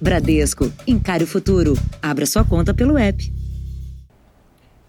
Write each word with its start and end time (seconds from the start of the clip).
Bradesco, 0.00 0.72
encare 0.86 1.24
o 1.24 1.26
futuro. 1.26 1.74
Abra 2.00 2.24
sua 2.24 2.44
conta 2.44 2.72
pelo 2.72 2.96
app. 2.96 3.32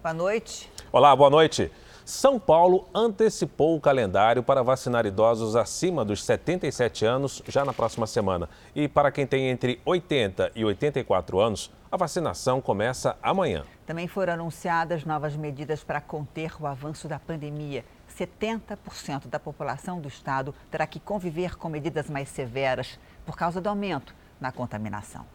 Boa 0.04 0.14
noite. 0.14 0.72
Olá, 0.92 1.16
boa 1.16 1.32
noite. 1.32 1.72
São 2.06 2.40
Paulo 2.40 2.88
antecipou 2.94 3.76
o 3.76 3.82
calendário 3.82 4.44
para 4.44 4.62
vacinar 4.62 5.08
idosos 5.08 5.56
acima 5.56 6.06
dos 6.06 6.24
77 6.24 7.06
anos 7.06 7.42
já 7.48 7.66
na 7.66 7.74
próxima 7.74 8.06
semana. 8.06 8.48
E 8.76 8.88
para 8.88 9.12
quem 9.12 9.26
tem 9.26 9.50
entre 9.50 9.82
80 9.84 10.52
e 10.56 10.64
84 10.64 11.40
anos, 11.40 11.72
a 11.92 11.98
vacinação 11.98 12.62
começa 12.62 13.18
amanhã. 13.20 13.66
Também 13.88 14.08
foram 14.08 14.34
anunciadas 14.34 15.06
novas 15.06 15.36
medidas 15.36 15.84
para 15.84 16.00
conter 16.00 16.52
o 16.62 16.68
avanço 16.68 17.08
da 17.08 17.18
pandemia. 17.18 17.84
70% 18.16 19.28
da 19.28 19.40
população 19.40 20.00
do 20.00 20.08
estado 20.08 20.54
terá 20.70 20.86
que 20.86 21.00
conviver 21.00 21.56
com 21.56 21.68
medidas 21.68 22.08
mais 22.12 22.30
severas 22.30 23.00
por 23.26 23.36
causa 23.36 23.60
do 23.60 23.70
aumento 23.70 24.14
na 24.40 24.52
contaminação. 24.52 25.26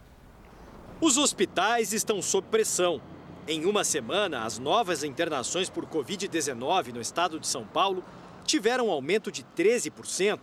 Os 1.01 1.17
hospitais 1.17 1.91
estão 1.93 2.21
sob 2.21 2.47
pressão. 2.49 3.01
Em 3.47 3.65
uma 3.65 3.83
semana, 3.83 4.45
as 4.45 4.57
novas 4.57 5.03
internações 5.03 5.69
por 5.69 5.85
Covid-19 5.85 6.93
no 6.93 7.01
estado 7.01 7.39
de 7.39 7.47
São 7.47 7.65
Paulo 7.65 8.03
tiveram 8.45 8.87
um 8.87 8.91
aumento 8.91 9.31
de 9.31 9.43
13%. 9.43 10.39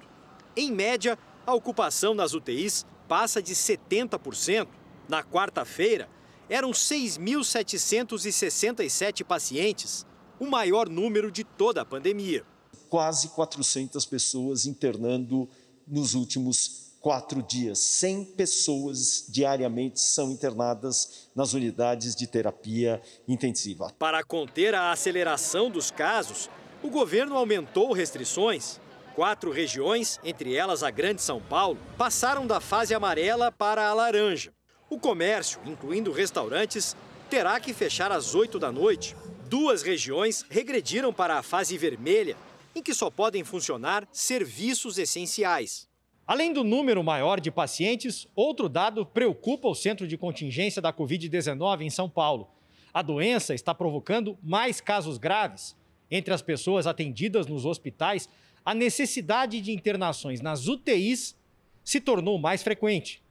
Em 0.57 0.71
média, 0.71 1.19
a 1.47 1.55
ocupação 1.55 2.15
nas 2.15 2.35
UTIs 2.35 2.85
passa 3.09 3.43
de 3.43 3.55
70%. 3.55 4.69
Na 5.09 5.25
quarta-feira, 5.25 6.09
eram 6.49 6.71
6.767 6.71 9.25
pacientes, 9.25 10.07
o 10.39 10.47
maior 10.47 10.89
número 10.89 11.29
de 11.31 11.45
toda 11.45 11.81
a 11.81 11.85
pandemia. 11.85 12.45
Quase 12.89 13.29
400 13.29 14.05
pessoas 14.07 14.67
internando 14.67 15.49
nos 15.87 16.15
últimos 16.15 16.92
quatro 17.03 17.43
dias. 17.43 17.81
100 17.81 18.25
pessoas 18.37 19.27
diariamente 19.29 20.01
são 20.01 20.31
internadas 20.31 21.29
nas 21.35 21.53
unidades 21.53 22.15
de 22.15 22.29
terapia 22.29 23.03
intensiva. 23.27 23.93
Para 23.99 24.23
conter 24.23 24.73
a 24.75 24.93
aceleração 24.93 25.69
dos 25.69 25.91
casos, 25.91 26.49
o 26.83 26.89
governo 26.89 27.37
aumentou 27.37 27.93
restrições. 27.93 28.81
Quatro 29.15 29.51
regiões, 29.51 30.19
entre 30.25 30.55
elas 30.55 30.83
a 30.83 30.91
Grande 30.91 31.21
São 31.21 31.41
Paulo, 31.43 31.79
passaram 31.99 32.47
da 32.47 32.61
fase 32.61 32.95
amarela 32.95 33.53
para 33.53 33.87
a 33.87 33.93
laranja. 33.93 34.55
O 34.89 34.99
comércio, 34.99 35.61
incluindo 35.67 36.13
restaurantes, 36.13 36.97
terá 37.29 37.59
que 37.59 37.75
fechar 37.75 38.13
às 38.13 38.35
8 38.35 38.59
da 38.59 38.71
noite. 38.71 39.17
Duas 39.49 39.83
regiões 39.83 40.47
regrediram 40.49 41.13
para 41.13 41.37
a 41.37 41.43
fase 41.43 41.77
vermelha, 41.77 42.37
em 42.75 42.83
que 42.83 42.95
só 42.95 43.11
podem 43.11 43.45
funcionar 43.45 44.09
serviços 44.13 44.97
essenciais. 44.97 45.92
Além 46.27 46.53
do 46.53 46.63
número 46.63 47.03
maior 47.03 47.41
de 47.41 47.51
pacientes, 47.51 48.29
outro 48.35 48.69
dado 48.69 49.05
preocupa 49.05 49.69
o 49.69 49.75
centro 49.75 50.07
de 50.07 50.17
contingência 50.17 50.81
da 50.81 50.93
Covid-19 50.93 51.83
em 51.83 51.91
São 51.91 52.09
Paulo. 52.09 52.49
A 52.95 53.03
doença 53.03 53.55
está 53.55 53.75
provocando 53.75 54.39
mais 54.43 54.81
casos 54.81 55.19
graves. 55.19 55.77
Entre 56.11 56.33
as 56.33 56.43
pessoas 56.43 56.87
atendidas 56.87 57.47
nos 57.47 57.65
hospitais, 57.65 58.29
a 58.65 58.75
necessidade 58.75 59.61
de 59.61 59.73
internações 59.73 60.41
nas 60.41 60.69
UTIs 60.69 61.37
se 61.83 62.01
tornou 62.01 62.39
mais 62.39 62.63
frequente. 62.63 63.23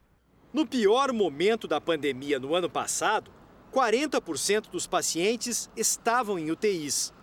No 0.52 0.66
pior 0.66 1.12
momento 1.12 1.66
da 1.66 1.80
pandemia 1.80 2.38
no 2.38 2.54
ano 2.54 2.68
passado, 2.68 3.30
40% 3.72 4.68
dos 4.68 4.86
pacientes 4.86 5.70
estavam 5.74 6.38
em 6.38 6.50
UTIs. 6.50 7.14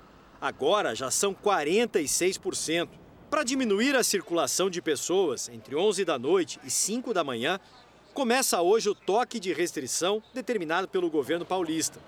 Agora 0.42 0.96
já 0.96 1.12
são 1.12 1.36
46%. 1.36 2.90
Para 3.30 3.44
diminuir 3.44 3.96
a 3.96 4.04
circulação 4.04 4.72
de 4.72 4.82
pessoas 4.82 5.50
entre 5.50 5.76
11 5.76 6.04
da 6.04 6.18
noite 6.18 6.60
e 6.64 6.72
5 6.72 7.14
da 7.14 7.24
manhã, 7.24 7.60
começa 8.12 8.60
hoje 8.60 8.90
o 8.90 8.96
toque 8.96 9.40
de 9.40 9.54
restrição 9.54 10.22
determinado 10.34 10.88
pelo 10.88 11.12
governo 11.12 11.46
paulista. 11.46 12.00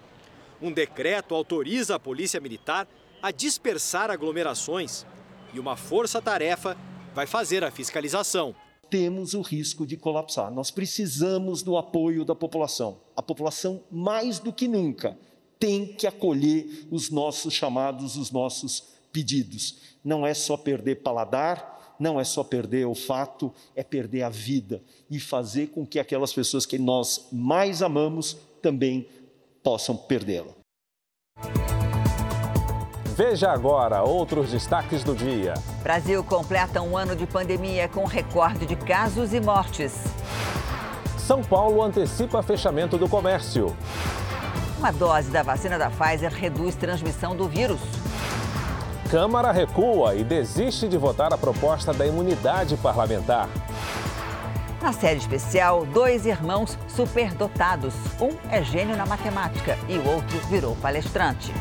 Um 0.59 0.71
decreto 0.71 1.35
autoriza 1.35 1.95
a 1.95 1.99
Polícia 1.99 2.39
Militar 2.39 2.87
a 3.21 3.29
dispersar 3.29 4.09
aglomerações 4.09 5.05
e 5.53 5.59
uma 5.59 5.77
força-tarefa 5.77 6.75
vai 7.13 7.27
fazer 7.27 7.63
a 7.63 7.69
fiscalização. 7.69 8.55
Temos 8.89 9.35
o 9.35 9.41
risco 9.41 9.85
de 9.85 9.97
colapsar. 9.97 10.51
Nós 10.51 10.71
precisamos 10.71 11.61
do 11.61 11.77
apoio 11.77 12.25
da 12.25 12.33
população. 12.33 12.99
A 13.15 13.21
população, 13.21 13.83
mais 13.91 14.39
do 14.39 14.51
que 14.51 14.67
nunca, 14.67 15.15
tem 15.59 15.85
que 15.85 16.07
acolher 16.07 16.87
os 16.89 17.11
nossos 17.11 17.53
chamados, 17.53 18.17
os 18.17 18.31
nossos 18.31 18.91
pedidos. 19.11 19.90
Não 20.03 20.25
é 20.25 20.33
só 20.33 20.57
perder 20.57 20.95
paladar, 20.95 21.95
não 21.99 22.19
é 22.19 22.23
só 22.23 22.43
perder 22.43 22.85
olfato, 22.85 23.53
é 23.75 23.83
perder 23.83 24.23
a 24.23 24.29
vida 24.29 24.81
e 25.09 25.19
fazer 25.19 25.67
com 25.67 25.85
que 25.85 25.99
aquelas 25.99 26.33
pessoas 26.33 26.65
que 26.65 26.79
nós 26.79 27.27
mais 27.31 27.83
amamos 27.83 28.37
também 28.61 29.07
possam 29.63 29.95
perdê-la. 29.95 30.53
Veja 33.15 33.51
agora 33.51 34.01
outros 34.01 34.49
destaques 34.49 35.03
do 35.03 35.13
dia. 35.13 35.53
Brasil 35.83 36.23
completa 36.23 36.81
um 36.81 36.97
ano 36.97 37.15
de 37.15 37.27
pandemia 37.27 37.87
com 37.87 38.05
recorde 38.05 38.65
de 38.65 38.75
casos 38.75 39.33
e 39.33 39.39
mortes. 39.39 39.93
São 41.19 41.43
Paulo 41.43 41.83
antecipa 41.83 42.41
fechamento 42.41 42.97
do 42.97 43.07
comércio. 43.07 43.75
Uma 44.79 44.91
dose 44.91 45.29
da 45.29 45.43
vacina 45.43 45.77
da 45.77 45.91
Pfizer 45.91 46.33
reduz 46.33 46.73
transmissão 46.73 47.35
do 47.35 47.47
vírus. 47.47 47.79
Câmara 49.11 49.51
recua 49.51 50.15
e 50.15 50.23
desiste 50.23 50.87
de 50.87 50.97
votar 50.97 51.33
a 51.33 51.37
proposta 51.37 51.93
da 51.93 52.07
imunidade 52.07 52.77
parlamentar. 52.77 53.49
Na 54.81 54.93
série 54.93 55.19
especial, 55.19 55.85
dois 55.85 56.25
irmãos 56.25 56.77
superdotados. 56.87 57.93
Um 58.21 58.29
é 58.49 58.63
gênio 58.63 58.95
na 58.95 59.05
matemática 59.05 59.77
e 59.89 59.97
o 59.97 60.07
outro 60.07 60.39
virou 60.47 60.77
palestrante. 60.77 61.51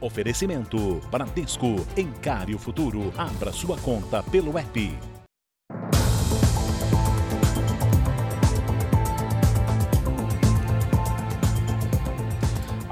Oferecimento 0.00 1.02
Bradesco. 1.10 1.86
Encare 1.98 2.54
o 2.54 2.58
futuro. 2.58 3.12
Abra 3.14 3.52
sua 3.52 3.76
conta 3.76 4.22
pelo 4.22 4.56
app. 4.56 5.13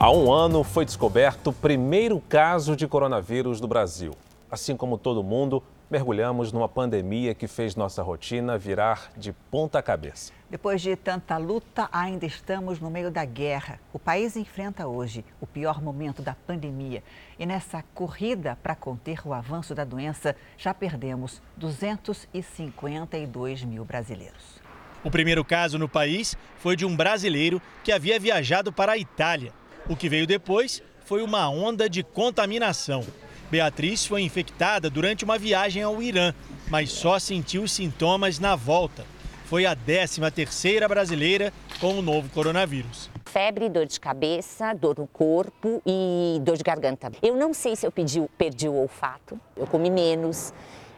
Há 0.02 0.10
um 0.10 0.32
ano 0.32 0.64
foi 0.64 0.84
descoberto 0.84 1.50
o 1.50 1.52
primeiro 1.52 2.20
caso 2.28 2.74
de 2.74 2.88
coronavírus 2.88 3.60
no 3.60 3.68
Brasil. 3.68 4.16
Assim 4.50 4.76
como 4.76 4.98
todo 4.98 5.22
mundo, 5.22 5.62
mergulhamos 5.88 6.50
numa 6.50 6.68
pandemia 6.68 7.36
que 7.36 7.46
fez 7.46 7.76
nossa 7.76 8.02
rotina 8.02 8.58
virar 8.58 9.12
de 9.16 9.32
ponta 9.32 9.80
cabeça. 9.80 10.32
Depois 10.50 10.82
de 10.82 10.96
tanta 10.96 11.36
luta, 11.36 11.88
ainda 11.92 12.26
estamos 12.26 12.80
no 12.80 12.90
meio 12.90 13.12
da 13.12 13.24
guerra. 13.24 13.78
O 13.92 13.98
país 13.98 14.36
enfrenta 14.36 14.88
hoje 14.88 15.24
o 15.40 15.46
pior 15.46 15.80
momento 15.80 16.20
da 16.20 16.34
pandemia. 16.34 17.04
E 17.38 17.46
nessa 17.46 17.84
corrida 17.94 18.58
para 18.60 18.74
conter 18.74 19.20
o 19.24 19.32
avanço 19.32 19.72
da 19.72 19.84
doença, 19.84 20.34
já 20.58 20.74
perdemos 20.74 21.40
252 21.56 23.62
mil 23.62 23.84
brasileiros. 23.84 24.60
O 25.04 25.12
primeiro 25.12 25.44
caso 25.44 25.78
no 25.78 25.88
país 25.88 26.36
foi 26.58 26.74
de 26.74 26.84
um 26.84 26.96
brasileiro 26.96 27.62
que 27.84 27.92
havia 27.92 28.18
viajado 28.18 28.72
para 28.72 28.90
a 28.90 28.98
Itália. 28.98 29.52
O 29.88 29.96
que 29.96 30.08
veio 30.08 30.26
depois 30.26 30.80
foi 31.04 31.22
uma 31.22 31.48
onda 31.48 31.90
de 31.90 32.02
contaminação. 32.04 33.04
Beatriz 33.50 34.06
foi 34.06 34.22
infectada 34.22 34.88
durante 34.88 35.24
uma 35.24 35.36
viagem 35.36 35.82
ao 35.82 36.00
Irã, 36.00 36.32
mas 36.70 36.90
só 36.90 37.18
sentiu 37.18 37.66
sintomas 37.66 38.38
na 38.38 38.54
volta. 38.54 39.04
Foi 39.44 39.66
a 39.66 39.76
13ª 39.76 40.88
brasileira 40.88 41.52
com 41.80 41.98
o 41.98 42.02
novo 42.02 42.30
coronavírus. 42.30 43.10
Febre, 43.26 43.68
dor 43.68 43.86
de 43.86 43.98
cabeça, 43.98 44.72
dor 44.72 44.96
no 44.98 45.06
corpo 45.06 45.82
e 45.84 46.38
dor 46.42 46.56
de 46.56 46.62
garganta. 46.62 47.10
Eu 47.20 47.36
não 47.36 47.52
sei 47.52 47.74
se 47.74 47.84
eu 47.84 47.90
perdi, 47.90 48.22
perdi 48.38 48.68
o 48.68 48.74
olfato, 48.74 49.38
eu 49.56 49.66
comi 49.66 49.90
menos, 49.90 50.54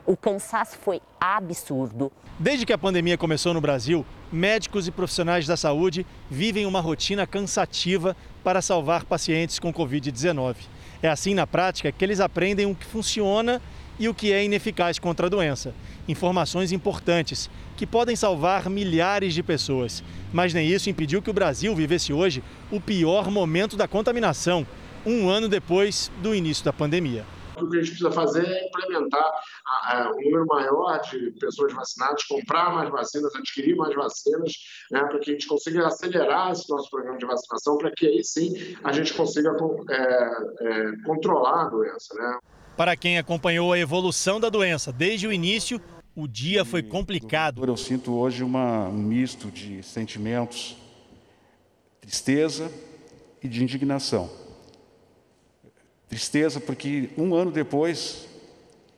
o 0.07 0.17
cansaço 0.17 0.77
foi 0.79 1.01
absurdo. 1.21 2.13
Desde 2.39 2.67
que 2.67 2.73
a 2.73 2.79
pandemia 2.79 3.17
começou 3.17 3.55
no 3.55 3.61
Brasil, 3.61 4.05
médicos 4.33 4.87
e 4.87 4.91
profissionais 4.91 5.47
da 5.47 5.57
saúde 5.57 6.05
vivem 6.31 6.67
uma 6.67 6.81
rotina 6.81 7.27
cansativa 7.27 8.17
para 8.43 8.61
salvar 8.61 9.05
pacientes 9.05 9.59
com 9.59 9.73
Covid-19. 9.73 10.57
É 11.03 11.09
assim, 11.09 11.35
na 11.35 11.47
prática, 11.47 11.93
que 11.93 12.05
eles 12.05 12.21
aprendem 12.21 12.67
o 12.67 12.75
que 12.75 12.85
funciona 12.85 13.61
e 13.99 14.09
o 14.09 14.15
que 14.15 14.33
é 14.33 14.45
ineficaz 14.45 14.99
contra 14.99 15.27
a 15.27 15.31
doença. 15.31 15.73
Informações 16.09 16.73
importantes 16.73 17.49
que 17.77 17.87
podem 17.87 18.17
salvar 18.17 18.69
milhares 18.69 19.33
de 19.35 19.43
pessoas. 19.43 20.03
Mas 20.33 20.53
nem 20.53 20.69
isso 20.69 20.91
impediu 20.91 21.23
que 21.23 21.31
o 21.31 21.35
Brasil 21.35 21.75
vivesse 21.75 22.13
hoje 22.13 22.43
o 22.71 22.81
pior 22.81 23.31
momento 23.31 23.77
da 23.77 23.87
contaminação, 23.87 24.67
um 25.07 25.29
ano 25.29 25.49
depois 25.49 26.11
do 26.21 26.35
início 26.35 26.65
da 26.65 26.73
pandemia. 26.73 27.25
O 27.57 27.69
que 27.69 27.77
a 27.77 27.81
gente 27.81 27.91
precisa 27.91 28.11
fazer 28.11 28.45
é 28.45 28.67
implementar 28.67 29.31
um 30.17 30.25
número 30.25 30.47
maior 30.47 31.01
de 31.01 31.31
pessoas 31.33 31.73
vacinadas, 31.73 32.25
comprar 32.25 32.75
mais 32.75 32.91
vacinas, 32.91 33.35
adquirir 33.35 33.77
mais 33.77 33.95
vacinas, 33.95 34.53
né, 34.91 35.01
para 35.05 35.19
que 35.19 35.31
a 35.31 35.33
gente 35.35 35.47
consiga 35.47 35.87
acelerar 35.87 36.53
esse 36.53 36.69
nosso 36.69 36.91
programa 36.91 37.19
de 37.19 37.27
vacinação, 37.27 37.79
para 37.79 37.91
que 37.93 38.07
aí 38.07 38.25
sim 38.25 38.77
a 38.83 38.93
gente 38.93 39.15
consiga 39.15 39.51
é, 39.91 39.95
é, 39.95 40.93
controlar 41.05 41.67
a 41.67 41.69
doença. 41.69 42.15
Né? 42.15 42.39
Para 42.77 42.97
quem 42.97 43.19
acompanhou 43.19 43.73
a 43.73 43.79
evolução 43.79 44.41
da 44.41 44.49
doença 44.49 44.93
desde 44.93 45.27
o 45.27 45.33
início, 45.33 45.81
o 46.17 46.29
dia 46.29 46.65
foi 46.65 46.83
complicado. 46.83 47.65
Eu 47.65 47.77
sinto 47.77 48.15
hoje 48.15 48.43
uma, 48.43 48.89
um 48.89 48.99
misto 48.99 49.51
de 49.51 49.83
sentimentos, 49.83 50.77
tristeza 52.01 52.71
e 53.43 53.49
de 53.49 53.63
indignação. 53.63 54.44
Tristeza 56.15 56.61
porque 56.61 57.11
um 57.19 57.35
ano 57.35 57.51
depois 57.51 58.29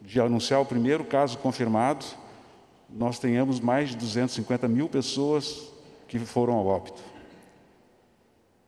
de 0.02 0.20
anunciar 0.20 0.60
o 0.60 0.66
primeiro 0.66 1.02
caso 1.02 1.38
confirmado, 1.38 2.04
nós 2.90 3.18
tenhamos 3.18 3.58
mais 3.58 3.88
de 3.88 3.96
250 3.96 4.68
mil 4.68 4.86
pessoas 4.86 5.72
que 6.06 6.18
foram 6.18 6.52
ao 6.52 6.66
óbito. 6.66 7.02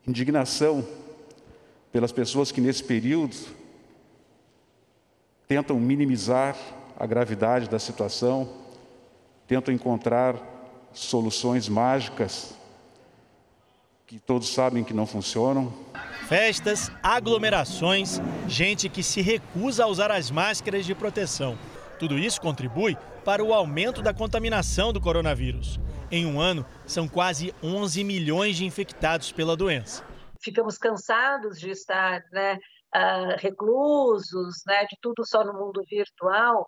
Indignação 0.06 0.82
pelas 1.92 2.10
pessoas 2.10 2.50
que 2.50 2.58
nesse 2.58 2.82
período 2.82 3.36
tentam 5.46 5.78
minimizar 5.78 6.56
a 6.98 7.04
gravidade 7.04 7.68
da 7.68 7.78
situação, 7.78 8.48
tentam 9.46 9.74
encontrar 9.74 10.40
soluções 10.94 11.68
mágicas 11.68 12.54
que 14.08 14.18
todos 14.18 14.48
sabem 14.48 14.82
que 14.82 14.94
não 14.94 15.06
funcionam. 15.06 15.70
Festas, 16.26 16.90
aglomerações, 17.02 18.18
gente 18.46 18.88
que 18.88 19.02
se 19.02 19.20
recusa 19.20 19.84
a 19.84 19.86
usar 19.86 20.10
as 20.10 20.30
máscaras 20.30 20.86
de 20.86 20.94
proteção. 20.94 21.58
Tudo 21.98 22.18
isso 22.18 22.40
contribui 22.40 22.96
para 23.22 23.44
o 23.44 23.52
aumento 23.52 24.00
da 24.00 24.14
contaminação 24.14 24.94
do 24.94 25.00
coronavírus. 25.00 25.78
Em 26.10 26.24
um 26.24 26.40
ano, 26.40 26.64
são 26.86 27.06
quase 27.06 27.54
11 27.62 28.02
milhões 28.02 28.56
de 28.56 28.64
infectados 28.64 29.30
pela 29.30 29.54
doença. 29.54 30.02
Ficamos 30.40 30.78
cansados 30.78 31.60
de 31.60 31.68
estar 31.68 32.22
né, 32.32 32.54
uh, 32.96 33.36
reclusos, 33.36 34.62
né, 34.66 34.86
de 34.86 34.96
tudo 35.02 35.22
só 35.26 35.44
no 35.44 35.52
mundo 35.52 35.82
virtual 35.86 36.66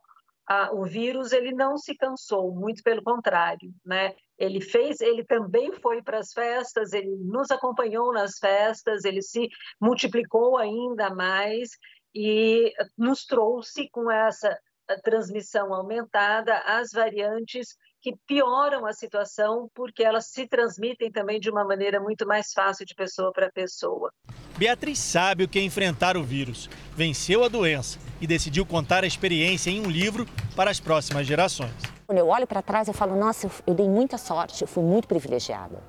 o 0.73 0.85
vírus 0.85 1.33
ele 1.33 1.53
não 1.53 1.77
se 1.77 1.95
cansou, 1.95 2.53
muito 2.53 2.83
pelo 2.83 3.03
contrário, 3.03 3.73
né? 3.85 4.15
Ele 4.37 4.61
fez, 4.61 5.01
ele 5.01 5.25
também 5.25 5.73
foi 5.81 6.03
para 6.03 6.19
as 6.19 6.33
festas, 6.33 6.93
ele 6.93 7.15
nos 7.17 7.51
acompanhou 7.51 8.13
nas 8.13 8.39
festas, 8.39 9.05
ele 9.05 9.23
se 9.23 9.49
multiplicou 9.81 10.57
ainda 10.57 11.15
mais 11.15 11.71
e 12.15 12.73
nos 12.99 13.25
trouxe 13.25 13.89
com 13.91 14.11
essa 14.11 14.59
transmissão 15.05 15.73
aumentada 15.73 16.59
as 16.67 16.91
variantes 16.91 17.77
que 18.01 18.17
pioram 18.27 18.87
a 18.87 18.93
situação 18.93 19.69
porque 19.75 20.03
elas 20.03 20.27
se 20.27 20.47
transmitem 20.47 21.11
também 21.11 21.39
de 21.39 21.51
uma 21.51 21.65
maneira 21.65 22.01
muito 22.01 22.27
mais 22.27 22.53
fácil 22.53 22.87
de 22.87 22.95
pessoa 22.95 23.33
para 23.33 23.51
pessoa. 23.51 24.11
Beatriz 24.57 24.99
sabe 24.99 25.45
o 25.45 25.49
que 25.49 25.59
é 25.59 25.63
enfrentar 25.63 26.17
o 26.17 26.23
vírus, 26.23 26.69
venceu 26.95 27.45
a 27.45 27.49
doença 27.49 27.99
e 28.21 28.27
decidiu 28.27 28.65
contar 28.65 29.05
a 29.05 29.07
experiência 29.07 29.71
em 29.71 29.81
um 29.81 29.91
livro 29.91 30.27
para 30.57 30.71
as 30.71 30.81
próximas 30.81 31.27
gerações. 31.27 31.75
Quando 32.07 32.19
eu 32.19 32.29
olho 32.29 32.47
para 32.47 32.61
trás, 32.61 32.89
eu 32.89 32.95
falo: 32.95 33.17
nossa, 33.17 33.51
eu 33.67 33.75
dei 33.75 33.89
muita 33.89 34.19
sorte, 34.19 34.63
eu 34.63 34.69
fui 34.69 34.83
muito 34.83 35.07
privilegiada. 35.07 35.83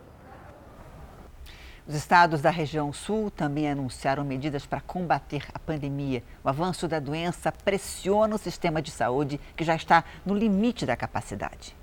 Os 1.87 1.95
estados 1.95 2.41
da 2.41 2.51
região 2.51 2.93
sul 2.93 3.31
também 3.31 3.69
anunciaram 3.69 4.23
medidas 4.23 4.65
para 4.65 4.79
combater 4.79 5.45
a 5.53 5.59
pandemia. 5.59 6.23
O 6.43 6.47
avanço 6.47 6.87
da 6.87 6.99
doença 6.99 7.51
pressiona 7.51 8.35
o 8.35 8.37
sistema 8.37 8.81
de 8.81 8.91
saúde, 8.91 9.39
que 9.55 9.63
já 9.63 9.75
está 9.75 10.03
no 10.25 10.35
limite 10.35 10.85
da 10.85 10.95
capacidade. 10.95 11.75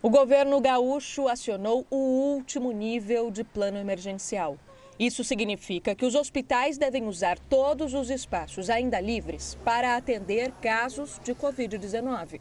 O 0.00 0.08
governo 0.08 0.60
gaúcho 0.60 1.26
acionou 1.26 1.84
o 1.90 1.96
último 1.96 2.70
nível 2.70 3.32
de 3.32 3.42
plano 3.42 3.78
emergencial. 3.78 4.56
Isso 4.96 5.24
significa 5.24 5.92
que 5.92 6.06
os 6.06 6.14
hospitais 6.14 6.78
devem 6.78 7.08
usar 7.08 7.36
todos 7.36 7.94
os 7.94 8.08
espaços 8.08 8.70
ainda 8.70 9.00
livres 9.00 9.58
para 9.64 9.96
atender 9.96 10.52
casos 10.62 11.20
de 11.24 11.34
Covid-19. 11.34 12.40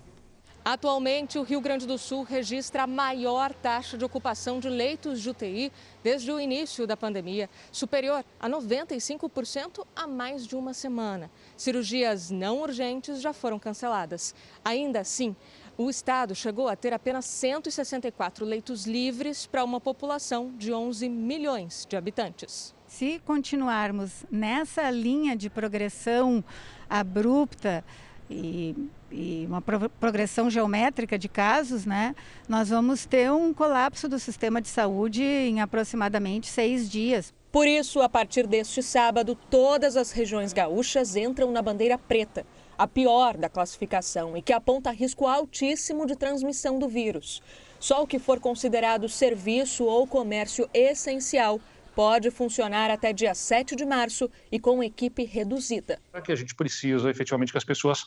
Atualmente, 0.70 1.40
o 1.40 1.44
Rio 1.44 1.62
Grande 1.62 1.88
do 1.88 1.98
Sul 1.98 2.24
registra 2.24 2.84
a 2.84 2.88
maior 2.88 3.54
taxa 3.54 3.98
de 3.98 4.04
ocupação 4.04 4.60
de 4.60 4.70
leitos 4.70 5.22
de 5.22 5.30
UTI 5.30 5.72
desde 6.04 6.30
o 6.30 6.40
início 6.40 6.86
da 6.86 6.98
pandemia, 6.98 7.50
superior 7.72 8.22
a 8.38 8.50
95% 8.50 9.88
há 9.96 10.06
mais 10.06 10.46
de 10.46 10.58
uma 10.58 10.74
semana. 10.74 11.32
Cirurgias 11.56 12.30
não 12.30 12.60
urgentes 12.60 13.22
já 13.22 13.32
foram 13.32 13.58
canceladas. 13.58 14.36
Ainda 14.64 15.00
assim, 15.00 15.34
o 15.78 15.90
estado 15.90 16.34
chegou 16.34 16.68
a 16.68 16.76
ter 16.76 16.92
apenas 16.92 17.26
164 17.26 18.44
leitos 18.44 18.88
livres 18.88 19.46
para 19.46 19.64
uma 19.64 19.80
população 19.80 20.52
de 20.58 20.74
11 20.74 21.08
milhões 21.08 21.86
de 21.88 21.96
habitantes. 21.96 22.74
Se 22.88 23.22
continuarmos 23.24 24.26
nessa 24.32 24.90
linha 24.90 25.36
de 25.36 25.50
progressão 25.50 26.44
abrupta 26.90 27.84
e, 28.30 28.76
e 29.12 29.46
uma 29.48 29.62
pro, 29.62 29.88
progressão 29.88 30.50
geométrica 30.50 31.18
de 31.18 31.30
casos, 31.30 31.86
né, 31.86 32.16
nós 32.50 32.70
vamos 32.70 33.06
ter 33.06 33.32
um 33.32 33.54
colapso 33.54 34.10
do 34.10 34.18
sistema 34.18 34.60
de 34.60 34.70
saúde 34.70 35.24
em 35.24 35.62
aproximadamente 35.62 36.48
seis 36.48 36.90
dias. 36.90 37.34
Por 37.52 37.68
isso, 37.68 38.02
a 38.02 38.10
partir 38.10 38.48
deste 38.48 38.82
sábado, 38.82 39.38
todas 39.50 39.96
as 39.96 40.12
regiões 40.12 40.54
gaúchas 40.54 41.16
entram 41.16 41.52
na 41.52 41.62
bandeira 41.62 41.98
preta 41.98 42.46
a 42.78 42.88
pior 42.88 43.38
da 43.38 43.50
classificação 43.50 44.38
e 44.38 44.42
que 44.42 44.54
aponta 44.54 44.92
risco 44.92 45.26
altíssimo 45.26 46.06
de 46.06 46.16
transmissão 46.16 46.78
do 46.78 46.88
vírus. 46.88 47.42
Só 47.80 48.04
o 48.04 48.08
que 48.08 48.20
for 48.20 48.40
considerado 48.40 49.08
serviço 49.10 49.84
ou 49.86 50.08
comércio 50.08 50.70
essencial 50.74 51.60
pode 51.96 52.30
funcionar 52.30 52.92
até 52.92 53.12
dia 53.12 53.34
7 53.34 53.76
de 53.76 53.86
março 53.86 54.30
e 54.52 54.60
com 54.60 54.84
equipe 54.84 55.24
reduzida. 55.24 56.00
É 56.14 56.22
que 56.22 56.32
a 56.32 56.36
gente 56.36 56.54
precisa 56.54 57.10
efetivamente 57.10 57.52
que 57.52 57.58
as 57.58 57.64
pessoas 57.64 58.06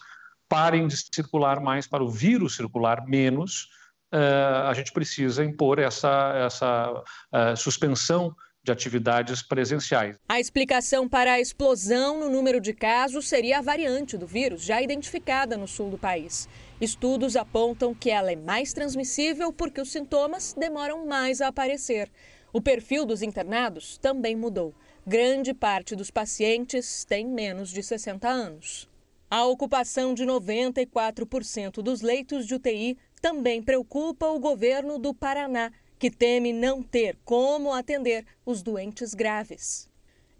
parem 0.48 0.86
de 0.86 0.96
circular 0.96 1.60
mais 1.60 1.86
para 1.86 2.02
o 2.02 2.08
vírus 2.08 2.56
circular 2.56 3.06
menos, 3.06 3.68
uh, 4.12 4.68
a 4.68 4.74
gente 4.74 4.92
precisa 4.92 5.44
impor 5.44 5.78
essa, 5.78 6.32
essa 6.44 6.92
uh, 6.92 7.56
suspensão 7.56 8.34
de 8.62 8.70
atividades 8.70 9.42
presenciais. 9.42 10.16
A 10.28 10.38
explicação 10.38 11.08
para 11.08 11.32
a 11.32 11.40
explosão 11.40 12.20
no 12.20 12.28
número 12.28 12.60
de 12.60 12.74
casos 12.74 13.28
seria 13.28 13.58
a 13.58 13.62
variante 13.62 14.18
do 14.18 14.26
vírus, 14.26 14.62
já 14.62 14.82
identificada 14.82 15.56
no 15.56 15.66
sul 15.66 15.90
do 15.90 15.98
país. 15.98 16.46
Estudos 16.80 17.36
apontam 17.36 17.94
que 17.94 18.10
ela 18.10 18.30
é 18.30 18.36
mais 18.36 18.72
transmissível 18.72 19.52
porque 19.52 19.80
os 19.80 19.90
sintomas 19.90 20.52
demoram 20.52 21.06
mais 21.06 21.40
a 21.40 21.48
aparecer. 21.48 22.10
O 22.52 22.60
perfil 22.60 23.06
dos 23.06 23.22
internados 23.22 23.96
também 23.96 24.36
mudou. 24.36 24.74
Grande 25.06 25.54
parte 25.54 25.96
dos 25.96 26.10
pacientes 26.10 27.04
tem 27.04 27.26
menos 27.26 27.70
de 27.70 27.82
60 27.82 28.28
anos. 28.28 28.88
A 29.30 29.44
ocupação 29.46 30.12
de 30.12 30.24
94% 30.24 31.80
dos 31.82 32.02
leitos 32.02 32.46
de 32.46 32.54
UTI 32.54 32.98
também 33.22 33.62
preocupa 33.62 34.26
o 34.26 34.40
governo 34.40 34.98
do 34.98 35.14
Paraná, 35.14 35.70
que 36.00 36.10
teme 36.10 36.50
não 36.50 36.82
ter 36.82 37.18
como 37.26 37.74
atender 37.74 38.24
os 38.44 38.62
doentes 38.62 39.12
graves. 39.12 39.86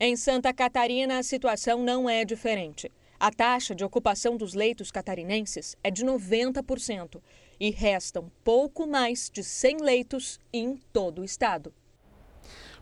Em 0.00 0.17
Santa 0.17 0.55
Catarina, 0.55 1.19
a 1.19 1.23
situação 1.23 1.83
não 1.83 2.09
é 2.09 2.25
diferente. 2.25 2.90
A 3.21 3.31
taxa 3.31 3.75
de 3.75 3.85
ocupação 3.85 4.38
dos 4.38 4.55
leitos 4.55 4.90
catarinenses 4.90 5.76
é 5.85 5.90
de 5.90 6.02
90% 6.02 7.21
e 7.61 7.71
restam 7.71 8.33
pouco 8.43 8.87
mais 8.87 9.29
de 9.31 9.45
100 9.45 9.83
leitos 9.83 10.40
em 10.50 10.81
todo 10.95 11.21
o 11.21 11.25
estado. 11.25 11.75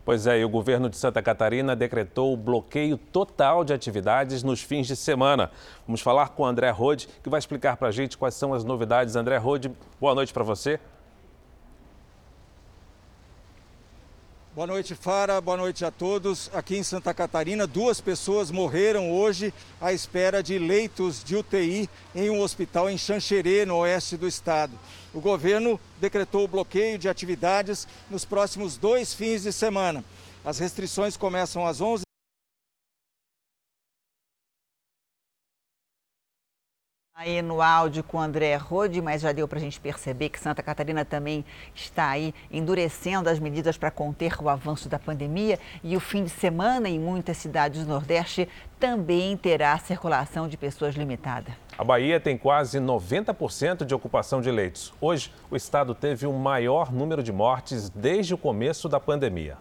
Pois 0.05 0.25
é, 0.25 0.39
e 0.39 0.45
o 0.45 0.49
governo 0.49 0.89
de 0.89 0.95
Santa 0.95 1.21
Catarina 1.21 1.75
decretou 1.75 2.33
o 2.33 2.37
bloqueio 2.37 2.97
total 2.97 3.65
de 3.65 3.73
atividades 3.73 4.41
nos 4.41 4.63
fins 4.63 4.87
de 4.87 4.95
semana. 4.95 5.51
Vamos 5.85 5.99
falar 5.99 6.29
com 6.29 6.43
o 6.43 6.45
André 6.45 6.69
Rode, 6.69 7.09
que 7.21 7.29
vai 7.29 7.39
explicar 7.39 7.75
para 7.75 7.89
a 7.89 7.91
gente 7.91 8.17
quais 8.17 8.35
são 8.35 8.53
as 8.53 8.63
novidades. 8.63 9.17
André 9.17 9.35
Rode, 9.35 9.69
boa 9.99 10.15
noite 10.15 10.31
para 10.31 10.45
você. 10.45 10.79
Boa 14.59 14.67
noite, 14.67 14.93
Fara. 14.93 15.39
Boa 15.39 15.55
noite 15.55 15.85
a 15.85 15.89
todos. 15.89 16.51
Aqui 16.53 16.75
em 16.75 16.83
Santa 16.83 17.13
Catarina, 17.13 17.65
duas 17.65 18.01
pessoas 18.01 18.51
morreram 18.51 19.09
hoje 19.09 19.53
à 19.79 19.93
espera 19.93 20.43
de 20.43 20.59
leitos 20.59 21.23
de 21.23 21.37
UTI 21.37 21.89
em 22.13 22.29
um 22.29 22.41
hospital 22.41 22.89
em 22.89 22.97
Xanxerê, 22.97 23.65
no 23.65 23.77
oeste 23.77 24.17
do 24.17 24.27
estado. 24.27 24.73
O 25.13 25.21
governo 25.21 25.79
decretou 26.01 26.43
o 26.43 26.47
bloqueio 26.49 26.97
de 26.97 27.07
atividades 27.07 27.87
nos 28.11 28.25
próximos 28.25 28.75
dois 28.75 29.13
fins 29.13 29.43
de 29.43 29.53
semana. 29.53 30.03
As 30.43 30.59
restrições 30.59 31.15
começam 31.15 31.65
às 31.65 31.79
11 31.79 32.08
Aí 37.21 37.41
no 37.41 37.61
áudio 37.61 38.01
com 38.01 38.15
o 38.15 38.21
André 38.21 38.55
Rode, 38.55 39.01
mas 39.01 39.21
já 39.21 39.33
deu 39.33 39.45
para 39.45 39.59
a 39.59 39.61
gente 39.61 39.77
perceber 39.77 40.29
que 40.29 40.39
Santa 40.39 40.63
Catarina 40.63 41.03
também 41.03 41.43
está 41.75 42.11
aí 42.11 42.33
endurecendo 42.49 43.29
as 43.29 43.39
medidas 43.39 43.77
para 43.77 43.91
conter 43.91 44.41
o 44.41 44.47
avanço 44.47 44.87
da 44.87 44.97
pandemia 44.97 45.59
e 45.83 45.97
o 45.97 45.99
fim 45.99 46.23
de 46.23 46.29
semana 46.29 46.87
em 46.87 46.97
muitas 46.97 47.35
cidades 47.35 47.83
do 47.83 47.89
Nordeste 47.89 48.47
também 48.79 49.35
terá 49.35 49.77
circulação 49.79 50.47
de 50.47 50.55
pessoas 50.55 50.95
limitada. 50.95 51.51
A 51.77 51.83
Bahia 51.83 52.21
tem 52.21 52.37
quase 52.37 52.79
90% 52.79 53.83
de 53.83 53.93
ocupação 53.93 54.39
de 54.39 54.49
leitos. 54.49 54.93
Hoje, 55.01 55.29
o 55.51 55.57
estado 55.57 55.93
teve 55.93 56.25
o 56.25 56.31
maior 56.31 56.89
número 56.89 57.21
de 57.21 57.33
mortes 57.33 57.89
desde 57.89 58.33
o 58.33 58.37
começo 58.37 58.87
da 58.87 58.97
pandemia. 58.97 59.57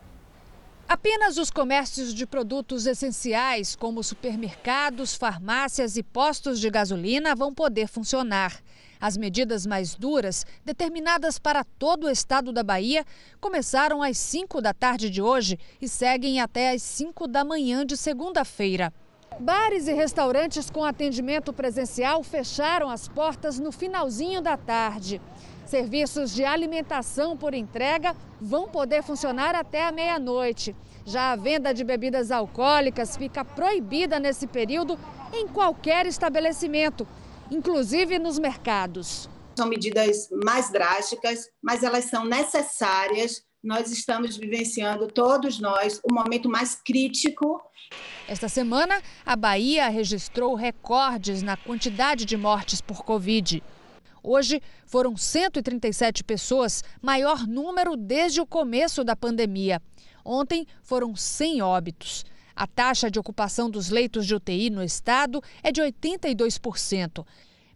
Apenas 0.89 1.37
os 1.37 1.51
comércios 1.51 2.15
de 2.15 2.27
produtos 2.27 2.87
essenciais, 2.87 3.77
como 3.77 4.03
supermercados, 4.03 5.15
farmácias 5.15 5.99
e 5.99 6.03
postos 6.03 6.59
de 6.59 6.71
gasolina, 6.71 7.35
vão 7.35 7.53
poder 7.53 7.87
funcionar. 7.87 8.59
As 8.99 9.15
medidas 9.15 9.67
mais 9.67 9.95
duras, 9.95 10.47
determinadas 10.65 11.39
para 11.39 11.63
todo 11.63 12.07
o 12.07 12.11
estado 12.11 12.55
da 12.55 12.63
Bahia, 12.63 13.05
começaram 13.39 14.03
às 14.03 14.17
5 14.17 14.63
da 14.63 14.73
tarde 14.73 15.11
de 15.11 15.21
hoje 15.21 15.59
e 15.79 15.87
seguem 15.87 16.41
até 16.41 16.71
às 16.71 16.81
5 16.81 17.29
da 17.29 17.45
manhã 17.45 17.85
de 17.85 17.95
segunda-feira. 17.95 18.91
Bares 19.39 19.89
e 19.89 19.93
restaurantes 19.93 20.71
com 20.71 20.83
atendimento 20.83 21.53
presencial 21.53 22.25
fecharam 22.25 22.89
as 22.89 23.07
portas 23.07 23.59
no 23.59 23.71
finalzinho 23.71 24.41
da 24.41 24.57
tarde. 24.57 25.21
Serviços 25.69 26.33
de 26.35 26.47
alimentação 26.47 27.37
por 27.37 27.53
entrega 27.53 28.17
vão 28.41 28.71
poder 28.71 29.03
funcionar 29.03 29.55
até 29.55 29.85
a 29.85 29.93
meia-noite. 29.93 30.75
Já 31.05 31.33
a 31.33 31.37
venda 31.37 31.75
de 31.75 31.85
bebidas 31.85 32.31
alcoólicas 32.31 33.19
fica 33.19 33.45
proibida 33.45 34.19
nesse 34.19 34.47
período 34.47 34.99
em 35.31 35.47
qualquer 35.47 36.07
estabelecimento, 36.07 37.07
inclusive 37.51 38.19
nos 38.19 38.39
mercados. 38.39 39.29
São 39.59 39.69
medidas 39.69 40.31
mais 40.43 40.71
drásticas, 40.71 41.51
mas 41.63 41.83
elas 41.83 42.07
são 42.07 42.25
necessárias. 42.25 43.45
Nós 43.63 43.93
estamos 43.93 44.39
vivenciando, 44.39 45.07
todos 45.07 45.61
nós, 45.61 46.01
o 46.03 46.15
momento 46.15 46.49
mais 46.49 46.77
crítico. 46.77 47.61
Esta 48.27 48.49
semana, 48.49 49.03
a 49.25 49.37
Bahia 49.37 49.87
registrou 49.89 50.55
recordes 50.55 51.43
na 51.43 51.59
quantidade 51.59 52.25
de 52.25 52.39
mortes 52.39 52.81
por 52.81 53.05
Covid. 53.05 53.63
Hoje 54.31 54.61
foram 54.85 55.17
137 55.17 56.23
pessoas, 56.23 56.85
maior 57.01 57.47
número 57.47 57.97
desde 57.97 58.43
o 58.43 58.47
começo 58.47 59.03
da 59.03 59.17
pandemia. 59.17 59.81
Ontem 60.23 60.67
foram 60.83 61.17
100 61.17 61.63
óbitos. 61.63 62.27
A 62.55 62.67
taxa 62.67 63.11
de 63.11 63.19
ocupação 63.19 63.71
dos 63.71 63.89
leitos 63.89 64.27
de 64.27 64.35
UTI 64.35 64.69
no 64.69 64.85
estado 64.85 65.43
é 65.63 65.73
de 65.73 65.81
82%. 65.81 67.25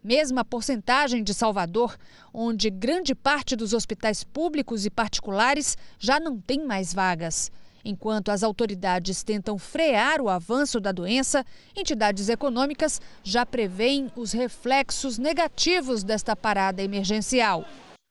Mesma 0.04 0.44
porcentagem 0.44 1.24
de 1.24 1.32
Salvador, 1.32 1.96
onde 2.34 2.68
grande 2.68 3.14
parte 3.14 3.56
dos 3.56 3.72
hospitais 3.72 4.22
públicos 4.22 4.84
e 4.84 4.90
particulares 4.90 5.78
já 5.98 6.20
não 6.20 6.38
tem 6.38 6.66
mais 6.66 6.92
vagas. 6.92 7.50
Enquanto 7.84 8.30
as 8.30 8.42
autoridades 8.42 9.22
tentam 9.22 9.58
frear 9.58 10.20
o 10.20 10.28
avanço 10.28 10.80
da 10.80 10.92
doença, 10.92 11.44
entidades 11.76 12.28
econômicas 12.28 13.00
já 13.22 13.44
preveem 13.44 14.10
os 14.16 14.32
reflexos 14.32 15.18
negativos 15.18 16.04
desta 16.04 16.36
parada 16.36 16.82
emergencial. 16.82 17.64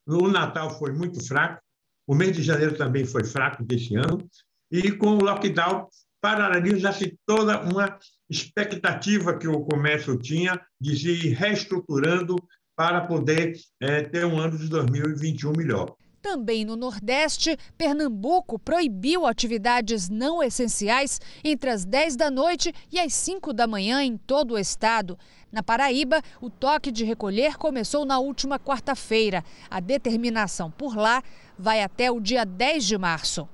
O 0.07 0.27
Natal 0.27 0.77
foi 0.77 0.91
muito 0.91 1.25
fraco, 1.25 1.61
o 2.07 2.15
mês 2.15 2.35
de 2.35 2.43
janeiro 2.43 2.75
também 2.75 3.05
foi 3.05 3.23
fraco 3.23 3.63
deste 3.63 3.95
ano, 3.95 4.27
e 4.71 4.91
com 4.91 5.17
o 5.17 5.23
lockdown 5.23 5.87
paralisa-se 6.21 7.17
toda 7.25 7.61
uma 7.61 7.97
expectativa 8.29 9.37
que 9.37 9.47
o 9.47 9.61
comércio 9.65 10.17
tinha 10.17 10.61
de 10.79 10.95
se 10.95 11.29
reestruturando 11.29 12.35
para 12.75 13.01
poder 13.01 13.53
é, 13.81 14.03
ter 14.03 14.25
um 14.25 14.39
ano 14.39 14.57
de 14.57 14.67
2021 14.69 15.53
melhor. 15.53 15.95
Também 16.21 16.63
no 16.63 16.75
Nordeste, 16.75 17.57
Pernambuco 17.75 18.59
proibiu 18.59 19.25
atividades 19.25 20.07
não 20.07 20.41
essenciais 20.43 21.19
entre 21.43 21.71
as 21.71 21.83
10 21.83 22.15
da 22.15 22.29
noite 22.29 22.71
e 22.91 22.99
as 22.99 23.11
5 23.15 23.51
da 23.51 23.65
manhã 23.65 24.03
em 24.03 24.17
todo 24.17 24.53
o 24.53 24.59
estado. 24.59 25.17
Na 25.51 25.63
Paraíba, 25.63 26.21
o 26.39 26.47
toque 26.47 26.91
de 26.91 27.03
recolher 27.03 27.57
começou 27.57 28.05
na 28.05 28.19
última 28.19 28.59
quarta-feira. 28.59 29.43
A 29.67 29.79
determinação 29.79 30.69
por 30.69 30.95
lá 30.95 31.23
vai 31.57 31.81
até 31.81 32.11
o 32.11 32.19
dia 32.19 32.45
10 32.45 32.85
de 32.85 32.97
março. 32.99 33.49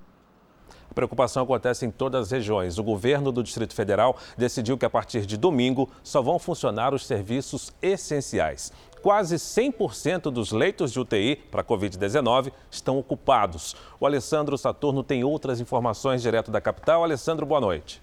Preocupação 0.97 1.43
acontece 1.43 1.85
em 1.85 1.91
todas 1.91 2.23
as 2.23 2.31
regiões. 2.31 2.79
O 2.79 2.83
governo 2.83 3.31
do 3.31 3.43
Distrito 3.43 3.75
Federal 3.75 4.17
decidiu 4.35 4.79
que 4.79 4.85
a 4.85 4.89
partir 4.89 5.27
de 5.27 5.37
domingo 5.37 5.87
só 6.03 6.23
vão 6.23 6.39
funcionar 6.39 6.91
os 6.91 7.05
serviços 7.05 7.71
essenciais 7.83 8.73
quase 8.99 9.35
100% 9.35 10.31
dos 10.31 10.51
leitos 10.51 10.91
de 10.91 10.99
UTI 10.99 11.35
para 11.51 11.63
Covid-19 11.63 12.51
estão 12.69 12.97
ocupados. 12.97 13.75
O 13.99 14.07
Alessandro 14.07 14.57
Saturno 14.57 15.03
tem 15.03 15.23
outras 15.23 15.61
informações 15.61 16.21
direto 16.21 16.49
da 16.49 16.59
capital. 16.59 17.03
Alessandro, 17.03 17.45
boa 17.45 17.61
noite. 17.61 18.01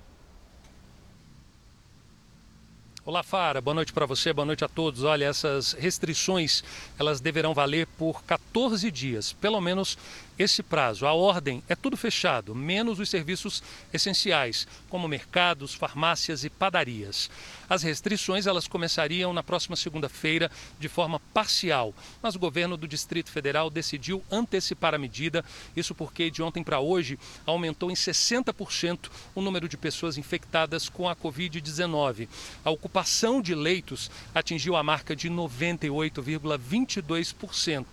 Olá, 3.07 3.23
Fara. 3.23 3.61
Boa 3.61 3.75
noite 3.75 3.93
para 3.93 4.07
você, 4.07 4.33
boa 4.33 4.47
noite 4.47 4.65
a 4.65 4.69
todos. 4.69 5.03
Olha, 5.05 5.27
essas 5.27 5.75
restrições, 5.75 6.65
elas 6.99 7.21
deverão 7.21 7.53
valer 7.53 7.87
por 7.99 8.25
14 8.25 8.91
dias, 8.91 9.35
pelo 9.35 9.61
menos 9.61 9.99
esse 10.39 10.63
prazo. 10.63 11.07
A 11.07 11.13
ordem 11.13 11.63
é 11.69 11.77
tudo 11.77 11.97
fechado, 11.97 12.55
menos 12.55 12.99
os 12.99 13.09
serviços 13.09 13.63
essenciais, 13.93 14.67
como 14.89 15.07
mercados, 15.07 15.75
farmácias 15.75 16.45
e 16.45 16.51
padarias. 16.51 17.31
As 17.69 17.83
restrições 17.83 18.47
elas 18.47 18.67
começariam 18.67 19.33
na 19.33 19.43
próxima 19.43 19.77
segunda-feira 19.77 20.51
de 20.79 20.89
forma 20.89 21.21
parcial, 21.33 21.95
mas 22.23 22.35
o 22.35 22.39
governo 22.39 22.77
do 22.77 22.89
Distrito 22.89 23.31
Federal 23.31 23.71
decidiu 23.71 24.23
antecipar 24.31 24.95
a 24.95 24.99
medida, 24.99 25.43
isso 25.77 25.95
porque 25.95 26.31
de 26.31 26.43
ontem 26.43 26.63
para 26.63 26.81
hoje 26.81 27.19
aumentou 27.47 27.91
em 27.91 27.95
60% 27.95 29.11
o 29.35 29.41
número 29.41 29.67
de 29.69 29.77
pessoas 29.77 30.17
infectadas 30.19 30.89
com 30.89 31.09
a 31.09 31.17
Covid-19. 31.17 32.29
A 32.65 32.71
ocupação 32.71 33.41
de 33.41 33.55
leitos 33.55 34.11
atingiu 34.35 34.75
a 34.77 34.83
marca 34.83 35.15
de 35.15 35.31
98,22%. 35.31 37.87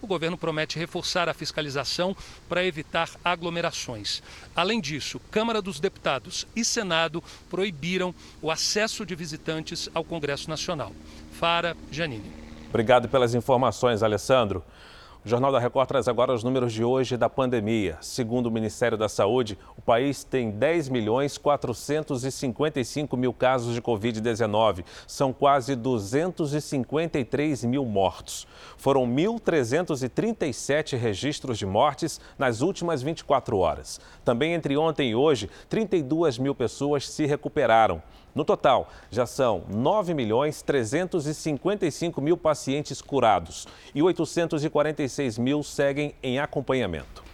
O 0.00 0.06
governo 0.06 0.38
promete 0.38 0.78
reforçar 0.78 1.28
a 1.28 1.34
fiscalização 1.34 1.87
para 2.48 2.64
evitar 2.64 3.08
aglomerações. 3.24 4.22
Além 4.54 4.80
disso, 4.80 5.20
Câmara 5.30 5.62
dos 5.62 5.80
Deputados 5.80 6.46
e 6.54 6.64
Senado 6.64 7.22
proibiram 7.50 8.14
o 8.42 8.50
acesso 8.50 9.04
de 9.06 9.14
visitantes 9.14 9.88
ao 9.94 10.04
Congresso 10.04 10.48
Nacional. 10.48 10.92
Fara 11.32 11.76
Janine. 11.90 12.30
Obrigado 12.68 13.08
pelas 13.08 13.34
informações, 13.34 14.02
Alessandro. 14.02 14.62
O 15.28 15.30
Jornal 15.30 15.52
da 15.52 15.58
Record 15.58 15.86
traz 15.86 16.08
agora 16.08 16.32
os 16.32 16.42
números 16.42 16.72
de 16.72 16.82
hoje 16.82 17.18
da 17.18 17.28
pandemia. 17.28 17.98
Segundo 18.00 18.46
o 18.46 18.50
Ministério 18.50 18.96
da 18.96 19.10
Saúde, 19.10 19.58
o 19.76 19.82
país 19.82 20.24
tem 20.24 20.50
10 20.50 20.88
milhões 20.88 21.36
455 21.36 23.14
mil 23.14 23.34
casos 23.34 23.74
de 23.74 23.82
Covid-19. 23.82 24.86
São 25.06 25.30
quase 25.30 25.76
253 25.76 27.62
mil 27.64 27.84
mortos. 27.84 28.46
Foram 28.78 29.06
1.337 29.06 30.96
registros 30.96 31.58
de 31.58 31.66
mortes 31.66 32.18
nas 32.38 32.62
últimas 32.62 33.02
24 33.02 33.58
horas. 33.58 34.00
Também 34.24 34.54
entre 34.54 34.78
ontem 34.78 35.10
e 35.10 35.14
hoje, 35.14 35.50
32 35.68 36.38
mil 36.38 36.54
pessoas 36.54 37.06
se 37.06 37.26
recuperaram. 37.26 38.02
No 38.38 38.44
total, 38.44 38.88
já 39.10 39.26
são 39.26 39.64
9 39.68 40.14
milhões 40.14 40.62
355 40.62 42.20
mil 42.20 42.36
pacientes 42.36 43.02
curados 43.02 43.66
e 43.92 44.00
846 44.00 45.38
mil 45.38 45.60
seguem 45.64 46.14
em 46.22 46.38
acompanhamento. 46.38 47.24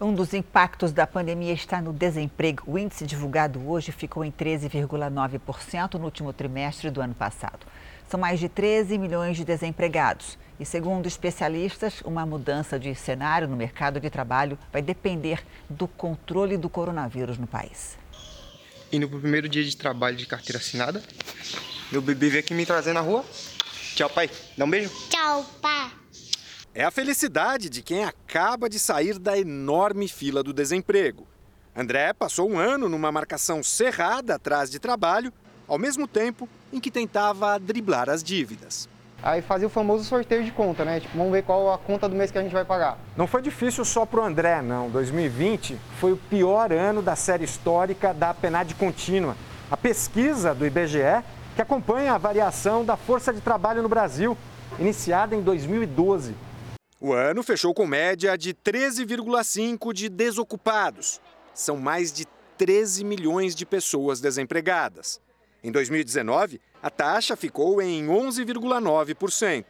Um 0.00 0.14
dos 0.14 0.32
impactos 0.32 0.92
da 0.92 1.06
pandemia 1.06 1.52
está 1.52 1.82
no 1.82 1.92
desemprego. 1.92 2.62
O 2.66 2.78
índice 2.78 3.04
divulgado 3.04 3.68
hoje 3.68 3.92
ficou 3.92 4.24
em 4.24 4.32
13,9% 4.32 5.98
no 5.98 6.06
último 6.06 6.32
trimestre 6.32 6.88
do 6.88 7.02
ano 7.02 7.14
passado. 7.14 7.66
São 8.08 8.18
mais 8.18 8.40
de 8.40 8.48
13 8.48 8.96
milhões 8.96 9.36
de 9.36 9.44
desempregados. 9.44 10.38
E 10.58 10.64
segundo 10.64 11.06
especialistas, 11.06 12.00
uma 12.00 12.24
mudança 12.24 12.78
de 12.78 12.94
cenário 12.94 13.46
no 13.46 13.58
mercado 13.58 14.00
de 14.00 14.08
trabalho 14.08 14.58
vai 14.72 14.80
depender 14.80 15.44
do 15.68 15.86
controle 15.86 16.56
do 16.56 16.70
coronavírus 16.70 17.36
no 17.36 17.46
país 17.46 17.99
indo 18.92 19.08
pro 19.08 19.20
primeiro 19.20 19.48
dia 19.48 19.64
de 19.64 19.76
trabalho 19.76 20.16
de 20.16 20.26
carteira 20.26 20.58
assinada. 20.58 21.02
Meu 21.90 22.00
bebê 22.00 22.28
veio 22.28 22.40
aqui 22.40 22.54
me 22.54 22.66
trazer 22.66 22.92
na 22.92 23.00
rua. 23.00 23.24
Tchau, 23.94 24.08
pai. 24.10 24.30
Dá 24.56 24.64
um 24.64 24.70
beijo. 24.70 24.90
Tchau, 25.08 25.44
pai. 25.60 25.90
É 26.72 26.84
a 26.84 26.90
felicidade 26.90 27.68
de 27.68 27.82
quem 27.82 28.04
acaba 28.04 28.68
de 28.68 28.78
sair 28.78 29.18
da 29.18 29.36
enorme 29.36 30.06
fila 30.06 30.42
do 30.42 30.52
desemprego. 30.52 31.26
André 31.74 32.12
passou 32.12 32.48
um 32.48 32.58
ano 32.58 32.88
numa 32.88 33.10
marcação 33.10 33.62
cerrada 33.62 34.36
atrás 34.36 34.70
de 34.70 34.78
trabalho, 34.78 35.32
ao 35.66 35.78
mesmo 35.78 36.06
tempo 36.06 36.48
em 36.72 36.80
que 36.80 36.90
tentava 36.90 37.58
driblar 37.58 38.08
as 38.08 38.22
dívidas. 38.22 38.88
Aí 39.22 39.42
fazia 39.42 39.66
o 39.66 39.70
famoso 39.70 40.04
sorteio 40.04 40.42
de 40.42 40.50
conta, 40.50 40.84
né? 40.84 41.00
Tipo, 41.00 41.16
vamos 41.16 41.32
ver 41.32 41.42
qual 41.42 41.72
a 41.72 41.78
conta 41.78 42.08
do 42.08 42.16
mês 42.16 42.30
que 42.30 42.38
a 42.38 42.42
gente 42.42 42.52
vai 42.52 42.64
pagar. 42.64 42.98
Não 43.16 43.26
foi 43.26 43.42
difícil 43.42 43.84
só 43.84 44.06
para 44.06 44.20
o 44.20 44.24
André, 44.24 44.62
não. 44.62 44.88
2020 44.88 45.78
foi 45.98 46.12
o 46.12 46.16
pior 46.16 46.72
ano 46.72 47.02
da 47.02 47.14
série 47.14 47.44
histórica 47.44 48.14
da 48.14 48.32
PNAD 48.32 48.74
contínua. 48.74 49.36
A 49.70 49.76
pesquisa 49.76 50.54
do 50.54 50.66
IBGE 50.66 51.22
que 51.54 51.62
acompanha 51.62 52.14
a 52.14 52.18
variação 52.18 52.84
da 52.84 52.96
força 52.96 53.32
de 53.32 53.40
trabalho 53.40 53.82
no 53.82 53.88
Brasil, 53.88 54.36
iniciada 54.78 55.36
em 55.36 55.42
2012. 55.42 56.34
O 56.98 57.12
ano 57.12 57.42
fechou 57.42 57.74
com 57.74 57.86
média 57.86 58.36
de 58.38 58.54
13,5 58.54 59.92
de 59.92 60.08
desocupados. 60.08 61.20
São 61.52 61.76
mais 61.76 62.12
de 62.12 62.26
13 62.56 63.04
milhões 63.04 63.54
de 63.54 63.66
pessoas 63.66 64.20
desempregadas. 64.20 65.20
Em 65.62 65.70
2019, 65.70 66.60
a 66.82 66.88
taxa 66.88 67.36
ficou 67.36 67.82
em 67.82 68.06
11,9%. 68.06 69.64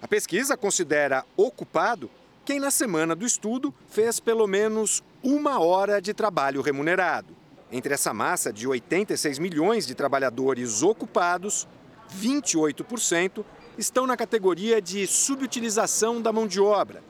A 0.00 0.08
pesquisa 0.08 0.56
considera 0.56 1.24
ocupado 1.36 2.10
quem, 2.44 2.58
na 2.58 2.70
semana 2.70 3.14
do 3.14 3.24
estudo, 3.24 3.72
fez 3.88 4.18
pelo 4.18 4.48
menos 4.48 5.02
uma 5.22 5.60
hora 5.60 6.02
de 6.02 6.12
trabalho 6.12 6.60
remunerado. 6.60 7.36
Entre 7.70 7.94
essa 7.94 8.12
massa 8.12 8.52
de 8.52 8.66
86 8.66 9.38
milhões 9.38 9.86
de 9.86 9.94
trabalhadores 9.94 10.82
ocupados, 10.82 11.68
28% 12.18 13.44
estão 13.78 14.06
na 14.06 14.16
categoria 14.16 14.82
de 14.82 15.06
subutilização 15.06 16.20
da 16.20 16.32
mão 16.32 16.46
de 16.46 16.60
obra. 16.60 17.02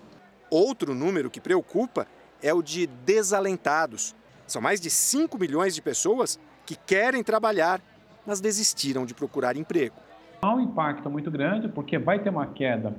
Outro 0.51 0.95
número 0.95 1.31
que 1.31 1.41
preocupa 1.41 2.07
é 2.43 2.53
o 2.53 2.63
de 2.63 2.87
desalentados. 2.87 4.15
São 4.47 4.61
mais 4.61 4.81
de 4.81 4.91
5 4.91 5.39
milhões 5.39 5.75
de 5.75 5.81
pessoas 5.81 6.39
que 6.67 6.77
querem 6.77 7.23
trabalhar, 7.23 7.83
mas 8.27 8.41
desistiram 8.41 9.05
de 9.05 9.15
procurar 9.15 9.57
emprego. 9.57 9.97
Há 10.41 10.55
um 10.55 10.61
impacto 10.61 11.09
muito 11.09 11.31
grande, 11.31 11.69
porque 11.69 11.99
vai 11.99 12.19
ter 12.19 12.31
uma 12.31 12.47
queda 12.47 12.95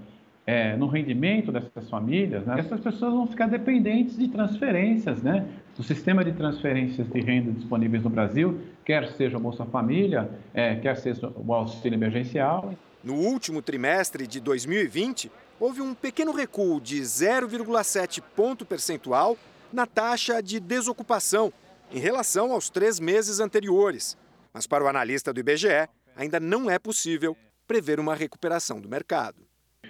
é, 0.46 0.76
no 0.76 0.88
rendimento 0.88 1.52
dessas 1.52 1.90
famílias, 1.90 2.46
né? 2.46 2.60
essas 2.60 2.80
pessoas 2.80 3.14
vão 3.14 3.28
ficar 3.28 3.48
dependentes 3.48 4.18
de 4.18 4.28
transferências, 4.28 5.22
né? 5.22 5.48
Do 5.76 5.84
sistema 5.84 6.24
de 6.24 6.34
transferências 6.34 7.08
de 7.08 7.20
renda 7.22 7.52
disponíveis 7.52 8.04
no 8.04 8.10
Brasil, 8.10 8.60
quer 8.84 9.08
seja 9.14 9.38
o 9.38 9.40
Bolsa 9.40 9.66
Família, 9.66 10.30
é, 10.54 10.76
quer 10.76 10.98
seja 10.98 11.32
o 11.36 11.54
auxílio 11.54 11.96
emergencial. 11.96 12.74
No 13.04 13.16
último 13.16 13.62
trimestre 13.62 14.28
de 14.28 14.40
2020, 14.40 15.32
houve 15.60 15.82
um 15.82 15.94
pequeno 15.94 16.34
recuo 16.34 16.80
de 16.80 17.02
0,7 17.02 18.22
ponto 18.36 18.66
percentual 18.66 19.38
na 19.72 19.86
taxa 19.86 20.42
de 20.42 20.60
desocupação 20.60 21.52
em 21.92 22.00
relação 22.00 22.52
aos 22.52 22.70
três 22.70 23.00
meses 23.00 23.40
anteriores. 23.40 24.18
Mas, 24.54 24.68
para 24.68 24.84
o 24.84 24.88
analista 24.88 25.34
do 25.34 25.40
IBGE, 25.40 25.90
ainda 26.16 26.40
não 26.40 26.70
é 26.70 26.78
possível 26.78 27.36
prever 27.68 28.00
uma 28.00 28.14
recuperação 28.14 28.80
do 28.80 28.88
mercado. 28.88 29.38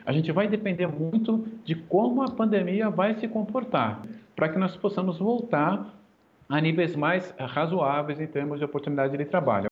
A 0.05 0.13
gente 0.13 0.32
vai 0.32 0.48
depender 0.48 0.88
muito 0.88 1.46
de 1.65 1.75
como 1.75 2.24
a 2.24 2.32
pandemia 2.32 2.89
vai 2.89 3.20
se 3.20 3.27
comportar, 3.27 4.01
para 4.36 4.50
que 4.50 4.58
nós 4.58 4.75
possamos 4.77 5.20
voltar 5.20 5.93
a 6.48 6.62
níveis 6.62 6.96
mais 6.96 7.34
razoáveis 7.38 8.20
em 8.20 8.27
termos 8.27 8.60
de 8.60 8.65
oportunidade 8.65 9.17
de 9.17 9.25
trabalho. 9.25 9.67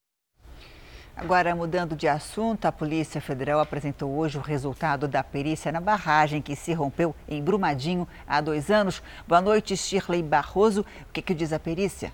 Agora, 1.16 1.56
mudando 1.56 1.96
de 1.96 2.08
assunto, 2.08 2.66
a 2.66 2.72
Polícia 2.72 3.22
Federal 3.22 3.60
apresentou 3.60 4.12
hoje 4.18 4.38
o 4.38 4.42
resultado 4.42 5.08
da 5.08 5.24
perícia 5.24 5.72
na 5.72 5.80
barragem 5.80 6.42
que 6.42 6.56
se 6.56 6.74
rompeu 6.74 7.14
em 7.28 7.44
Brumadinho 7.44 8.08
há 8.26 8.42
dois 8.42 8.72
anos. 8.72 9.04
Boa 9.28 9.42
noite, 9.42 9.78
Shirley 9.78 10.24
Barroso. 10.24 10.82
O 10.82 11.14
que, 11.14 11.22
que 11.22 11.34
diz 11.34 11.54
a 11.54 11.60
perícia? 11.60 12.12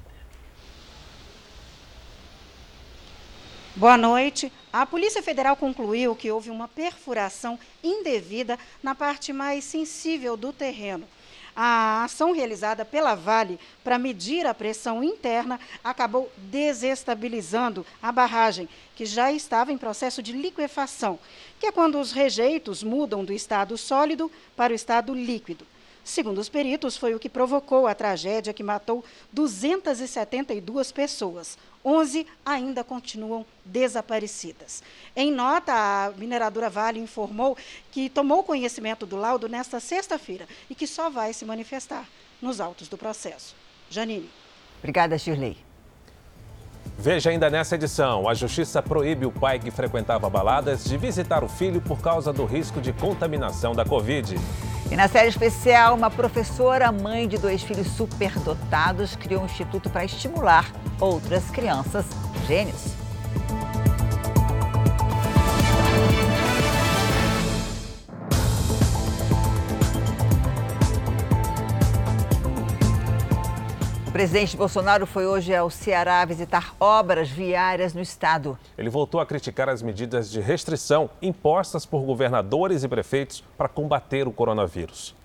Boa 3.77 3.96
noite. 3.96 4.51
A 4.74 4.88
Polícia 4.88 5.22
Federal 5.22 5.55
concluiu 5.55 6.15
que 6.15 6.31
houve 6.31 6.50
uma 6.50 6.67
perfuração 6.67 7.60
indevida 7.84 8.57
na 8.81 8.96
parte 8.96 9.31
mais 9.31 9.63
sensível 9.65 10.36
do 10.36 10.51
terreno. 10.51 11.07
A 11.55 12.03
ação 12.03 12.31
realizada 12.31 12.84
pela 12.84 13.13
Vale 13.13 13.60
para 13.84 14.00
medir 14.00 14.48
a 14.48 14.53
pressão 14.55 15.03
interna 15.03 15.60
acabou 15.84 16.31
desestabilizando 16.38 17.86
a 18.01 18.12
barragem, 18.12 18.67
que 18.96 19.05
já 19.05 19.31
estava 19.31 19.72
em 19.72 19.77
processo 19.77 20.24
de 20.24 20.31
liquefação, 20.31 21.19
que 21.60 21.67
é 21.67 21.72
quando 21.72 22.00
os 22.00 22.12
rejeitos 22.12 22.81
mudam 22.81 23.24
do 23.24 23.31
estado 23.31 23.77
sólido 23.77 24.31
para 24.55 24.74
o 24.74 24.75
estado 24.75 25.13
líquido. 25.13 25.67
Segundo 26.07 26.37
os 26.37 26.47
peritos, 26.47 26.95
foi 26.95 27.13
o 27.13 27.19
que 27.19 27.27
provocou 27.27 27.85
a 27.85 27.93
tragédia 27.93 28.53
que 28.53 28.63
matou 28.63 29.03
272 29.33 30.89
pessoas. 30.89 31.57
11 31.83 32.25
ainda 32.45 32.81
continuam 32.81 33.45
desaparecidas. 33.65 34.81
Em 35.13 35.29
nota, 35.29 35.73
a 35.73 36.11
mineradora 36.11 36.69
Vale 36.69 36.97
informou 36.97 37.57
que 37.91 38.09
tomou 38.09 38.41
conhecimento 38.41 39.05
do 39.05 39.17
laudo 39.17 39.49
nesta 39.49 39.81
sexta-feira 39.81 40.47
e 40.69 40.75
que 40.75 40.87
só 40.87 41.09
vai 41.09 41.33
se 41.33 41.43
manifestar 41.43 42.07
nos 42.41 42.61
autos 42.61 42.87
do 42.87 42.97
processo. 42.97 43.53
Janine. 43.89 44.29
Obrigada, 44.79 45.17
Shirley. 45.17 45.57
Veja 46.97 47.29
ainda 47.29 47.49
nessa 47.49 47.75
edição: 47.75 48.27
a 48.27 48.33
justiça 48.33 48.81
proíbe 48.81 49.25
o 49.25 49.31
pai 49.31 49.59
que 49.59 49.69
frequentava 49.69 50.29
baladas 50.29 50.83
de 50.83 50.97
visitar 50.97 51.43
o 51.43 51.47
filho 51.47 51.79
por 51.79 51.99
causa 51.99 52.33
do 52.33 52.43
risco 52.45 52.81
de 52.81 52.91
contaminação 52.91 53.73
da 53.73 53.86
Covid. 53.86 54.36
E 54.89 54.95
na 54.95 55.07
série 55.07 55.27
especial, 55.27 55.95
uma 55.95 56.10
professora, 56.10 56.91
mãe 56.91 57.27
de 57.27 57.38
dois 57.38 57.62
filhos 57.62 57.88
superdotados, 57.88 59.15
criou 59.15 59.43
um 59.43 59.45
instituto 59.45 59.89
para 59.89 60.05
estimular 60.05 60.71
outras 60.99 61.49
crianças 61.51 62.05
gênios. 62.47 62.95
Presidente 74.17 74.58
Bolsonaro 74.58 75.06
foi 75.06 75.27
hoje 75.27 75.53
ao 75.53 75.69
Ceará 75.69 76.25
visitar 76.25 76.73
obras 76.80 77.30
viárias 77.30 77.93
no 77.93 78.01
estado. 78.01 78.58
Ele 78.75 78.89
voltou 78.89 79.21
a 79.21 79.25
criticar 79.27 79.69
as 79.69 79.84
medidas 79.84 80.32
de 80.32 80.39
restrição 80.39 81.08
impostas 81.21 81.86
por 81.86 82.01
governadores 82.01 82.84
e 82.84 82.88
prefeitos 82.88 83.43
para 83.56 83.69
combater 83.69 84.27
o 84.27 84.32
coronavírus. 84.32 85.15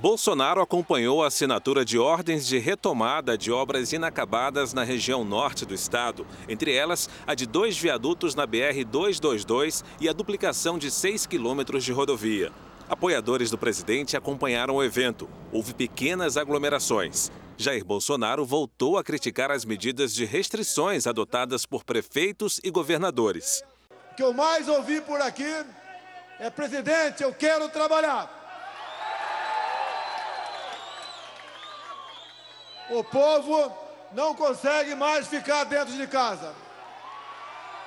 Bolsonaro 0.00 0.60
acompanhou 0.60 1.22
a 1.22 1.28
assinatura 1.28 1.84
de 1.84 1.96
ordens 1.96 2.44
de 2.44 2.58
retomada 2.58 3.38
de 3.38 3.52
obras 3.52 3.92
inacabadas 3.92 4.74
na 4.74 4.82
região 4.82 5.24
norte 5.24 5.64
do 5.64 5.72
estado, 5.72 6.26
entre 6.48 6.74
elas 6.74 7.08
a 7.28 7.36
de 7.36 7.46
dois 7.46 7.78
viadutos 7.78 8.34
na 8.34 8.48
BR-222 8.48 9.84
e 10.00 10.08
a 10.08 10.12
duplicação 10.12 10.76
de 10.76 10.90
6 10.90 11.24
quilômetros 11.24 11.84
de 11.84 11.92
rodovia. 11.92 12.50
Apoiadores 12.88 13.48
do 13.48 13.56
presidente 13.56 14.16
acompanharam 14.16 14.74
o 14.74 14.82
evento. 14.82 15.28
Houve 15.52 15.72
pequenas 15.72 16.36
aglomerações. 16.36 17.30
Jair 17.60 17.84
Bolsonaro 17.84 18.46
voltou 18.46 18.96
a 18.96 19.04
criticar 19.04 19.50
as 19.50 19.66
medidas 19.66 20.14
de 20.14 20.24
restrições 20.24 21.06
adotadas 21.06 21.66
por 21.66 21.84
prefeitos 21.84 22.58
e 22.64 22.70
governadores. 22.70 23.62
O 24.12 24.14
que 24.14 24.22
eu 24.22 24.32
mais 24.32 24.66
ouvi 24.66 24.98
por 25.02 25.20
aqui 25.20 25.66
é: 26.38 26.48
presidente, 26.48 27.22
eu 27.22 27.34
quero 27.34 27.68
trabalhar. 27.68 28.38
O 32.88 33.04
povo 33.04 33.70
não 34.12 34.34
consegue 34.34 34.94
mais 34.94 35.26
ficar 35.26 35.64
dentro 35.64 35.92
de 35.92 36.06
casa. 36.06 36.54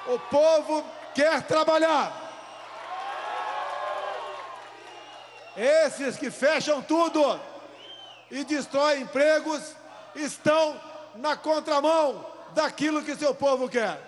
O 0.06 0.20
povo 0.20 0.86
quer 1.16 1.42
trabalhar. 1.48 2.22
Esses 5.58 6.16
que 6.16 6.30
fecham 6.30 6.80
tudo 6.84 7.53
e 8.34 8.44
destrói 8.44 9.00
empregos 9.00 9.62
estão 10.16 10.76
na 11.16 11.38
contramão 11.38 12.26
daquilo 12.56 13.04
que 13.04 13.16
seu 13.16 13.36
povo 13.36 13.70
quer. 13.70 14.02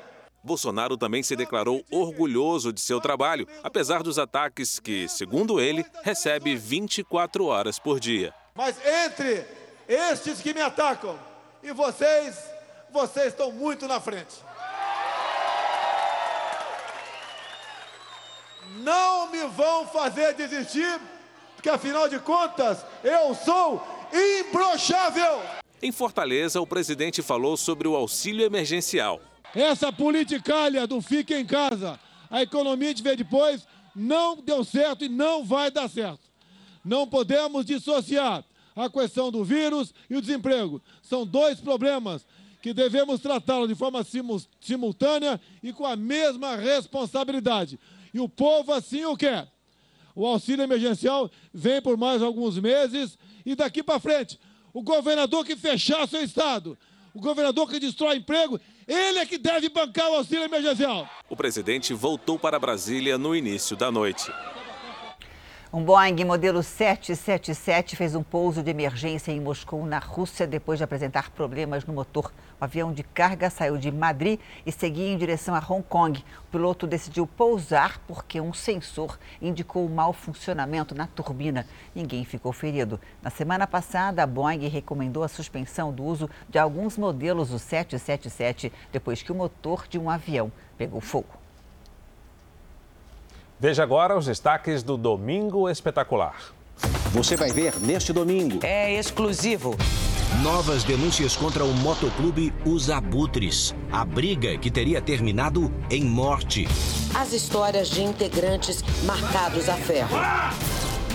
Bolsonaro 0.44 0.98
também 0.98 1.22
se 1.22 1.36
declarou 1.36 1.86
orgulhoso 1.92 2.74
de 2.74 2.82
seu 2.82 3.00
trabalho, 3.00 3.48
apesar 3.64 4.02
dos 4.02 4.18
ataques 4.18 4.80
que, 4.80 5.08
segundo 5.08 5.62
ele, 5.62 5.86
recebe 6.04 6.56
24 6.56 7.46
horas 7.46 7.78
por 7.78 8.00
dia. 8.00 8.34
Mas 8.56 8.76
entre 8.84 9.46
estes 9.88 10.42
que 10.42 10.56
me 10.56 10.62
atacam 10.62 11.20
e 11.62 11.72
vocês, 11.72 12.36
vocês 12.92 13.28
estão 13.28 13.52
muito 13.52 13.88
na 13.88 14.00
frente. 14.00 14.44
Não 18.78 19.30
me 19.30 19.44
vão 19.46 19.88
fazer 19.88 20.34
desistir, 20.34 21.00
porque 21.56 21.70
afinal 21.70 22.10
de 22.10 22.20
contas, 22.20 22.84
eu 23.04 23.34
sou 23.36 23.95
imbrochável. 24.14 25.42
Em 25.82 25.92
Fortaleza, 25.92 26.62
o 26.62 26.68
presidente 26.68 27.22
falou 27.22 27.58
sobre 27.58 27.88
o 27.88 27.96
auxílio 27.96 28.46
emergencial. 28.46 29.22
Essa 29.54 29.92
politicalha 29.92 30.88
do 30.88 31.02
fique 31.02 31.34
em 31.34 31.46
casa, 31.46 32.00
a 32.30 32.42
economia 32.42 32.94
de 32.94 33.04
ver 33.04 33.16
depois, 33.16 33.68
não 33.96 34.38
deu 34.38 34.64
certo 34.64 35.06
e 35.06 35.10
não 35.10 35.46
vai 35.46 35.72
dar 35.72 35.90
certo. 35.90 36.20
Não 36.84 37.08
podemos 37.08 37.66
dissociar 37.66 38.44
a 38.76 38.90
questão 38.90 39.32
do 39.32 39.44
vírus 39.44 39.94
e 40.10 40.16
o 40.16 40.22
desemprego. 40.22 40.82
São 41.02 41.26
dois 41.26 41.60
problemas 41.60 42.26
que 42.62 42.74
devemos 42.74 43.22
tratá-los 43.22 43.70
de 43.70 43.76
forma 43.76 44.06
simultânea 44.60 45.40
e 45.64 45.72
com 45.72 45.86
a 45.86 45.96
mesma 45.96 46.56
responsabilidade. 46.56 47.80
E 48.14 48.20
o 48.20 48.28
povo 48.28 48.74
assim 48.74 49.06
o 49.06 49.16
quer. 49.16 49.48
O 50.16 50.26
auxílio 50.26 50.64
emergencial 50.64 51.30
vem 51.54 51.82
por 51.82 51.98
mais 51.98 52.22
alguns 52.22 52.58
meses 52.58 53.18
e 53.46 53.56
daqui 53.56 53.84
para 53.84 54.00
frente, 54.00 54.40
o 54.74 54.82
governador 54.82 55.46
que 55.46 55.56
fechar 55.56 56.08
seu 56.08 56.24
estado, 56.24 56.78
o 57.14 57.22
governador 57.22 57.70
que 57.70 57.80
destrói 57.80 58.18
emprego, 58.18 58.60
Ele 58.88 59.20
é 59.20 59.26
que 59.26 59.38
deve 59.38 59.70
bancar 59.70 60.10
o 60.12 60.16
auxílio 60.16 60.44
emergencial. 60.44 61.10
O 61.30 61.36
presidente 61.36 61.94
voltou 61.94 62.38
para 62.38 62.60
Brasília 62.60 63.18
no 63.18 63.36
início 63.36 63.78
da 63.78 63.92
noite. 63.92 64.30
Um 65.76 65.84
Boeing 65.84 66.24
modelo 66.24 66.64
777 66.64 67.98
fez 67.98 68.16
um 68.16 68.24
pouso 68.24 68.64
de 68.64 68.72
emergência 68.72 69.30
em 69.34 69.42
Moscou, 69.42 69.86
na 69.86 70.00
Rússia, 70.00 70.48
depois 70.48 70.78
de 70.78 70.86
apresentar 70.86 71.32
problemas 71.32 71.84
no 71.84 71.94
motor. 71.94 72.32
O 72.62 72.64
avião 72.64 72.94
de 72.94 73.04
carga 73.04 73.50
saiu 73.50 73.78
de 73.78 73.92
Madrid 73.92 74.40
e 74.66 74.72
seguia 74.72 75.12
em 75.12 75.18
direção 75.18 75.54
a 75.54 75.60
Hong 75.60 75.84
Kong. 75.84 76.24
O 76.48 76.50
piloto 76.50 76.88
decidiu 76.88 77.28
pousar 77.28 78.00
porque 78.08 78.40
um 78.40 78.54
sensor 78.54 79.20
indicou 79.42 79.90
mau 79.90 80.14
funcionamento 80.14 80.96
na 80.96 81.08
turbina. 81.08 81.68
Ninguém 81.94 82.24
ficou 82.24 82.54
ferido. 82.54 82.98
Na 83.22 83.30
semana 83.30 83.68
passada, 83.68 84.24
a 84.24 84.26
Boeing 84.26 84.66
recomendou 84.70 85.24
a 85.24 85.28
suspensão 85.28 85.92
do 85.92 86.06
uso 86.06 86.30
de 86.48 86.58
alguns 86.58 86.98
modelos 86.98 87.50
do 87.50 87.60
777 87.60 88.72
depois 88.94 89.22
que 89.22 89.34
o 89.34 89.36
motor 89.36 89.90
de 89.90 90.00
um 90.00 90.10
avião 90.10 90.50
pegou 90.78 91.02
fogo. 91.02 91.45
Veja 93.58 93.84
agora 93.84 94.18
os 94.18 94.26
destaques 94.26 94.84
do 94.84 94.98
Domingo 94.98 95.70
Espetacular. 95.70 96.36
Você 97.12 97.38
vai 97.38 97.52
ver 97.52 97.80
neste 97.80 98.12
domingo. 98.12 98.60
É 98.62 98.94
exclusivo. 98.94 99.78
Novas 100.44 100.84
denúncias 100.84 101.38
contra 101.38 101.64
o 101.64 101.74
motoclube 101.74 102.54
Os 102.66 102.90
Abutres. 102.90 103.74
A 103.90 104.04
briga 104.04 104.58
que 104.58 104.70
teria 104.70 105.02
terminado 105.02 105.72
em 105.90 106.04
morte. 106.04 106.68
As 107.14 107.32
histórias 107.32 107.88
de 107.88 108.04
integrantes 108.04 108.84
marcados 109.06 109.70
a 109.70 109.76
ferro. 109.76 110.18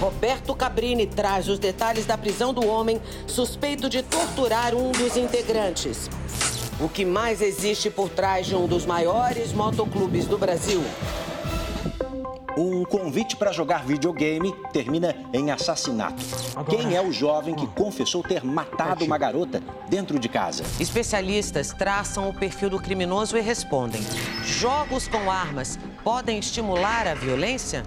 Roberto 0.00 0.55
Cabrini 0.55 1.07
traz 1.07 1.46
os 1.46 1.59
detalhes 1.59 2.07
da 2.07 2.16
prisão 2.16 2.55
do 2.55 2.66
homem 2.66 3.03
suspeito 3.26 3.90
de 3.90 4.03
torturar 4.03 4.74
um 4.74 4.92
dos 4.92 5.14
integrantes. 5.18 6.09
O 6.81 6.88
que 6.88 7.05
mais 7.05 7.42
existe 7.42 7.90
por 7.90 8.09
trás 8.09 8.46
de 8.46 8.57
um 8.57 8.66
dos 8.66 8.87
maiores 8.87 9.53
motoclubes 9.53 10.24
do 10.24 10.38
Brasil? 10.38 10.83
Um 12.56 12.84
convite 12.84 13.36
para 13.36 13.52
jogar 13.52 13.84
videogame 13.84 14.54
termina 14.72 15.14
em 15.32 15.50
assassinato. 15.50 16.22
Quem 16.68 16.96
é 16.96 17.00
o 17.00 17.12
jovem 17.12 17.54
que 17.54 17.66
confessou 17.68 18.22
ter 18.22 18.44
matado 18.44 19.04
uma 19.04 19.16
garota 19.18 19.62
dentro 19.88 20.18
de 20.18 20.28
casa? 20.28 20.64
Especialistas 20.78 21.72
traçam 21.72 22.28
o 22.28 22.34
perfil 22.34 22.70
do 22.70 22.80
criminoso 22.80 23.36
e 23.36 23.40
respondem: 23.40 24.00
jogos 24.44 25.06
com 25.08 25.30
armas 25.30 25.78
podem 26.02 26.38
estimular 26.38 27.06
a 27.06 27.14
violência? 27.14 27.84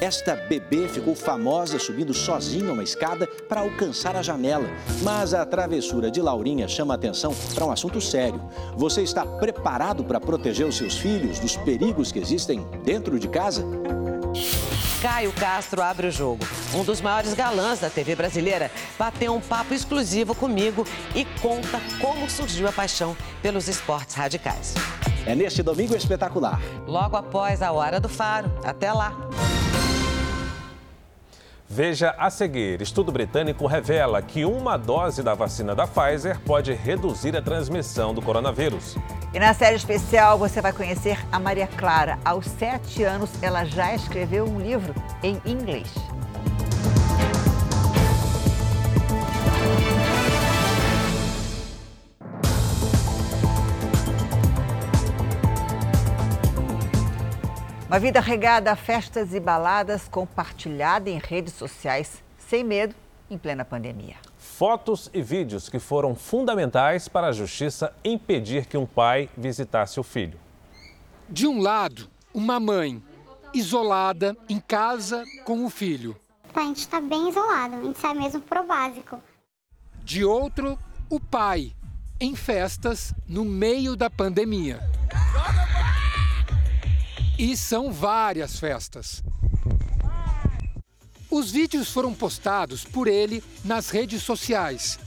Esta 0.00 0.36
bebê 0.36 0.88
ficou 0.88 1.14
famosa 1.14 1.78
subindo 1.78 2.12
sozinha 2.12 2.72
uma 2.72 2.82
escada 2.82 3.26
para 3.48 3.62
alcançar 3.62 4.14
a 4.14 4.22
janela. 4.22 4.68
Mas 5.02 5.32
a 5.32 5.44
travessura 5.46 6.10
de 6.10 6.20
Laurinha 6.20 6.68
chama 6.68 6.94
atenção 6.94 7.34
para 7.54 7.64
um 7.64 7.70
assunto 7.70 8.00
sério. 8.00 8.40
Você 8.76 9.02
está 9.02 9.24
preparado 9.24 10.04
para 10.04 10.20
proteger 10.20 10.66
os 10.66 10.76
seus 10.76 10.98
filhos 10.98 11.38
dos 11.38 11.56
perigos 11.56 12.12
que 12.12 12.18
existem 12.18 12.66
dentro 12.84 13.18
de 13.18 13.28
casa? 13.28 13.64
Caio 15.00 15.32
Castro 15.32 15.82
abre 15.82 16.08
o 16.08 16.10
jogo. 16.10 16.44
Um 16.74 16.84
dos 16.84 17.00
maiores 17.00 17.32
galãs 17.32 17.80
da 17.80 17.88
TV 17.88 18.14
brasileira 18.14 18.70
bateu 18.98 19.34
um 19.34 19.40
papo 19.40 19.72
exclusivo 19.72 20.34
comigo 20.34 20.86
e 21.14 21.24
conta 21.40 21.80
como 22.00 22.28
surgiu 22.28 22.68
a 22.68 22.72
paixão 22.72 23.16
pelos 23.40 23.66
esportes 23.68 24.14
radicais. 24.14 24.74
É 25.24 25.34
neste 25.34 25.62
domingo 25.62 25.96
espetacular. 25.96 26.60
Logo 26.86 27.16
após 27.16 27.62
a 27.62 27.72
Hora 27.72 27.98
do 27.98 28.08
Faro. 28.08 28.50
Até 28.62 28.92
lá! 28.92 29.14
Veja 31.68 32.14
a 32.16 32.30
seguir: 32.30 32.80
estudo 32.80 33.10
britânico 33.10 33.66
revela 33.66 34.22
que 34.22 34.44
uma 34.44 34.76
dose 34.76 35.22
da 35.22 35.34
vacina 35.34 35.74
da 35.74 35.86
Pfizer 35.86 36.40
pode 36.40 36.72
reduzir 36.72 37.36
a 37.36 37.42
transmissão 37.42 38.14
do 38.14 38.22
coronavírus. 38.22 38.96
E 39.34 39.38
na 39.38 39.52
série 39.52 39.76
especial 39.76 40.38
você 40.38 40.60
vai 40.60 40.72
conhecer 40.72 41.18
a 41.30 41.38
Maria 41.38 41.66
Clara. 41.66 42.18
Aos 42.24 42.46
sete 42.46 43.02
anos, 43.02 43.30
ela 43.42 43.64
já 43.64 43.94
escreveu 43.94 44.44
um 44.44 44.60
livro 44.60 44.94
em 45.22 45.40
inglês. 45.44 45.92
Uma 57.88 58.00
vida 58.00 58.18
regada 58.18 58.72
a 58.72 58.76
festas 58.76 59.32
e 59.32 59.38
baladas, 59.38 60.08
compartilhada 60.08 61.08
em 61.08 61.18
redes 61.18 61.54
sociais, 61.54 62.20
sem 62.36 62.64
medo, 62.64 62.96
em 63.30 63.38
plena 63.38 63.64
pandemia. 63.64 64.16
Fotos 64.36 65.08
e 65.14 65.22
vídeos 65.22 65.68
que 65.68 65.78
foram 65.78 66.16
fundamentais 66.16 67.06
para 67.06 67.28
a 67.28 67.32
justiça 67.32 67.94
impedir 68.04 68.66
que 68.66 68.76
um 68.76 68.86
pai 68.86 69.30
visitasse 69.36 70.00
o 70.00 70.02
filho. 70.02 70.36
De 71.28 71.46
um 71.46 71.60
lado, 71.60 72.08
uma 72.34 72.58
mãe 72.58 73.00
isolada 73.54 74.36
em 74.48 74.58
casa 74.58 75.22
com 75.44 75.64
o 75.64 75.70
filho. 75.70 76.16
A 76.52 76.62
gente 76.62 76.78
está 76.78 77.00
bem 77.00 77.28
isolado, 77.28 77.76
a 77.76 77.82
gente 77.82 78.00
sai 78.00 78.14
mesmo 78.14 78.40
pro 78.40 78.64
básico. 78.64 79.22
De 80.02 80.24
outro, 80.24 80.76
o 81.08 81.20
pai 81.20 81.72
em 82.20 82.34
festas 82.34 83.14
no 83.28 83.44
meio 83.44 83.94
da 83.94 84.10
pandemia. 84.10 84.80
E 87.38 87.54
são 87.54 87.92
várias 87.92 88.58
festas. 88.58 89.22
Os 91.30 91.50
vídeos 91.50 91.92
foram 91.92 92.14
postados 92.14 92.82
por 92.82 93.06
ele 93.06 93.44
nas 93.62 93.90
redes 93.90 94.22
sociais. 94.22 94.98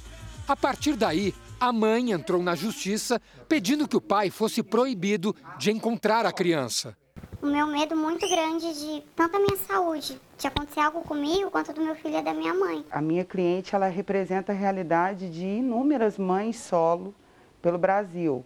A 0.47 0.55
partir 0.55 0.95
daí, 0.95 1.33
a 1.59 1.73
mãe 1.73 2.11
entrou 2.11 2.43
na 2.43 2.53
justiça 2.53 3.19
pedindo 3.47 3.87
que 3.87 3.97
o 3.97 4.01
pai 4.01 4.29
fosse 4.29 4.61
proibido 4.61 5.35
de 5.57 5.71
encontrar 5.71 6.23
a 6.27 6.31
criança. 6.31 6.95
O 7.41 7.47
meu 7.47 7.65
medo 7.65 7.95
muito 7.95 8.29
grande 8.29 8.73
de 8.73 9.03
tanto 9.15 9.37
a 9.37 9.39
minha 9.39 9.57
saúde, 9.57 10.21
de 10.37 10.45
acontecer 10.45 10.81
algo 10.81 11.01
comigo, 11.01 11.49
quanto 11.49 11.73
do 11.73 11.81
meu 11.81 11.95
filho 11.95 12.19
e 12.19 12.21
da 12.21 12.33
minha 12.33 12.53
mãe. 12.53 12.85
A 12.91 13.01
minha 13.01 13.25
cliente, 13.25 13.73
ela 13.73 13.87
representa 13.87 14.51
a 14.51 14.55
realidade 14.55 15.31
de 15.31 15.45
inúmeras 15.45 16.17
mães 16.17 16.57
solo 16.57 17.15
pelo 17.59 17.79
Brasil. 17.79 18.45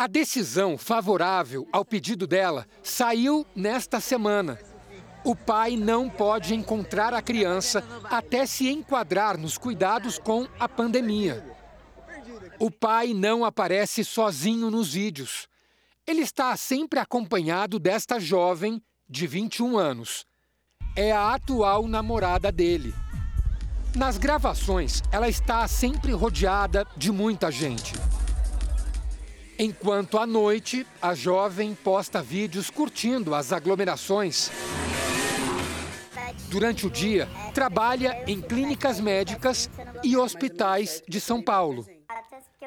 A 0.00 0.06
decisão 0.06 0.78
favorável 0.78 1.68
ao 1.70 1.84
pedido 1.84 2.26
dela 2.26 2.66
saiu 2.82 3.46
nesta 3.54 4.00
semana. 4.00 4.58
O 5.22 5.36
pai 5.36 5.76
não 5.76 6.08
pode 6.08 6.54
encontrar 6.54 7.12
a 7.12 7.20
criança 7.20 7.84
até 8.04 8.46
se 8.46 8.70
enquadrar 8.70 9.36
nos 9.36 9.58
cuidados 9.58 10.18
com 10.18 10.48
a 10.58 10.66
pandemia. 10.66 11.44
O 12.58 12.70
pai 12.70 13.12
não 13.12 13.44
aparece 13.44 14.02
sozinho 14.02 14.70
nos 14.70 14.94
vídeos. 14.94 15.46
Ele 16.06 16.22
está 16.22 16.56
sempre 16.56 16.98
acompanhado 16.98 17.78
desta 17.78 18.18
jovem 18.18 18.82
de 19.06 19.26
21 19.26 19.76
anos. 19.76 20.24
É 20.96 21.12
a 21.12 21.34
atual 21.34 21.86
namorada 21.86 22.50
dele. 22.50 22.94
Nas 23.94 24.16
gravações, 24.16 25.02
ela 25.12 25.28
está 25.28 25.68
sempre 25.68 26.12
rodeada 26.12 26.86
de 26.96 27.12
muita 27.12 27.52
gente. 27.52 27.92
Enquanto 29.62 30.16
à 30.16 30.26
noite, 30.26 30.86
a 31.02 31.14
jovem 31.14 31.74
posta 31.74 32.22
vídeos 32.22 32.70
curtindo 32.70 33.34
as 33.34 33.52
aglomerações. 33.52 34.50
Durante 36.48 36.86
o 36.86 36.90
dia, 36.90 37.28
trabalha 37.52 38.24
em 38.26 38.40
clínicas 38.40 38.98
médicas 38.98 39.68
e 40.02 40.16
hospitais 40.16 41.02
de 41.06 41.20
São 41.20 41.42
Paulo. 41.42 41.86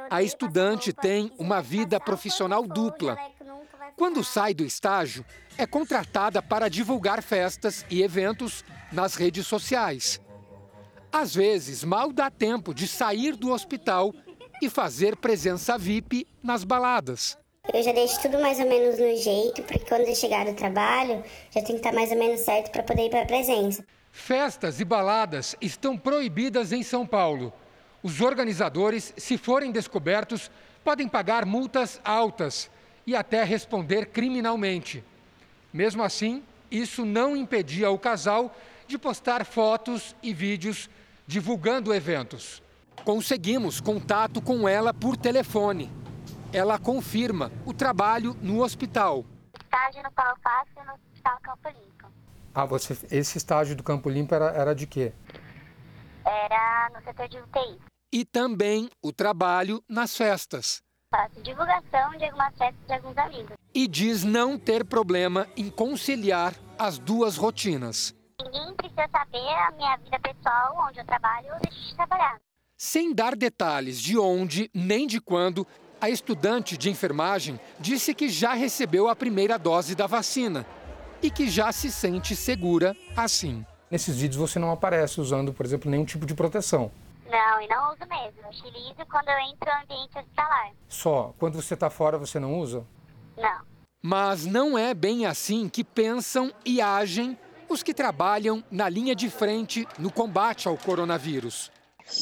A 0.08 0.21
estudante 0.21 0.93
tem 0.93 1.32
uma 1.39 1.63
vida 1.63 1.99
profissional 1.99 2.67
dupla. 2.67 3.17
Quando 3.95 4.23
sai 4.23 4.53
do 4.53 4.63
estágio, 4.63 5.25
é 5.58 5.65
contratada 5.65 6.43
para 6.43 6.69
divulgar 6.69 7.23
festas 7.23 7.84
e 7.89 8.03
eventos 8.03 8.63
nas 8.91 9.15
redes 9.15 9.47
sociais. 9.47 10.21
Às 11.12 11.34
vezes, 11.34 11.84
mal 11.84 12.13
dá 12.13 12.29
tempo 12.29 12.71
de 12.71 12.88
sair 12.88 13.36
do 13.36 13.51
hospital 13.51 14.13
e 14.65 14.69
fazer 14.69 15.17
presença 15.17 15.78
VIP 15.78 16.26
nas 16.41 16.63
baladas. 16.63 17.38
Eu 17.73 17.84
já 17.84 17.91
deixo 17.91 18.21
tudo 18.21 18.39
mais 18.39 18.60
ou 18.60 18.67
menos 18.67 18.97
no 18.97 19.15
jeito, 19.15 19.62
porque 19.63 19.86
quando 19.86 20.08
eu 20.08 20.15
chegar 20.15 20.45
do 20.45 20.54
trabalho, 20.54 21.21
já 21.52 21.62
tem 21.62 21.76
que 21.76 21.76
estar 21.76 21.91
mais 21.91 22.12
ou 22.12 22.17
menos 22.17 22.41
certo 22.41 22.71
para 22.71 22.82
poder 22.82 23.08
ir 23.08 23.10
para 23.10 23.23
a 23.23 23.26
presença. 23.26 23.86
Festas 24.10 24.80
e 24.80 24.86
baladas 24.86 25.54
estão 25.60 25.97
proibidas 25.97 26.71
em 26.71 26.82
São 26.82 27.06
Paulo. 27.06 27.52
Os 28.02 28.21
organizadores, 28.21 29.13
se 29.17 29.38
forem 29.38 29.69
descobertos, 29.69 30.49
podem 30.82 31.10
pagar 31.10 31.45
multas 31.45 31.99
altas 32.06 32.69
e 33.06 33.15
até 33.15 33.43
responder 33.43 34.06
criminalmente. 34.08 35.04
Mesmo 35.73 36.04
assim, 36.04 36.41
isso 36.71 37.04
não 37.04 37.36
impedia 37.36 37.89
o 37.89 37.99
casal 37.99 38.56
de 38.88 38.97
postar 38.97 39.45
fotos 39.45 40.15
e 40.23 40.34
vídeos 40.34 40.89
divulgando 41.28 41.93
eventos. 41.93 42.62
Conseguimos 43.03 43.81
contato 43.81 44.41
com 44.41 44.67
ela 44.67 44.93
por 44.93 45.17
telefone. 45.17 45.91
Ela 46.53 46.79
confirma 46.79 47.51
o 47.65 47.73
trabalho 47.73 48.33
no 48.41 48.63
hospital. 48.63 49.25
Estágio 49.61 50.01
no 50.03 50.11
Paulo 50.11 50.37
Fácil 50.41 50.85
no 50.85 50.93
Hospital 50.93 51.37
Campo 51.41 51.67
Limpo. 51.67 52.07
Ah, 52.55 52.65
você, 52.65 52.97
esse 53.11 53.37
estágio 53.37 53.75
do 53.75 53.83
Campo 53.83 54.09
Limpo 54.09 54.33
era, 54.33 54.51
era 54.51 54.73
de 54.73 54.87
quê? 54.87 55.11
Era 56.25 56.91
no 56.93 57.03
setor 57.03 57.27
de 57.27 57.39
UTI. 57.39 57.77
E 58.13 58.23
também 58.23 58.89
o 59.01 59.11
trabalho 59.11 59.83
nas 59.89 60.15
festas. 60.15 60.81
faço 61.11 61.41
divulgação 61.41 62.11
de 62.17 62.23
algumas 62.23 62.55
festas 62.55 62.87
de 62.87 62.93
alguns 62.93 63.17
amigos. 63.17 63.53
E 63.73 63.85
diz 63.85 64.23
não 64.23 64.57
ter 64.57 64.85
problema 64.85 65.45
em 65.57 65.69
conciliar 65.69 66.53
as 66.79 66.97
duas 66.97 67.35
rotinas. 67.35 68.15
Ninguém 68.39 68.73
precisa 68.75 69.09
saber 69.11 69.49
a 69.67 69.71
minha 69.71 69.97
vida 69.97 70.19
pessoal, 70.19 70.87
onde 70.87 70.99
eu 70.99 71.05
trabalho 71.05 71.53
ou 71.53 71.59
deixo 71.59 71.89
de 71.89 71.95
trabalhar. 71.95 72.39
Sem 72.77 73.13
dar 73.13 73.36
detalhes 73.36 73.99
de 73.99 74.17
onde 74.17 74.69
nem 74.73 75.07
de 75.07 75.21
quando, 75.21 75.65
a 76.01 76.09
estudante 76.09 76.77
de 76.77 76.89
enfermagem 76.89 77.59
disse 77.79 78.13
que 78.13 78.27
já 78.27 78.53
recebeu 78.53 79.07
a 79.07 79.15
primeira 79.15 79.57
dose 79.57 79.95
da 79.95 80.07
vacina 80.07 80.65
e 81.21 81.31
que 81.31 81.47
já 81.47 81.71
se 81.71 81.89
sente 81.89 82.36
segura 82.36 82.95
assim. 83.15 83.65
Nesses 83.89 84.17
vídeos 84.17 84.38
você 84.38 84.59
não 84.59 84.71
aparece 84.71 85.21
usando, 85.21 85.53
por 85.53 85.65
exemplo, 85.65 85.89
nenhum 85.89 86.03
tipo 86.03 86.25
de 86.25 86.33
proteção. 86.33 86.91
Não, 87.29 87.62
e 87.62 87.67
não 87.67 87.93
uso 87.93 88.05
mesmo. 88.09 88.41
Eu 88.43 88.49
utilizo 88.49 89.05
quando 89.09 89.29
eu 89.29 89.38
entro 89.39 89.71
no 89.71 89.83
ambiente 89.83 90.17
hospitalar. 90.17 90.71
Só. 90.88 91.33
Quando 91.39 91.62
você 91.62 91.73
está 91.73 91.89
fora, 91.89 92.17
você 92.17 92.39
não 92.39 92.59
usa? 92.59 92.86
Não. 93.38 93.62
Mas 94.01 94.45
não 94.45 94.77
é 94.77 94.93
bem 94.93 95.25
assim 95.25 95.69
que 95.69 95.83
pensam 95.83 96.51
e 96.65 96.81
agem 96.81 97.38
os 97.69 97.81
que 97.81 97.93
trabalham 97.93 98.63
na 98.69 98.89
linha 98.89 99.15
de 99.15 99.29
frente 99.29 99.88
no 99.97 100.12
combate 100.12 100.67
ao 100.67 100.77
coronavírus. 100.77 101.71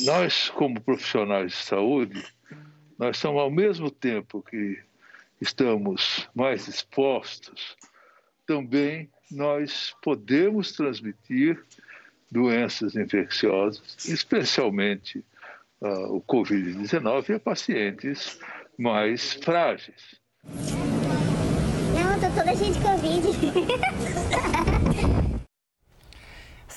Nós, 0.06 0.50
como 0.50 0.80
profissionais 0.80 1.52
de 1.52 1.58
saúde, 1.58 2.24
nós 2.98 3.18
somos 3.18 3.42
ao 3.42 3.52
mesmo 3.52 3.90
tempo 3.90 4.42
que 4.42 4.80
estamos 5.40 6.30
mais 6.36 6.68
expostos, 6.68 7.76
também 8.46 9.10
nós 9.32 9.96
podemos 10.02 10.72
transmitir 10.74 11.62
doenças 12.32 12.96
infecciosas, 12.96 13.98
especialmente 14.06 15.24
uh, 15.82 16.16
o 16.16 16.22
Covid-19 16.22 17.36
a 17.36 17.40
pacientes 17.40 18.40
mais 18.78 19.34
frágeis. 19.34 20.20
Não, 21.94 22.20
tô 22.20 22.30
toda 22.36 22.56
cheia 22.56 22.72
de 22.72 22.80
Covid. 22.80 23.92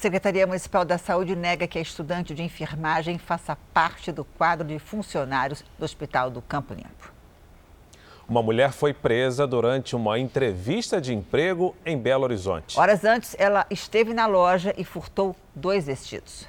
Secretaria 0.05 0.47
Municipal 0.47 0.85
da 0.85 0.99
Saúde 0.99 1.35
nega 1.35 1.67
que 1.67 1.79
a 1.79 1.81
estudante 1.81 2.35
de 2.35 2.43
enfermagem 2.43 3.17
faça 3.17 3.57
parte 3.73 4.13
do 4.13 4.23
quadro 4.23 4.69
de 4.69 4.79
funcionários 4.79 5.65
do 5.79 5.85
Hospital 5.87 6.31
do 6.31 6.43
Campo 6.43 6.75
Limpo. 6.75 7.11
Uma 8.29 8.43
mulher 8.43 8.71
foi 8.71 8.93
presa 8.93 9.47
durante 9.47 9.97
uma 9.97 10.19
entrevista 10.19 11.01
de 11.01 11.15
emprego 11.15 11.75
em 11.87 11.97
Belo 11.97 12.25
Horizonte. 12.25 12.79
Horas 12.79 13.03
antes, 13.03 13.35
ela 13.39 13.65
esteve 13.71 14.13
na 14.13 14.27
loja 14.27 14.75
e 14.77 14.85
furtou 14.85 15.35
dois 15.55 15.87
vestidos. 15.87 16.47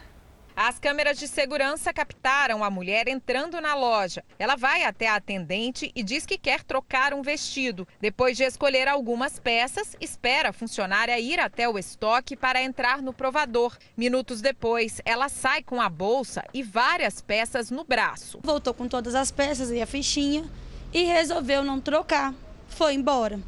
As 0.57 0.79
câmeras 0.79 1.19
de 1.19 1.27
segurança 1.27 1.91
captaram 1.91 2.63
a 2.63 2.69
mulher 2.69 3.09
entrando 3.09 3.59
na 3.59 3.75
loja. 3.75 4.23
Ela 4.39 4.55
vai 4.55 4.85
até 4.85 5.05
a 5.05 5.15
atendente 5.15 5.91
e 5.93 6.01
diz 6.01 6.25
que 6.25 6.37
quer 6.37 6.63
trocar 6.63 7.13
um 7.13 7.21
vestido. 7.21 7.85
Depois 7.99 8.37
de 8.37 8.43
escolher 8.43 8.87
algumas 8.87 9.37
peças, 9.37 9.97
espera 9.99 10.49
a 10.49 10.53
funcionária 10.53 11.19
ir 11.19 11.41
até 11.41 11.67
o 11.67 11.77
estoque 11.77 12.37
para 12.37 12.63
entrar 12.63 13.01
no 13.01 13.11
provador. 13.11 13.77
Minutos 13.97 14.39
depois, 14.39 15.01
ela 15.03 15.27
sai 15.27 15.61
com 15.61 15.81
a 15.81 15.89
bolsa 15.89 16.41
e 16.53 16.63
várias 16.63 17.21
peças 17.21 17.69
no 17.69 17.83
braço. 17.83 18.39
Voltou 18.41 18.73
com 18.73 18.87
todas 18.87 19.13
as 19.13 19.31
peças 19.31 19.71
e 19.71 19.81
a 19.81 19.85
fichinha 19.85 20.49
e 20.93 21.03
resolveu 21.03 21.65
não 21.65 21.81
trocar. 21.81 22.33
Foi 22.69 22.93
embora. 22.93 23.41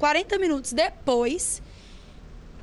40 0.00 0.36
minutos 0.36 0.72
depois, 0.72 1.62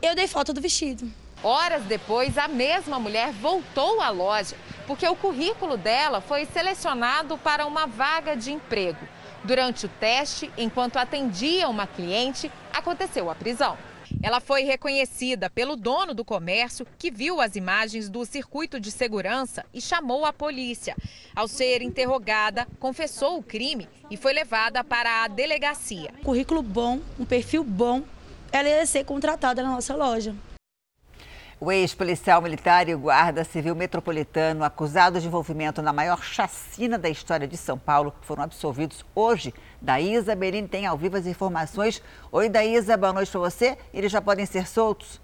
eu 0.01 0.13
dei 0.13 0.27
foto 0.27 0.51
do 0.51 0.59
vestido. 0.59 1.09
Horas 1.43 1.83
depois, 1.83 2.37
a 2.37 2.47
mesma 2.47 2.99
mulher 2.99 3.31
voltou 3.31 4.01
à 4.01 4.09
loja 4.09 4.55
porque 4.87 5.05
o 5.05 5.15
currículo 5.15 5.75
dela 5.75 6.21
foi 6.21 6.45
selecionado 6.45 7.37
para 7.37 7.65
uma 7.65 7.85
vaga 7.85 8.35
de 8.35 8.53
emprego. 8.53 9.05
Durante 9.43 9.85
o 9.85 9.89
teste, 9.89 10.51
enquanto 10.57 10.97
atendia 10.97 11.67
uma 11.67 11.85
cliente, 11.85 12.49
aconteceu 12.73 13.29
a 13.29 13.35
prisão. 13.35 13.77
Ela 14.23 14.39
foi 14.39 14.63
reconhecida 14.63 15.49
pelo 15.49 15.75
dono 15.75 16.13
do 16.13 16.23
comércio, 16.23 16.87
que 16.97 17.11
viu 17.11 17.41
as 17.41 17.57
imagens 17.57 18.09
do 18.09 18.25
circuito 18.25 18.79
de 18.79 18.89
segurança 18.89 19.65
e 19.73 19.81
chamou 19.81 20.25
a 20.25 20.31
polícia. 20.31 20.95
Ao 21.35 21.47
ser 21.47 21.81
interrogada, 21.81 22.65
confessou 22.79 23.37
o 23.37 23.43
crime 23.43 23.87
e 24.09 24.15
foi 24.15 24.31
levada 24.33 24.83
para 24.83 25.25
a 25.25 25.27
delegacia. 25.27 26.11
Currículo 26.23 26.63
bom, 26.63 27.01
um 27.19 27.25
perfil 27.25 27.63
bom, 27.63 28.01
ela 28.51 28.69
ia 28.69 28.85
ser 28.85 29.03
contratada 29.03 29.61
na 29.61 29.71
nossa 29.71 29.93
loja. 29.93 30.33
O 31.59 31.71
ex-policial 31.71 32.39
militar 32.39 32.87
e 32.87 32.93
o 32.93 32.99
guarda 32.99 33.43
civil 33.43 33.75
metropolitano 33.75 34.63
acusados 34.63 35.23
de 35.23 35.27
envolvimento 35.27 35.81
na 35.81 35.91
maior 35.91 36.21
chacina 36.23 36.99
da 36.99 37.09
história 37.09 37.47
de 37.47 37.57
São 37.57 37.79
Paulo 37.79 38.13
foram 38.21 38.43
absolvidos 38.43 39.03
hoje. 39.15 39.51
Daísa 39.81 40.35
Berini 40.35 40.67
tem 40.67 40.85
ao 40.85 40.95
vivo 40.95 41.17
as 41.17 41.25
informações. 41.25 41.99
Oi, 42.31 42.47
Daísa, 42.47 42.95
boa 42.95 43.11
noite 43.11 43.31
para 43.31 43.39
você. 43.39 43.75
Eles 43.91 44.11
já 44.11 44.21
podem 44.21 44.45
ser 44.45 44.67
soltos? 44.67 45.19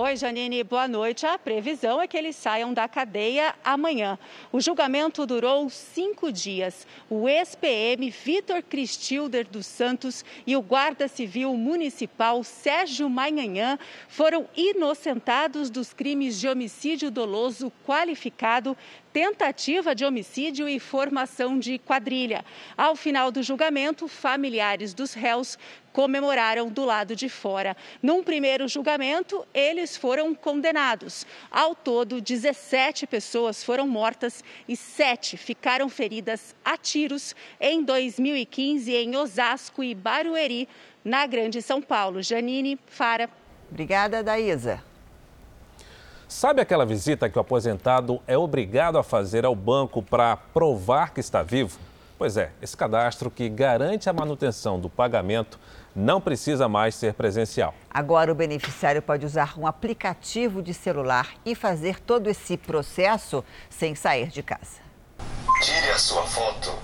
Oi, 0.00 0.14
Janine, 0.14 0.62
boa 0.62 0.86
noite. 0.86 1.26
A 1.26 1.36
previsão 1.36 2.00
é 2.00 2.06
que 2.06 2.16
eles 2.16 2.36
saiam 2.36 2.72
da 2.72 2.86
cadeia 2.86 3.52
amanhã. 3.64 4.16
O 4.52 4.60
julgamento 4.60 5.26
durou 5.26 5.68
cinco 5.68 6.30
dias. 6.30 6.86
O 7.10 7.28
ex-PM 7.28 8.08
Vitor 8.08 8.62
Cristilder 8.62 9.48
dos 9.48 9.66
Santos 9.66 10.24
e 10.46 10.54
o 10.54 10.62
guarda 10.62 11.08
civil 11.08 11.52
municipal 11.56 12.44
Sérgio 12.44 13.10
Manhanhã 13.10 13.76
foram 14.06 14.48
inocentados 14.56 15.68
dos 15.68 15.92
crimes 15.92 16.38
de 16.38 16.46
homicídio 16.46 17.10
doloso 17.10 17.72
qualificado 17.84 18.76
tentativa 19.12 19.94
de 19.94 20.04
homicídio 20.04 20.68
e 20.68 20.78
formação 20.78 21.58
de 21.58 21.78
quadrilha. 21.78 22.44
Ao 22.76 22.94
final 22.94 23.30
do 23.30 23.42
julgamento, 23.42 24.08
familiares 24.08 24.94
dos 24.94 25.14
réus 25.14 25.58
comemoraram 25.92 26.68
do 26.68 26.84
lado 26.84 27.16
de 27.16 27.28
fora. 27.28 27.76
Num 28.02 28.22
primeiro 28.22 28.68
julgamento, 28.68 29.46
eles 29.52 29.96
foram 29.96 30.34
condenados. 30.34 31.26
Ao 31.50 31.74
todo, 31.74 32.20
17 32.20 33.06
pessoas 33.06 33.64
foram 33.64 33.88
mortas 33.88 34.44
e 34.68 34.76
7 34.76 35.36
ficaram 35.36 35.88
feridas 35.88 36.54
a 36.64 36.76
tiros 36.76 37.34
em 37.60 37.82
2015 37.82 38.94
em 38.94 39.16
Osasco 39.16 39.82
e 39.82 39.94
Barueri, 39.94 40.68
na 41.04 41.26
Grande 41.26 41.62
São 41.62 41.80
Paulo. 41.80 42.22
Janine, 42.22 42.78
Fara. 42.86 43.28
Obrigada, 43.70 44.22
Daísa. 44.22 44.82
Sabe 46.28 46.60
aquela 46.60 46.84
visita 46.84 47.26
que 47.30 47.38
o 47.38 47.40
aposentado 47.40 48.20
é 48.26 48.36
obrigado 48.36 48.98
a 48.98 49.02
fazer 49.02 49.46
ao 49.46 49.56
banco 49.56 50.02
para 50.02 50.36
provar 50.36 51.14
que 51.14 51.20
está 51.20 51.42
vivo? 51.42 51.78
Pois 52.18 52.36
é, 52.36 52.52
esse 52.60 52.76
cadastro 52.76 53.30
que 53.30 53.48
garante 53.48 54.10
a 54.10 54.12
manutenção 54.12 54.78
do 54.78 54.90
pagamento 54.90 55.58
não 55.96 56.20
precisa 56.20 56.68
mais 56.68 56.94
ser 56.94 57.14
presencial. 57.14 57.74
Agora 57.90 58.30
o 58.30 58.34
beneficiário 58.34 59.00
pode 59.00 59.24
usar 59.24 59.58
um 59.58 59.66
aplicativo 59.66 60.62
de 60.62 60.74
celular 60.74 61.30
e 61.46 61.54
fazer 61.54 61.98
todo 61.98 62.28
esse 62.28 62.58
processo 62.58 63.42
sem 63.70 63.94
sair 63.94 64.28
de 64.28 64.42
casa. 64.42 64.82
Tire 65.62 65.90
a 65.92 65.98
sua 65.98 66.24
foto. 66.24 66.74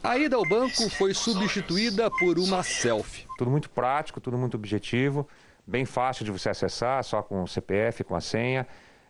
A 0.00 0.16
ida 0.16 0.36
ao 0.36 0.48
banco 0.48 0.88
foi 0.90 1.12
substituída 1.12 2.08
por 2.08 2.38
uma 2.38 2.62
selfie. 2.62 3.26
Tudo 3.36 3.50
muito 3.50 3.68
prático, 3.68 4.20
tudo 4.20 4.38
muito 4.38 4.56
objetivo, 4.56 5.26
bem 5.66 5.84
fácil 5.84 6.24
de 6.24 6.30
você 6.30 6.50
acessar, 6.50 7.02
só 7.02 7.20
com 7.20 7.42
o 7.42 7.48
CPF, 7.48 8.04
com 8.04 8.14
a 8.14 8.20
senha. 8.20 8.64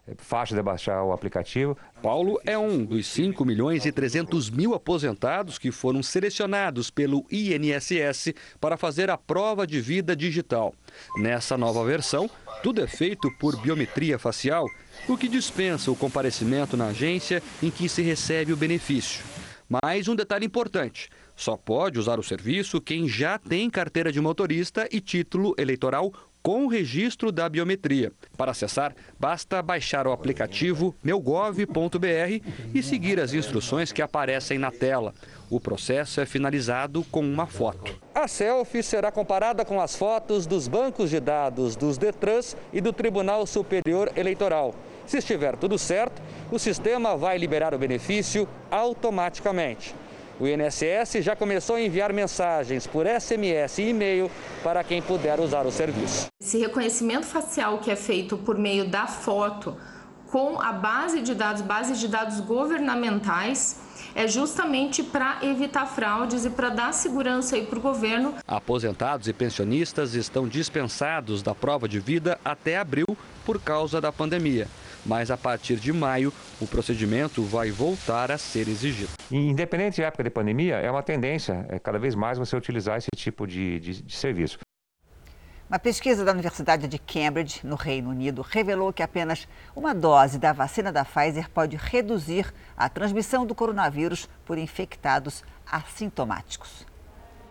É 0.06 0.14
fácil 0.18 0.56
de 0.56 0.62
baixar 0.62 1.04
o 1.04 1.12
aplicativo. 1.12 1.78
Paulo 2.02 2.40
é 2.44 2.58
um 2.58 2.84
dos 2.84 3.06
5 3.06 3.44
milhões 3.44 3.86
e 3.86 3.92
300 3.92 4.50
mil 4.50 4.74
aposentados 4.74 5.58
que 5.58 5.70
foram 5.70 6.02
selecionados 6.02 6.90
pelo 6.90 7.24
INSS 7.30 8.34
para 8.60 8.76
fazer 8.76 9.10
a 9.10 9.16
prova 9.16 9.64
de 9.64 9.80
vida 9.80 10.16
digital. 10.16 10.74
Nessa 11.16 11.56
nova 11.56 11.84
versão, 11.84 12.28
tudo 12.64 12.82
é 12.82 12.86
feito 12.88 13.30
por 13.38 13.56
biometria 13.60 14.18
facial, 14.18 14.66
o 15.08 15.16
que 15.16 15.28
dispensa 15.28 15.90
o 15.90 15.96
comparecimento 15.96 16.76
na 16.76 16.88
agência 16.88 17.40
em 17.62 17.70
que 17.70 17.88
se 17.88 18.02
recebe 18.02 18.52
o 18.52 18.56
benefício. 18.56 19.24
Mais 19.68 20.08
um 20.08 20.16
detalhe 20.16 20.44
importante: 20.44 21.10
só 21.36 21.56
pode 21.56 21.98
usar 21.98 22.18
o 22.18 22.24
serviço 22.24 22.80
quem 22.80 23.08
já 23.08 23.38
tem 23.38 23.70
carteira 23.70 24.10
de 24.10 24.20
motorista 24.20 24.88
e 24.90 25.00
título 25.00 25.54
eleitoral 25.56 26.12
com 26.42 26.64
o 26.64 26.68
registro 26.68 27.30
da 27.30 27.48
biometria. 27.48 28.12
Para 28.36 28.50
acessar, 28.50 28.94
basta 29.18 29.62
baixar 29.62 30.06
o 30.06 30.12
aplicativo 30.12 30.94
meugov.br 31.02 32.42
e 32.74 32.82
seguir 32.82 33.20
as 33.20 33.32
instruções 33.32 33.92
que 33.92 34.02
aparecem 34.02 34.58
na 34.58 34.70
tela. 34.70 35.14
O 35.48 35.60
processo 35.60 36.20
é 36.20 36.26
finalizado 36.26 37.04
com 37.10 37.20
uma 37.20 37.46
foto. 37.46 37.94
A 38.14 38.26
selfie 38.26 38.82
será 38.82 39.12
comparada 39.12 39.64
com 39.64 39.80
as 39.80 39.94
fotos 39.94 40.46
dos 40.46 40.66
bancos 40.66 41.10
de 41.10 41.20
dados 41.20 41.76
dos 41.76 41.98
Detrans 41.98 42.56
e 42.72 42.80
do 42.80 42.92
Tribunal 42.92 43.46
Superior 43.46 44.10
Eleitoral. 44.16 44.74
Se 45.06 45.18
estiver 45.18 45.56
tudo 45.56 45.78
certo, 45.78 46.22
o 46.50 46.58
sistema 46.58 47.16
vai 47.16 47.36
liberar 47.36 47.74
o 47.74 47.78
benefício 47.78 48.48
automaticamente. 48.70 49.94
O 50.42 50.48
INSS 50.48 51.22
já 51.22 51.36
começou 51.36 51.76
a 51.76 51.80
enviar 51.80 52.12
mensagens 52.12 52.84
por 52.84 53.06
SMS 53.06 53.78
e 53.78 53.90
e-mail 53.90 54.28
para 54.60 54.82
quem 54.82 55.00
puder 55.00 55.38
usar 55.38 55.64
o 55.66 55.70
serviço. 55.70 56.26
Esse 56.42 56.58
reconhecimento 56.58 57.26
facial 57.26 57.78
que 57.78 57.92
é 57.92 57.94
feito 57.94 58.36
por 58.36 58.58
meio 58.58 58.84
da 58.84 59.06
foto 59.06 59.76
com 60.32 60.60
a 60.60 60.72
base 60.72 61.20
de 61.20 61.32
dados, 61.32 61.62
base 61.62 61.94
de 61.94 62.08
dados 62.08 62.40
governamentais, 62.40 63.78
é 64.16 64.26
justamente 64.26 65.04
para 65.04 65.38
evitar 65.42 65.86
fraudes 65.86 66.44
e 66.44 66.50
para 66.50 66.70
dar 66.70 66.92
segurança 66.92 67.56
para 67.58 67.78
o 67.78 67.82
governo. 67.82 68.34
Aposentados 68.44 69.28
e 69.28 69.32
pensionistas 69.32 70.14
estão 70.14 70.48
dispensados 70.48 71.40
da 71.40 71.54
prova 71.54 71.88
de 71.88 72.00
vida 72.00 72.36
até 72.44 72.78
abril 72.78 73.16
por 73.46 73.60
causa 73.60 74.00
da 74.00 74.10
pandemia 74.10 74.66
mas 75.04 75.30
a 75.30 75.36
partir 75.36 75.76
de 75.76 75.92
maio 75.92 76.32
o 76.60 76.66
procedimento 76.66 77.42
vai 77.42 77.70
voltar 77.70 78.30
a 78.30 78.38
ser 78.38 78.68
exigido. 78.68 79.10
Independente 79.30 80.00
da 80.00 80.08
época 80.08 80.24
de 80.24 80.30
pandemia, 80.30 80.76
é 80.76 80.90
uma 80.90 81.02
tendência 81.02 81.66
é 81.68 81.78
cada 81.78 81.98
vez 81.98 82.14
mais 82.14 82.38
você 82.38 82.56
utilizar 82.56 82.98
esse 82.98 83.10
tipo 83.16 83.46
de, 83.46 83.80
de, 83.80 84.02
de 84.02 84.16
serviço. 84.16 84.58
Uma 85.72 85.78
pesquisa 85.78 86.22
da 86.22 86.32
Universidade 86.32 86.86
de 86.86 86.98
Cambridge, 86.98 87.60
no 87.64 87.76
Reino 87.76 88.10
Unido, 88.10 88.42
revelou 88.42 88.92
que 88.92 89.02
apenas 89.02 89.48
uma 89.74 89.94
dose 89.94 90.38
da 90.38 90.52
vacina 90.52 90.92
da 90.92 91.02
Pfizer 91.02 91.48
pode 91.48 91.76
reduzir 91.76 92.52
a 92.76 92.90
transmissão 92.90 93.46
do 93.46 93.54
coronavírus 93.54 94.28
por 94.44 94.58
infectados 94.58 95.42
assintomáticos. 95.66 96.86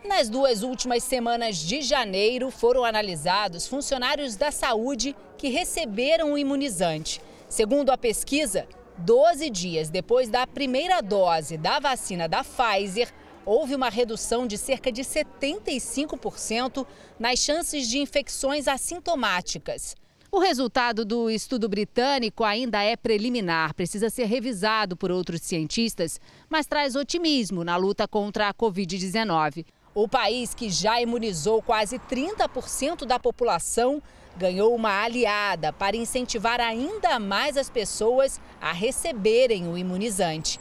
Nas 0.06 0.30
duas 0.30 0.62
últimas 0.62 1.04
semanas 1.04 1.58
de 1.58 1.82
janeiro, 1.82 2.52
foram 2.52 2.86
analisados 2.86 3.68
funcionários 3.68 4.36
da 4.36 4.52
saúde 4.52 5.16
que 5.36 5.50
receberam 5.50 6.34
o 6.34 6.38
imunizante. 6.38 7.20
Segundo 7.52 7.90
a 7.90 7.98
pesquisa, 7.98 8.66
12 9.00 9.50
dias 9.50 9.90
depois 9.90 10.30
da 10.30 10.48
primeira 10.48 11.02
dose 11.02 11.58
da 11.58 11.82
vacina 11.82 12.26
da 12.26 12.46
Pfizer, 12.46 13.14
houve 13.46 13.76
uma 13.76 13.90
redução 13.90 14.48
de 14.48 14.58
cerca 14.58 14.90
de 14.90 15.02
75% 15.02 16.88
nas 17.20 17.40
chances 17.40 17.90
de 17.90 18.00
infecções 18.00 18.70
assintomáticas. 18.70 19.98
O 20.32 20.40
resultado 20.40 21.04
do 21.04 21.30
estudo 21.30 21.68
britânico 21.68 22.46
ainda 22.46 22.82
é 22.82 22.96
preliminar, 22.96 23.74
precisa 23.74 24.10
ser 24.10 24.28
revisado 24.28 24.96
por 24.96 25.12
outros 25.12 25.42
cientistas, 25.42 26.22
mas 26.50 26.66
traz 26.66 26.96
otimismo 26.96 27.66
na 27.66 27.76
luta 27.76 28.08
contra 28.08 28.48
a 28.48 28.54
Covid-19. 28.54 29.66
O 29.94 30.08
país, 30.08 30.54
que 30.54 30.70
já 30.70 31.02
imunizou 31.02 31.62
quase 31.62 32.00
30% 32.00 33.04
da 33.04 33.20
população, 33.20 34.02
ganhou 34.42 34.74
uma 34.74 35.04
aliada 35.04 35.72
para 35.72 35.96
incentivar 35.96 36.60
ainda 36.60 37.20
mais 37.20 37.58
as 37.58 37.70
pessoas 37.70 38.42
a 38.60 38.72
receberem 38.74 39.68
o 39.68 39.78
imunizante. 39.78 40.60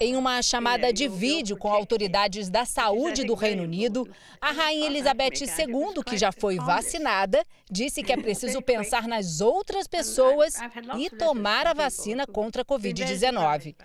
Em 0.00 0.16
uma 0.16 0.42
chamada 0.42 0.92
de 0.92 1.06
vídeo 1.06 1.56
com 1.56 1.72
autoridades 1.72 2.48
da 2.48 2.64
saúde 2.64 3.22
do 3.22 3.34
Reino 3.34 3.62
Unido, 3.62 4.08
a 4.40 4.50
Rainha 4.50 4.86
Elizabeth 4.86 5.42
II, 5.42 6.02
que 6.04 6.16
já 6.18 6.32
foi 6.32 6.56
vacinada, 6.56 7.44
disse 7.70 8.02
que 8.02 8.12
é 8.12 8.16
preciso 8.20 8.60
pensar 8.60 9.06
nas 9.06 9.40
outras 9.40 9.86
pessoas 9.86 10.54
e 10.98 11.08
tomar 11.08 11.68
a 11.68 11.74
vacina 11.74 12.26
contra 12.26 12.62
a 12.62 12.64
Covid-19. 12.64 13.76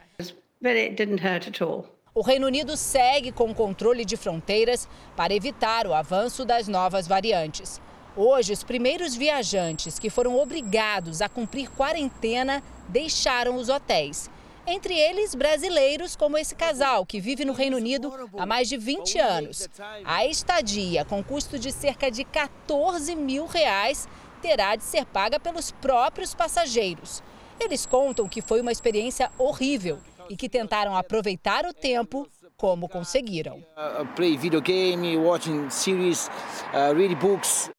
O 2.15 2.21
Reino 2.21 2.47
Unido 2.47 2.75
segue 2.77 3.31
com 3.31 3.53
controle 3.53 4.05
de 4.05 4.15
fronteiras 4.15 4.88
para 5.15 5.36
evitar 5.36 5.86
o 5.86 5.93
avanço 5.93 6.45
das 6.45 6.67
novas 6.67 7.08
variantes. 7.08 7.81
Hoje, 8.17 8.54
os 8.54 8.63
primeiros 8.63 9.13
viajantes 9.13 9.99
que 9.99 10.10
foram 10.10 10.38
obrigados 10.39 11.21
a 11.21 11.28
cumprir 11.28 11.69
quarentena 11.69 12.63
deixaram 12.88 13.58
os 13.58 13.67
hotéis. 13.67 14.30
Entre 14.65 14.97
eles, 14.97 15.36
brasileiros 15.36 16.15
como 16.15 16.38
esse 16.38 16.56
casal, 16.56 17.06
que 17.06 17.19
vive 17.19 17.43
no 17.43 17.51
Reino 17.51 17.75
Unido 17.78 18.12
há 18.38 18.45
mais 18.45 18.69
de 18.69 18.78
20 18.78 19.19
anos. 19.19 19.69
A 20.06 20.25
estadia, 20.25 21.04
com 21.04 21.21
custo 21.21 21.60
de 21.60 21.71
cerca 21.71 22.10
de 22.10 22.23
14 22.23 23.15
mil 23.15 23.45
reais, 23.45 24.08
terá 24.41 24.75
de 24.75 24.84
ser 24.84 25.06
paga 25.06 25.39
pelos 25.39 25.71
próprios 25.71 26.34
passageiros. 26.34 27.21
Eles 27.60 27.86
contam 27.86 28.30
que 28.30 28.41
foi 28.41 28.62
uma 28.62 28.71
experiência 28.71 29.30
horrível 29.38 29.99
e 30.30 30.38
que 30.38 30.49
tentaram 30.49 30.95
aproveitar 30.95 31.65
o 31.65 31.73
tempo 31.73 32.28
como 32.58 32.88
conseguiram. 32.88 33.58
Uh, 33.58 34.06
play 34.15 34.38
video 34.38 34.62
game, 34.62 35.17
watching 35.17 35.69
series, 35.69 36.30
uh, 36.73 36.93
read 36.95 37.13
books. 37.15 37.74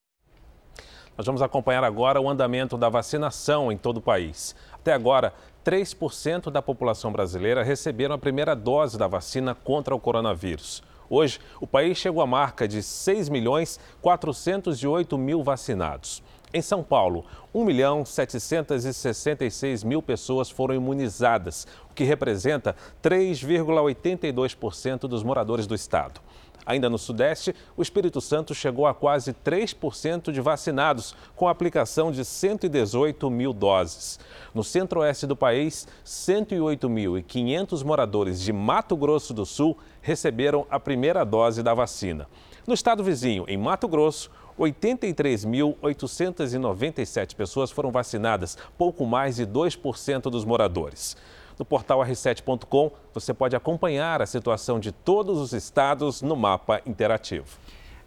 Nós 1.16 1.24
vamos 1.24 1.40
acompanhar 1.40 1.83
agora 1.83 2.20
o 2.20 2.29
andamento 2.29 2.76
da 2.76 2.90
vacinação 2.90 3.72
em 3.72 3.79
todo 3.79 3.96
o 3.96 4.02
país. 4.02 4.55
Até 4.74 4.92
agora, 4.92 5.33
3% 5.64 6.50
da 6.50 6.61
população 6.61 7.11
brasileira 7.11 7.62
receberam 7.62 8.14
a 8.14 8.18
primeira 8.18 8.55
dose 8.55 8.98
da 8.98 9.07
vacina 9.07 9.55
contra 9.55 9.94
o 9.94 10.00
coronavírus. 10.00 10.83
Hoje, 11.09 11.40
o 11.61 11.66
país 11.66 11.96
chegou 11.96 12.20
à 12.20 12.26
marca 12.26 12.68
de 12.68 12.83
6 12.83 13.31
milhões 13.31 13.81
408 14.02 15.16
mil 15.16 15.42
vacinados. 15.42 16.22
Em 16.52 16.61
São 16.62 16.83
Paulo, 16.83 17.24
1 17.55 17.64
milhão 17.64 18.05
766 18.05 19.83
mil 19.85 20.02
pessoas 20.02 20.50
foram 20.50 20.74
imunizadas, 20.74 21.66
o 21.90 21.94
que 21.94 22.05
representa 22.05 22.76
3,82% 23.02 25.00
dos 25.09 25.22
moradores 25.22 25.66
do 25.66 25.74
estado. 25.74 26.20
Ainda 26.66 26.90
no 26.90 26.98
Sudeste, 26.98 27.55
o 27.76 27.83
Espírito 27.83 28.20
Santo 28.20 28.52
chegou 28.52 28.88
a 28.88 28.94
quase 28.94 29.33
3% 29.33 30.33
de 30.33 30.40
vacinados, 30.40 31.14
com 31.37 31.46
a 31.46 31.52
aplicação 31.52 32.11
de 32.11 32.24
118 32.24 33.31
mil 33.31 33.52
doses. 33.52 34.18
No 34.52 34.64
centro-oeste 34.64 35.29
do 35.29 35.37
país, 35.37 35.87
108.500 36.05 37.85
moradores 37.85 38.40
de 38.40 38.52
Mato 38.52 38.96
Grosso 38.96 39.33
do 39.33 39.46
Sul 39.46 39.79
receberam 40.02 40.66
a 40.68 40.81
primeira 40.81 41.24
dose 41.24 41.62
da 41.62 41.72
vacina. 41.72 42.26
No 42.66 42.74
estado 42.74 43.05
vizinho, 43.05 43.44
em 43.46 43.57
Mato 43.57 43.87
Grosso, 43.87 44.29
83.897 44.59 47.37
pessoas 47.37 47.70
foram 47.70 47.92
vacinadas, 47.92 48.59
pouco 48.76 49.07
mais 49.07 49.37
de 49.37 49.46
2% 49.46 50.22
dos 50.22 50.44
moradores. 50.44 51.16
No 51.59 51.64
portal 51.64 52.01
r7.com, 52.01 52.90
você 53.14 53.33
pode 53.33 53.57
acompanhar 53.57 54.21
a 54.21 54.27
situação 54.27 54.79
de 54.79 54.92
todos 54.92 55.38
os 55.38 55.53
estados 55.53 56.21
no 56.21 56.37
mapa 56.37 56.83
interativo. 56.85 57.47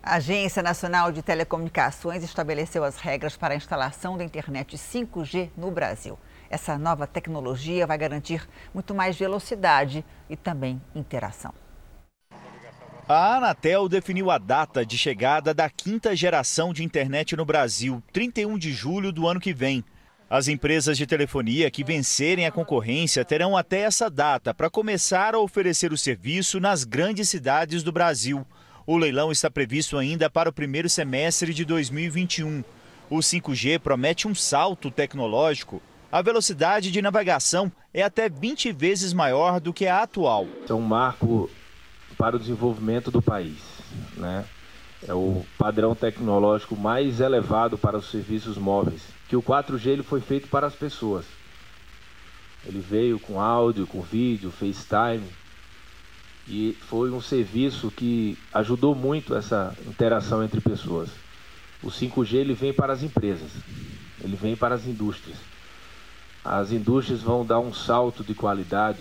A 0.02 0.16
Agência 0.16 0.64
Nacional 0.64 1.12
de 1.12 1.22
Telecomunicações 1.22 2.24
estabeleceu 2.24 2.84
as 2.84 2.98
regras 2.98 3.36
para 3.36 3.54
a 3.54 3.58
instalação 3.58 4.18
da 4.18 4.24
internet 4.24 4.78
5G 4.78 5.50
no 5.58 5.72
Brasil. 5.72 6.18
Essa 6.50 6.78
nova 6.78 7.06
tecnologia 7.06 7.86
vai 7.86 7.98
garantir 7.98 8.48
muito 8.74 8.96
mais 8.96 9.18
velocidade 9.18 10.06
e 10.30 10.38
também 10.38 10.82
interação. 10.96 11.54
A 13.08 13.38
Anatel 13.38 13.90
definiu 13.90 14.30
a 14.30 14.38
data 14.38 14.86
de 14.86 14.96
chegada 14.96 15.52
da 15.52 15.68
quinta 15.68 16.16
geração 16.16 16.72
de 16.72 16.84
internet 16.84 17.36
no 17.36 17.44
Brasil, 17.44 18.04
31 18.14 18.58
de 18.58 18.72
julho 18.72 19.12
do 19.12 19.28
ano 19.28 19.40
que 19.40 19.52
vem. 19.52 19.84
As 20.30 20.48
empresas 20.48 20.96
de 20.96 21.08
telefonia 21.08 21.72
que 21.72 21.84
vencerem 21.84 22.46
a 22.46 22.52
concorrência 22.52 23.26
terão 23.26 23.58
até 23.58 23.80
essa 23.80 24.12
data 24.12 24.54
para 24.54 24.70
começar 24.70 25.34
a 25.34 25.39
oferecer 25.39 25.92
o 25.92 25.98
serviço 25.98 26.60
nas 26.60 26.84
grandes 26.84 27.28
cidades 27.28 27.82
do 27.82 27.92
Brasil. 27.92 28.46
O 28.86 28.96
leilão 28.96 29.32
está 29.32 29.50
previsto 29.50 29.98
ainda 29.98 30.30
para 30.30 30.48
o 30.48 30.54
primeiro 30.54 30.88
semestre 30.88 31.52
de 31.52 31.65
2021. 31.65 32.63
O 33.10 33.18
5G 33.18 33.80
promete 33.80 34.28
um 34.28 34.36
salto 34.36 34.92
tecnológico. 34.92 35.82
A 36.12 36.22
velocidade 36.22 36.92
de 36.92 37.02
navegação 37.02 37.72
é 37.92 38.04
até 38.04 38.30
20 38.30 38.72
vezes 38.72 39.13
maior 39.13 39.60
do 39.60 39.74
que 39.74 39.88
a 39.88 40.04
atual. 40.04 40.48
É 40.70 40.74
um 40.76 40.82
marco 40.82 41.50
para 42.15 42.36
o 42.36 42.39
desenvolvimento 42.39 43.10
do 43.10 43.20
país. 43.20 43.58
Né? 44.15 44.46
É 45.08 45.14
o 45.14 45.46
padrão 45.58 45.96
tecnológico 45.96 46.76
mais 46.76 47.22
elevado 47.22 47.78
para 47.78 47.98
os 47.98 48.10
serviços 48.10 48.58
móveis 48.58 49.02
que 49.30 49.36
o 49.36 49.44
4G 49.44 49.86
ele 49.86 50.04
foi 50.04 50.20
feito 50.20 50.48
para 50.48 50.66
as 50.66 50.74
pessoas. 50.74 51.24
Ele 52.66 52.80
veio 52.80 53.20
com 53.20 53.40
áudio, 53.40 53.86
com 53.86 54.02
vídeo, 54.02 54.52
FaceTime. 54.52 55.24
E 56.48 56.76
foi 56.88 57.12
um 57.12 57.22
serviço 57.22 57.92
que 57.92 58.36
ajudou 58.52 58.96
muito 58.96 59.36
essa 59.36 59.78
interação 59.88 60.44
entre 60.44 60.60
pessoas. 60.60 61.10
O 61.84 61.88
5G 61.88 62.34
ele 62.34 62.54
vem 62.56 62.74
para 62.74 62.92
as 62.92 63.04
empresas, 63.04 63.52
ele 64.22 64.36
vem 64.36 64.56
para 64.56 64.74
as 64.74 64.86
indústrias. 64.88 65.38
As 66.44 66.72
indústrias 66.72 67.22
vão 67.22 67.46
dar 67.46 67.60
um 67.60 67.72
salto 67.72 68.24
de 68.24 68.34
qualidade 68.34 69.00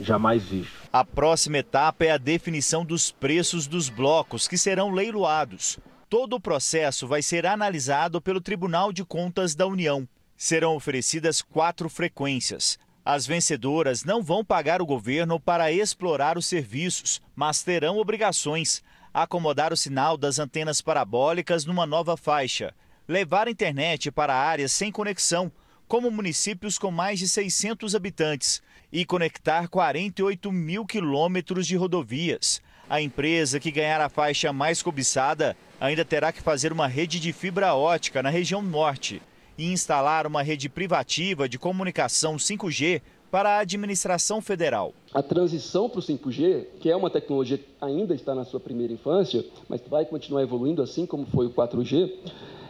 jamais 0.00 0.42
visto. 0.44 0.85
A 0.98 1.04
próxima 1.04 1.58
etapa 1.58 2.06
é 2.06 2.10
a 2.10 2.16
definição 2.16 2.82
dos 2.82 3.10
preços 3.10 3.66
dos 3.66 3.90
blocos 3.90 4.48
que 4.48 4.56
serão 4.56 4.90
leiloados. 4.90 5.78
Todo 6.08 6.36
o 6.36 6.40
processo 6.40 7.06
vai 7.06 7.20
ser 7.20 7.44
analisado 7.44 8.18
pelo 8.18 8.40
Tribunal 8.40 8.94
de 8.94 9.04
Contas 9.04 9.54
da 9.54 9.66
União. 9.66 10.08
Serão 10.38 10.74
oferecidas 10.74 11.42
quatro 11.42 11.90
frequências. 11.90 12.78
As 13.04 13.26
vencedoras 13.26 14.04
não 14.04 14.22
vão 14.22 14.42
pagar 14.42 14.80
o 14.80 14.86
governo 14.86 15.38
para 15.38 15.70
explorar 15.70 16.38
os 16.38 16.46
serviços, 16.46 17.20
mas 17.34 17.62
terão 17.62 17.98
obrigações. 17.98 18.82
Acomodar 19.12 19.74
o 19.74 19.76
sinal 19.76 20.16
das 20.16 20.38
antenas 20.38 20.80
parabólicas 20.80 21.66
numa 21.66 21.84
nova 21.84 22.16
faixa. 22.16 22.72
Levar 23.06 23.48
a 23.48 23.50
internet 23.50 24.10
para 24.10 24.34
áreas 24.34 24.72
sem 24.72 24.90
conexão, 24.90 25.52
como 25.86 26.10
municípios 26.10 26.78
com 26.78 26.90
mais 26.90 27.18
de 27.18 27.28
600 27.28 27.94
habitantes. 27.94 28.62
E 28.92 29.04
conectar 29.04 29.68
48 29.68 30.52
mil 30.52 30.86
quilômetros 30.86 31.66
de 31.66 31.76
rodovias. 31.76 32.62
A 32.88 33.00
empresa 33.00 33.58
que 33.58 33.72
ganhar 33.72 34.00
a 34.00 34.08
faixa 34.08 34.52
mais 34.52 34.80
cobiçada 34.80 35.56
ainda 35.80 36.04
terá 36.04 36.32
que 36.32 36.40
fazer 36.40 36.72
uma 36.72 36.86
rede 36.86 37.18
de 37.18 37.32
fibra 37.32 37.74
ótica 37.74 38.22
na 38.22 38.30
região 38.30 38.62
norte 38.62 39.20
e 39.58 39.72
instalar 39.72 40.26
uma 40.26 40.42
rede 40.42 40.68
privativa 40.68 41.48
de 41.48 41.58
comunicação 41.58 42.36
5G 42.36 43.02
para 43.30 43.56
a 43.56 43.58
administração 43.58 44.40
federal. 44.40 44.94
A 45.12 45.22
transição 45.22 45.90
para 45.90 45.98
o 45.98 46.02
5G, 46.02 46.66
que 46.80 46.88
é 46.88 46.96
uma 46.96 47.10
tecnologia 47.10 47.58
que 47.58 47.66
ainda 47.80 48.14
está 48.14 48.34
na 48.34 48.44
sua 48.44 48.60
primeira 48.60 48.92
infância, 48.92 49.44
mas 49.68 49.80
vai 49.88 50.04
continuar 50.04 50.42
evoluindo 50.42 50.80
assim 50.80 51.06
como 51.06 51.26
foi 51.26 51.46
o 51.46 51.50
4G, 51.50 52.12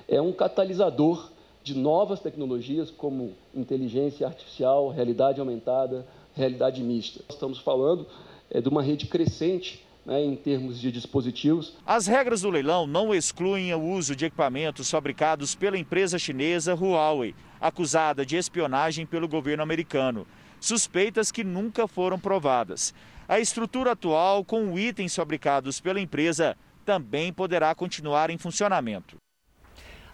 é 0.09 0.21
um 0.21 0.33
catalisador 0.33 1.31
de 1.67 1.75
novas 1.77 2.21
tecnologias 2.21 2.93
como 2.93 3.35
inteligência 3.53 4.25
artificial, 4.25 4.89
realidade 4.89 5.41
aumentada, 5.41 6.07
realidade 6.33 6.81
mista. 6.81 7.25
Estamos 7.29 7.59
falando 7.59 8.07
é, 8.49 8.61
de 8.61 8.69
uma 8.69 8.81
rede 8.81 9.07
crescente 9.07 9.85
né, 10.05 10.23
em 10.23 10.37
termos 10.37 10.81
de 10.81 10.93
dispositivos. 10.93 11.77
As 11.85 12.07
regras 12.07 12.43
do 12.43 12.51
leilão 12.51 12.87
não 12.87 13.13
excluem 13.13 13.75
o 13.75 13.83
uso 13.83 14.15
de 14.15 14.27
equipamentos 14.27 14.89
fabricados 14.89 15.57
pela 15.57 15.77
empresa 15.77 16.21
chinesa 16.21 16.73
Huawei, 16.73 17.35
acusada 17.61 18.25
de 18.25 18.37
espionagem 18.37 19.05
pelo 19.05 19.27
governo 19.27 19.65
americano. 19.65 20.25
Suspeitas 20.61 21.33
que 21.33 21.43
nunca 21.43 21.89
foram 21.89 22.17
provadas. 22.17 22.95
A 23.27 23.41
estrutura 23.41 23.91
atual, 23.91 24.45
com 24.45 24.79
itens 24.79 25.17
fabricados 25.17 25.81
pela 25.81 26.01
empresa, 26.01 26.57
também 26.85 27.33
poderá 27.33 27.75
continuar 27.75 28.31
em 28.31 28.39
funcionamento. 28.39 29.17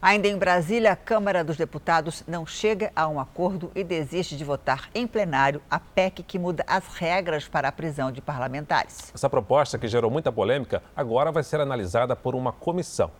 Ainda 0.03 0.27
em 0.27 0.37
Brasília, 0.37 0.91
a 0.91 0.97
Câmara 0.97 1.45
dos 1.45 1.57
Deputados 1.57 2.25
não 2.27 2.45
chega 2.45 2.91
a 2.97 3.07
um 3.07 3.21
acordo 3.21 3.71
e 3.73 3.85
desiste 3.85 4.37
de 4.37 4.45
votar 4.45 4.91
em 4.93 5.07
plenário 5.07 5.63
a 5.71 5.79
PEC 5.79 6.25
que 6.25 6.41
muda 6.41 6.65
as 6.67 6.85
regras 6.89 7.47
para 7.47 7.69
a 7.69 7.73
prisão 7.73 8.11
de 8.11 8.21
parlamentares. 8.21 9.13
Essa 9.15 9.31
proposta, 9.31 9.79
que 9.79 9.87
gerou 9.87 10.11
muita 10.11 10.33
polêmica, 10.33 10.83
agora 10.97 11.31
vai 11.31 11.45
ser 11.45 11.61
analisada 11.61 12.17
por 12.17 12.35
uma 12.35 12.51
comissão. 12.51 13.13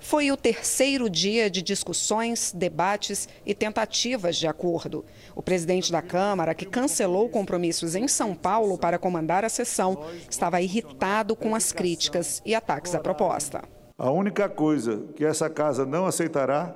Foi 0.00 0.32
o 0.32 0.38
terceiro 0.38 1.10
dia 1.10 1.50
de 1.50 1.60
discussões, 1.60 2.50
debates 2.50 3.28
e 3.44 3.54
tentativas 3.54 4.36
de 4.36 4.46
acordo. 4.46 5.04
O 5.34 5.42
presidente 5.42 5.92
da 5.92 6.00
Câmara, 6.00 6.54
que 6.54 6.64
cancelou 6.64 7.28
compromissos 7.28 7.94
em 7.94 8.08
São 8.08 8.34
Paulo 8.34 8.78
para 8.78 8.98
comandar 8.98 9.44
a 9.44 9.50
sessão, 9.50 10.06
estava 10.30 10.62
irritado 10.62 11.36
com 11.36 11.54
as 11.54 11.72
críticas 11.72 12.40
e 12.46 12.54
ataques 12.54 12.94
à 12.94 13.00
proposta. 13.00 13.79
A 14.00 14.10
única 14.10 14.48
coisa 14.48 15.02
que 15.14 15.26
essa 15.26 15.50
casa 15.50 15.84
não 15.84 16.06
aceitará 16.06 16.74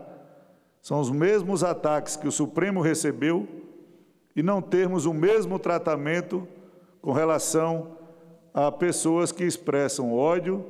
são 0.83 1.01
os 1.01 1.11
mesmos 1.11 1.65
ataques 1.65 2.17
que 2.17 2.29
o 2.29 2.31
Supremo 2.31 2.83
recebeu 2.83 3.49
e 4.37 4.43
não 4.43 4.61
termos 4.61 5.07
o 5.07 5.15
mesmo 5.15 5.59
tratamento 5.59 6.47
com 7.01 7.13
relação 7.13 7.97
a 8.53 8.71
pessoas 8.71 9.33
que 9.33 9.43
expressam 9.43 10.13
ódio, 10.13 10.67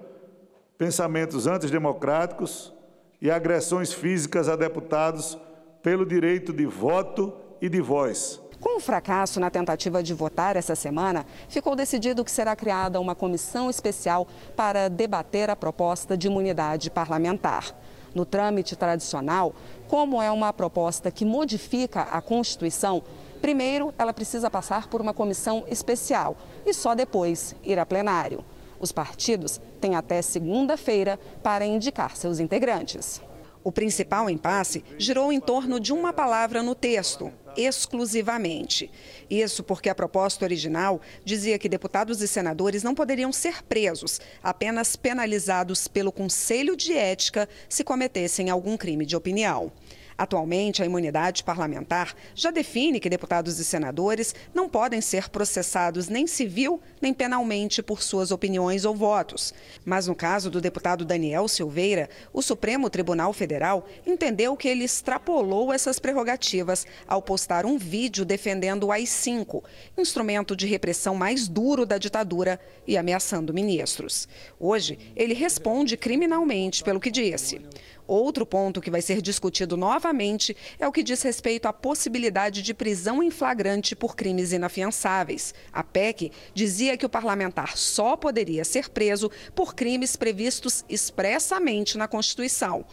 pensamentos 0.79 1.49
antidemocráticos 1.49 2.73
e 3.21 3.33
agressões 3.33 3.93
físicas 3.93 4.49
a 4.49 4.55
deputados 4.55 5.37
pelo 5.83 6.07
direito 6.07 6.53
de 6.53 6.67
voto 6.67 7.33
e 7.61 7.69
de 7.69 7.81
voz. 7.81 8.41
Com 8.65 8.79
o 8.79 8.81
fracasso 8.81 9.39
na 9.39 9.51
tentativa 9.51 10.03
de 10.03 10.15
votar 10.15 10.57
essa 10.57 10.75
semana, 10.75 11.27
ficou 11.51 11.77
decidido 11.77 12.25
que 12.25 12.31
será 12.31 12.57
criada 12.57 12.99
uma 12.99 13.15
comissão 13.15 13.69
especial 13.69 14.27
para 14.57 14.89
debater 14.89 15.51
a 15.51 15.55
proposta 15.55 16.17
de 16.17 16.29
imunidade 16.29 16.91
parlamentar. 16.91 17.77
No 18.15 18.25
trâmite 18.25 18.75
tradicional, 18.75 19.55
como 19.87 20.21
é 20.23 20.31
uma 20.31 20.51
proposta 20.51 21.11
que 21.11 21.27
modifica 21.27 22.05
a 22.11 22.23
Constituição, 22.23 23.03
primeiro 23.43 23.93
ela 23.99 24.15
precisa 24.15 24.51
passar 24.51 24.89
por 24.89 25.03
uma 25.03 25.13
comissão 25.13 25.65
especial 25.69 26.35
e 26.65 26.73
só 26.73 26.95
depois 26.95 27.55
ir 27.63 27.79
a 27.79 27.85
plenário. 27.85 28.43
Os 28.81 28.91
partidos 28.91 29.61
têm 29.79 29.95
até 29.95 30.23
segunda-feira 30.23 31.21
para 31.43 31.67
indicar 31.67 32.17
seus 32.17 32.41
integrantes. 32.41 33.21
O 33.63 33.71
principal 33.71 34.31
impasse 34.31 34.83
girou 34.97 35.31
em 35.31 35.41
torno 35.41 35.79
de 35.79 35.93
uma 35.93 36.15
palavra 36.15 36.63
no 36.63 36.75
texto, 36.75 37.31
exclusivamente. 37.57 38.91
Isso 39.29 39.63
porque 39.63 39.89
a 39.89 39.95
proposta 39.95 40.45
original 40.45 41.01
dizia 41.25 41.59
que 41.59 41.69
deputados 41.69 42.21
e 42.23 42.29
senadores 42.29 42.83
não 42.83 42.95
poderiam 42.95 43.33
ser 43.33 43.63
presos, 43.63 44.21
apenas 44.43 44.97
penalizados 44.97 45.89
pelo 45.89 46.13
Conselho 46.13 46.77
de 46.77 46.93
Ética 46.93 47.49
se 47.69 47.85
cometessem 47.85 48.51
algum 48.51 48.77
crime 48.77 49.07
de 49.07 49.17
opinião. 49.17 49.73
Atualmente, 50.17 50.83
a 50.83 50.87
imunidade 50.87 51.43
parlamentar 51.43 52.15
já 52.35 52.51
define 52.51 53.01
que 53.01 53.11
deputados 53.11 53.59
e 53.59 53.65
senadores 53.65 54.35
não 54.55 54.69
podem 54.69 55.01
ser 55.01 55.29
processados 55.29 56.09
nem 56.09 56.27
civil 56.27 56.81
nem 57.01 57.13
penalmente 57.13 57.83
por 57.83 58.03
suas 58.03 58.31
opiniões 58.31 58.85
ou 58.85 58.95
votos. 58.95 59.53
Mas 59.85 60.07
no 60.07 60.15
caso 60.15 60.51
do 60.51 60.61
deputado 60.61 61.05
Daniel 61.05 61.49
Silveira, 61.49 62.09
o 62.33 62.43
Supremo 62.43 62.89
Tribunal 62.89 63.33
Federal 63.33 63.87
entendeu 64.07 64.57
que 64.57 64.69
ele 64.69 64.85
extrapolou 64.85 65.73
essas 65.73 65.99
prerrogativas 65.99 66.87
ao 67.07 67.21
postar 67.21 67.67
um 67.67 67.77
vídeo 67.77 68.25
defendendo 68.25 68.85
o 68.85 68.93
AI-5, 68.93 69.63
instrumento 69.99 70.57
de 70.57 70.67
repressão 70.67 71.15
mais 71.15 71.49
duro 71.49 71.85
da 71.85 71.99
ditadura 71.99 72.61
e 72.87 72.97
ameaçando 72.97 73.53
ministros. 73.53 74.29
Hoje, 74.59 74.99
ele 75.17 75.35
responde 75.35 75.97
criminalmente 75.97 76.85
pelo 76.85 77.01
que 77.01 77.11
disse. 77.11 77.61
Outro 78.07 78.45
ponto 78.45 78.81
que 78.81 78.91
vai 78.91 79.01
ser 79.01 79.23
discutido 79.23 79.77
novamente 79.77 80.55
é 80.79 80.87
o 80.87 80.93
que 80.93 81.03
diz 81.03 81.23
respeito 81.23 81.67
à 81.67 81.73
possibilidade 81.73 82.61
de 82.61 82.75
prisão 82.75 83.23
em 83.23 83.31
flagrante 83.31 83.97
por 83.97 84.15
crimes 84.15 84.53
inafiançáveis. 84.53 85.55
A 85.73 85.83
PEC 85.83 86.31
dizia 86.53 86.97
que 86.97 87.07
o 87.07 87.09
parlamentar 87.09 87.77
só 87.77 88.17
poderia 88.17 88.65
ser 88.65 88.91
preso 88.91 89.31
por 89.55 89.75
crimes 89.75 90.17
previstos 90.17 90.85
expressamente 90.89 91.97
na 91.97 92.07
Constituição 92.07 92.85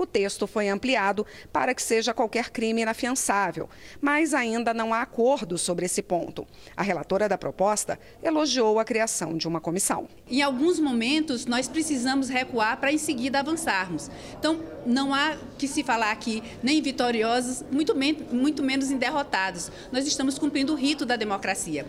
o 0.00 0.06
texto 0.06 0.46
foi 0.46 0.68
ampliado 0.68 1.26
para 1.52 1.74
que 1.74 1.82
seja 1.82 2.14
qualquer 2.14 2.50
crime 2.50 2.82
inafiançável, 2.82 3.68
mas 4.00 4.32
ainda 4.32 4.72
não 4.72 4.94
há 4.94 5.02
acordo 5.02 5.58
sobre 5.58 5.84
esse 5.86 6.02
ponto. 6.02 6.46
A 6.76 6.82
relatora 6.82 7.28
da 7.28 7.36
proposta 7.36 7.98
elogiou 8.22 8.78
a 8.78 8.84
criação 8.84 9.36
de 9.36 9.46
uma 9.46 9.60
comissão. 9.60 10.08
Em 10.28 10.42
alguns 10.42 10.78
momentos, 10.80 11.44
nós 11.44 11.68
precisamos 11.68 12.28
recuar 12.28 12.78
para 12.78 12.92
em 12.92 12.98
seguida 12.98 13.40
avançarmos. 13.40 14.10
Então, 14.38 14.60
não 14.86 15.14
há 15.14 15.36
que 15.58 15.68
se 15.68 15.82
falar 15.82 16.12
aqui 16.12 16.42
nem 16.62 16.80
vitoriosos, 16.80 17.62
muito, 17.70 17.94
muito 18.32 18.62
menos 18.62 18.90
em 18.90 18.96
derrotados. 18.96 19.70
Nós 19.92 20.06
estamos 20.06 20.38
cumprindo 20.38 20.72
o 20.72 20.76
rito 20.76 21.04
da 21.04 21.16
democracia. 21.16 21.86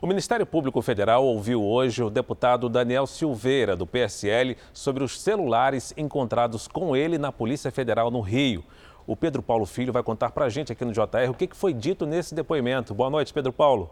O 0.00 0.06
Ministério 0.06 0.46
Público 0.46 0.80
Federal 0.80 1.24
ouviu 1.24 1.60
hoje 1.60 2.04
o 2.04 2.08
deputado 2.08 2.68
Daniel 2.68 3.04
Silveira, 3.04 3.74
do 3.74 3.84
PSL, 3.84 4.56
sobre 4.72 5.02
os 5.02 5.20
celulares 5.20 5.92
encontrados 5.96 6.68
com 6.68 6.94
ele 6.94 7.18
na 7.18 7.32
Polícia 7.32 7.72
Federal 7.72 8.08
no 8.08 8.20
Rio. 8.20 8.62
O 9.08 9.16
Pedro 9.16 9.42
Paulo 9.42 9.66
Filho 9.66 9.92
vai 9.92 10.04
contar 10.04 10.30
para 10.30 10.44
a 10.44 10.48
gente 10.48 10.70
aqui 10.70 10.84
no 10.84 10.92
JR 10.92 11.28
o 11.28 11.34
que 11.34 11.48
foi 11.52 11.74
dito 11.74 12.06
nesse 12.06 12.32
depoimento. 12.32 12.94
Boa 12.94 13.10
noite, 13.10 13.32
Pedro 13.32 13.52
Paulo. 13.52 13.90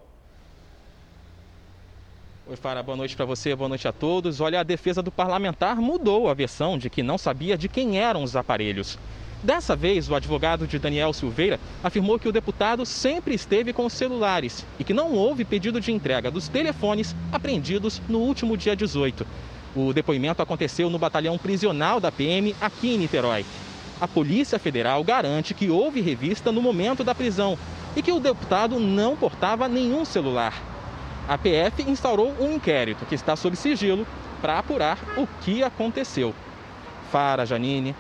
Oi, 2.47 2.55
Fara, 2.55 2.85
boa 2.85 2.97
noite 2.97 3.17
para 3.17 3.25
você, 3.25 3.57
boa 3.57 3.69
noite 3.69 3.89
a 3.89 3.93
todos. 3.93 4.41
Olha, 4.41 4.61
a 4.61 4.63
defesa 4.63 5.03
do 5.03 5.11
parlamentar 5.11 5.75
mudou 5.75 6.29
a 6.29 6.35
versão 6.35 6.79
de 6.79 6.89
que 6.89 7.03
não 7.03 7.19
sabia 7.19 7.59
de 7.59 7.69
quem 7.69 7.99
eram 7.99 8.23
os 8.23 8.37
aparelhos. 8.37 8.97
Dessa 9.43 9.77
vez, 9.77 10.09
o 10.09 10.15
advogado 10.15 10.67
de 10.67 10.79
Daniel 10.79 11.13
Silveira 11.13 11.61
afirmou 11.85 12.19
que 12.19 12.29
o 12.29 12.33
deputado 12.33 12.87
sempre 12.87 13.35
esteve 13.35 13.73
com 13.73 13.85
os 13.85 13.93
celulares 13.93 14.65
e 14.79 14.85
que 14.85 14.95
não 14.95 15.13
houve 15.13 15.45
pedido 15.45 15.81
de 15.81 15.93
entrega 15.93 16.31
dos 16.31 16.49
telefones 16.49 17.15
apreendidos 17.31 18.01
no 18.09 18.19
último 18.19 18.57
dia 18.57 18.75
18. 18.75 19.27
O 19.75 19.93
depoimento 19.93 20.41
aconteceu 20.41 20.89
no 20.89 20.99
batalhão 20.99 21.37
prisional 21.37 22.01
da 22.01 22.11
PM 22.11 22.57
aqui 22.61 22.95
em 22.95 22.99
Niterói. 22.99 23.45
A 24.01 24.09
Polícia 24.09 24.59
Federal 24.59 25.05
garante 25.05 25.55
que 25.55 25.71
houve 25.71 26.01
revista 26.01 26.51
no 26.51 26.63
momento 26.63 27.05
da 27.05 27.15
prisão 27.15 27.59
e 27.95 28.03
que 28.03 28.13
o 28.13 28.21
deputado 28.21 28.81
não 28.81 29.17
portava 29.17 29.69
nenhum 29.69 30.05
celular. 30.05 30.55
A 31.29 31.37
PF 31.37 31.83
instaurou 31.89 32.35
um 32.41 32.55
inquérito 32.55 33.05
que 33.05 33.15
está 33.15 33.37
sob 33.37 33.55
sigilo 33.57 34.07
para 34.41 34.59
apurar 34.59 34.99
o 35.17 35.27
que 35.43 35.63
aconteceu. 35.63 36.35
Fara, 37.11 37.45
Janine. 37.45 37.95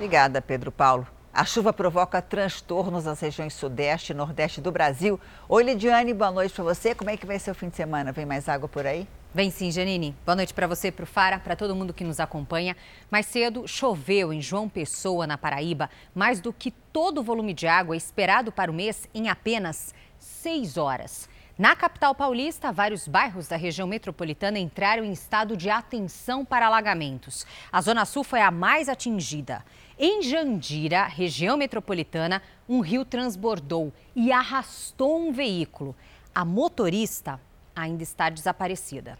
Obrigada, 0.00 0.40
Pedro 0.40 0.72
Paulo. 0.72 1.06
A 1.30 1.44
chuva 1.44 1.74
provoca 1.74 2.22
transtornos 2.22 3.04
nas 3.04 3.20
regiões 3.20 3.52
sudeste 3.52 4.12
e 4.12 4.16
nordeste 4.16 4.58
do 4.58 4.72
Brasil. 4.72 5.20
Oi, 5.46 5.62
Lidiane, 5.62 6.14
boa 6.14 6.30
noite 6.30 6.54
para 6.54 6.64
você. 6.64 6.94
Como 6.94 7.10
é 7.10 7.18
que 7.18 7.26
vai 7.26 7.38
ser 7.38 7.50
o 7.50 7.54
fim 7.54 7.68
de 7.68 7.76
semana? 7.76 8.10
Vem 8.10 8.24
mais 8.24 8.48
água 8.48 8.66
por 8.66 8.86
aí? 8.86 9.06
Vem 9.34 9.50
sim, 9.50 9.70
Janine. 9.70 10.16
Boa 10.24 10.34
noite 10.34 10.54
para 10.54 10.66
você, 10.66 10.90
para 10.90 11.02
o 11.02 11.06
Fara, 11.06 11.38
para 11.38 11.54
todo 11.54 11.76
mundo 11.76 11.92
que 11.92 12.02
nos 12.02 12.18
acompanha. 12.18 12.74
Mais 13.10 13.26
cedo, 13.26 13.68
choveu 13.68 14.32
em 14.32 14.40
João 14.40 14.70
Pessoa, 14.70 15.26
na 15.26 15.36
Paraíba, 15.36 15.90
mais 16.14 16.40
do 16.40 16.50
que 16.50 16.70
todo 16.70 17.18
o 17.18 17.22
volume 17.22 17.52
de 17.52 17.66
água 17.66 17.94
esperado 17.94 18.50
para 18.50 18.70
o 18.70 18.74
mês 18.74 19.06
em 19.12 19.28
apenas 19.28 19.94
seis 20.18 20.78
horas. 20.78 21.28
Na 21.60 21.76
capital 21.76 22.14
paulista, 22.14 22.72
vários 22.72 23.06
bairros 23.06 23.46
da 23.46 23.54
região 23.54 23.86
metropolitana 23.86 24.58
entraram 24.58 25.04
em 25.04 25.12
estado 25.12 25.58
de 25.58 25.68
atenção 25.68 26.42
para 26.42 26.66
alagamentos. 26.66 27.46
A 27.70 27.82
Zona 27.82 28.06
Sul 28.06 28.24
foi 28.24 28.40
a 28.40 28.50
mais 28.50 28.88
atingida. 28.88 29.62
Em 30.02 30.22
Jandira, 30.22 31.04
região 31.04 31.58
metropolitana, 31.58 32.40
um 32.66 32.80
rio 32.80 33.04
transbordou 33.04 33.92
e 34.16 34.32
arrastou 34.32 35.20
um 35.20 35.30
veículo. 35.30 35.94
A 36.34 36.42
motorista 36.42 37.38
ainda 37.76 38.02
está 38.02 38.30
desaparecida. 38.30 39.18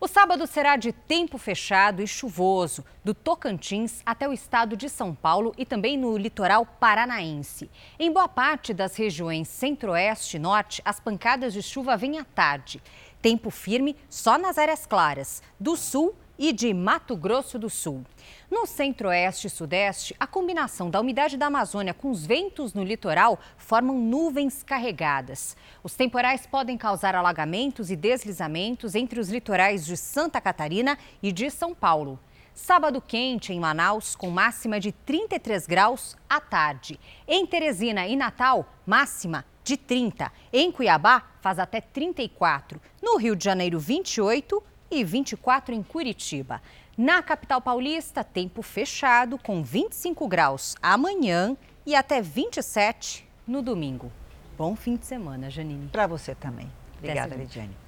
O 0.00 0.08
sábado 0.08 0.46
será 0.46 0.76
de 0.76 0.92
tempo 0.92 1.36
fechado 1.36 2.00
e 2.00 2.06
chuvoso, 2.06 2.82
do 3.04 3.12
Tocantins 3.12 4.00
até 4.06 4.26
o 4.26 4.32
estado 4.32 4.78
de 4.78 4.88
São 4.88 5.14
Paulo 5.14 5.52
e 5.58 5.66
também 5.66 5.98
no 5.98 6.16
litoral 6.16 6.64
paranaense. 6.64 7.70
Em 7.98 8.10
boa 8.10 8.26
parte 8.26 8.72
das 8.72 8.96
regiões 8.96 9.46
centro-oeste 9.48 10.38
e 10.38 10.40
norte, 10.40 10.80
as 10.86 10.98
pancadas 10.98 11.52
de 11.52 11.60
chuva 11.60 11.98
vêm 11.98 12.18
à 12.18 12.24
tarde. 12.24 12.82
Tempo 13.20 13.50
firme 13.50 13.94
só 14.08 14.38
nas 14.38 14.56
áreas 14.56 14.86
claras, 14.86 15.42
do 15.60 15.76
sul 15.76 16.14
e 16.38 16.52
de 16.52 16.72
Mato 16.72 17.16
Grosso 17.16 17.58
do 17.58 17.70
Sul. 17.70 18.04
No 18.50 18.66
centro-oeste 18.66 19.46
e 19.46 19.50
sudeste, 19.50 20.14
a 20.18 20.26
combinação 20.26 20.90
da 20.90 21.00
umidade 21.00 21.36
da 21.36 21.46
Amazônia 21.46 21.94
com 21.94 22.10
os 22.10 22.24
ventos 22.26 22.74
no 22.74 22.84
litoral 22.84 23.38
formam 23.56 23.98
nuvens 23.98 24.62
carregadas. 24.62 25.56
Os 25.82 25.94
temporais 25.94 26.46
podem 26.46 26.76
causar 26.76 27.14
alagamentos 27.14 27.90
e 27.90 27.96
deslizamentos 27.96 28.94
entre 28.94 29.20
os 29.20 29.28
litorais 29.28 29.84
de 29.84 29.96
Santa 29.96 30.40
Catarina 30.40 30.98
e 31.22 31.32
de 31.32 31.50
São 31.50 31.74
Paulo. 31.74 32.18
Sábado 32.54 33.00
quente 33.00 33.52
em 33.52 33.58
Manaus, 33.58 34.14
com 34.14 34.30
máxima 34.30 34.78
de 34.78 34.92
33 34.92 35.66
graus 35.66 36.16
à 36.30 36.40
tarde. 36.40 37.00
Em 37.26 37.44
Teresina 37.44 38.06
e 38.06 38.14
Natal, 38.14 38.72
máxima 38.86 39.44
de 39.64 39.76
30. 39.76 40.30
Em 40.52 40.70
Cuiabá, 40.70 41.24
faz 41.40 41.58
até 41.58 41.80
34. 41.80 42.80
No 43.02 43.16
Rio 43.16 43.34
de 43.34 43.44
Janeiro, 43.44 43.80
28 43.80 44.62
e 44.94 45.04
24 45.04 45.74
em 45.74 45.82
Curitiba. 45.82 46.62
Na 46.96 47.22
capital 47.22 47.60
paulista, 47.60 48.22
tempo 48.22 48.62
fechado 48.62 49.36
com 49.36 49.62
25 49.62 50.28
graus 50.28 50.76
amanhã 50.80 51.56
e 51.84 51.94
até 51.94 52.22
27 52.22 53.26
no 53.46 53.62
domingo. 53.62 54.10
Bom 54.56 54.76
fim 54.76 54.96
de 54.96 55.04
semana, 55.04 55.50
Janine. 55.50 55.88
Para 55.88 56.06
você 56.06 56.34
também. 56.34 56.70
Obrigada, 56.98 57.34
Lidiane. 57.34 57.83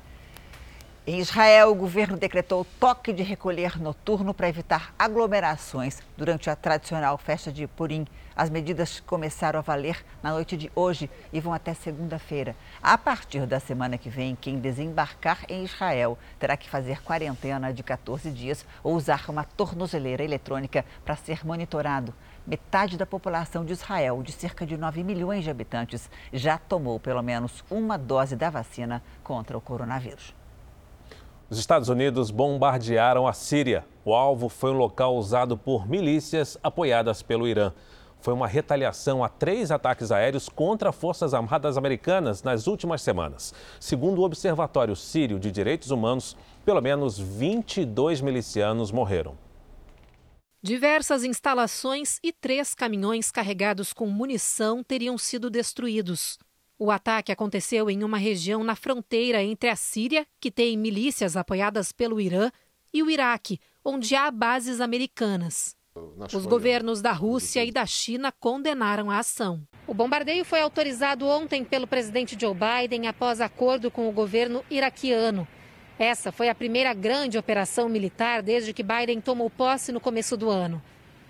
Em 1.09 1.21
Israel, 1.21 1.71
o 1.71 1.75
governo 1.77 2.17
decretou 2.17 2.67
toque 2.81 3.13
de 3.13 3.23
recolher 3.23 3.81
noturno 3.81 4.35
para 4.35 4.49
evitar 4.49 4.93
aglomerações 4.99 6.01
durante 6.17 6.51
a 6.51 6.57
tradicional 6.57 7.17
festa 7.17 7.53
de 7.53 7.65
Purim. 7.69 8.05
As 8.35 8.51
medidas 8.51 8.99
começaram 8.99 9.61
a 9.61 9.63
valer 9.63 10.05
na 10.21 10.33
noite 10.33 10.57
de 10.57 10.69
hoje 10.75 11.09
e 11.33 11.39
vão 11.39 11.53
até 11.53 11.75
segunda-feira. 11.75 12.57
A 12.83 12.99
partir 12.99 13.47
da 13.47 13.61
semana 13.61 13.97
que 13.97 14.11
vem, 14.11 14.35
quem 14.35 14.59
desembarcar 14.59 15.45
em 15.49 15.63
Israel 15.63 16.19
terá 16.41 16.57
que 16.57 16.69
fazer 16.69 17.01
quarentena 17.05 17.73
de 17.73 17.85
14 17.85 18.29
dias 18.33 18.67
ou 18.83 18.97
usar 18.97 19.27
uma 19.29 19.45
tornozeleira 19.45 20.25
eletrônica 20.25 20.85
para 21.05 21.15
ser 21.15 21.47
monitorado. 21.47 22.13
Metade 22.45 22.97
da 22.97 23.07
população 23.07 23.65
de 23.65 23.75
Israel, 23.75 24.25
de 24.25 24.33
cerca 24.33 24.67
de 24.67 24.77
9 24.77 25.05
milhões 25.05 25.45
de 25.45 25.51
habitantes, 25.51 26.11
já 26.33 26.59
tomou 26.59 26.99
pelo 26.99 27.23
menos 27.23 27.63
uma 27.71 27.97
dose 27.97 28.35
da 28.35 28.51
vacina 28.51 29.01
contra 29.23 29.57
o 29.57 29.61
coronavírus. 29.61 30.35
Os 31.49 31.59
Estados 31.59 31.89
Unidos 31.89 32.33
bombardearam 32.33 33.25
a 33.25 33.33
Síria. 33.33 33.85
O 34.05 34.13
alvo 34.13 34.49
foi 34.49 34.73
um 34.73 34.77
local 34.77 35.17
usado 35.17 35.57
por 35.57 35.89
milícias 35.89 36.59
apoiadas 36.61 37.23
pelo 37.23 37.47
Irã. 37.47 37.73
Foi 38.21 38.35
uma 38.35 38.49
retaliação 38.49 39.23
a 39.23 39.29
três 39.29 39.71
ataques 39.71 40.11
aéreos 40.11 40.49
contra 40.49 40.91
forças 40.91 41.33
armadas 41.35 41.79
americanas 41.79 42.43
nas 42.43 42.67
últimas 42.67 43.01
semanas. 43.01 43.55
Segundo 43.79 44.23
o 44.23 44.25
Observatório 44.25 44.97
Sírio 44.97 45.39
de 45.39 45.53
Direitos 45.53 45.93
Humanos, 45.93 46.37
pelo 46.65 46.81
menos 46.81 47.17
22 47.17 48.21
milicianos 48.21 48.91
morreram. 48.91 49.39
Diversas 50.61 51.23
instalações 51.23 52.19
e 52.25 52.33
três 52.33 52.75
caminhões 52.75 53.31
carregados 53.31 53.93
com 53.93 54.07
munição 54.09 54.83
teriam 54.83 55.17
sido 55.17 55.49
destruídos. 55.49 56.41
O 56.79 56.91
ataque 56.91 57.33
aconteceu 57.33 57.89
em 57.89 58.05
uma 58.05 58.19
região 58.19 58.63
na 58.63 58.77
fronteira 58.77 59.43
entre 59.43 59.71
a 59.71 59.77
Síria, 59.77 60.27
que 60.39 60.51
tem 60.51 60.77
milícias 60.77 61.35
apoiadas 61.35 61.91
pelo 61.91 62.21
Irã, 62.21 62.51
e 62.93 63.03
o 63.03 63.11
Iraque, 63.11 63.59
onde 63.83 64.15
há 64.15 64.31
bases 64.31 64.81
americanas. 64.81 65.75
Os 66.35 66.45
governos 66.45 67.01
da 67.01 67.13
Rússia 67.13 67.65
e 67.65 67.73
da 67.73 67.87
China 67.87 68.31
condenaram 68.31 69.11
a 69.11 69.19
ação. 69.19 69.67
O 69.87 69.95
bombardeio 69.95 70.45
foi 70.45 70.61
autorizado 70.61 71.27
ontem 71.27 71.65
pelo 71.65 71.87
presidente 71.87 72.37
Joe 72.39 72.55
Biden 72.55 73.09
após 73.09 73.41
acordo 73.41 73.91
com 73.91 74.07
o 74.07 74.13
governo 74.13 74.63
iraquiano. 74.71 75.49
Essa 75.99 76.31
foi 76.31 76.51
a 76.51 76.55
primeira 76.55 76.93
grande 76.93 77.39
operação 77.39 77.89
militar 77.89 78.43
desde 78.43 78.75
que 78.75 78.83
Biden 78.83 79.23
tomou 79.23 79.49
posse 79.49 79.93
no 79.93 80.01
começo 80.01 80.37
do 80.37 80.51
ano. 80.51 80.83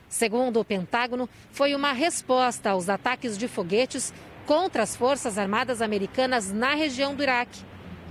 Segundo 0.08 0.58
o 0.58 0.64
Pentágono, 0.64 1.28
foi 1.52 1.72
uma 1.72 1.92
resposta 1.92 2.70
aos 2.70 2.88
ataques 2.88 3.38
de 3.38 3.46
foguetes 3.46 4.12
contra 4.46 4.84
as 4.84 4.94
Forças 4.94 5.38
Armadas 5.38 5.82
Americanas 5.82 6.52
na 6.52 6.72
região 6.74 7.14
do 7.14 7.22
Iraque 7.22 7.64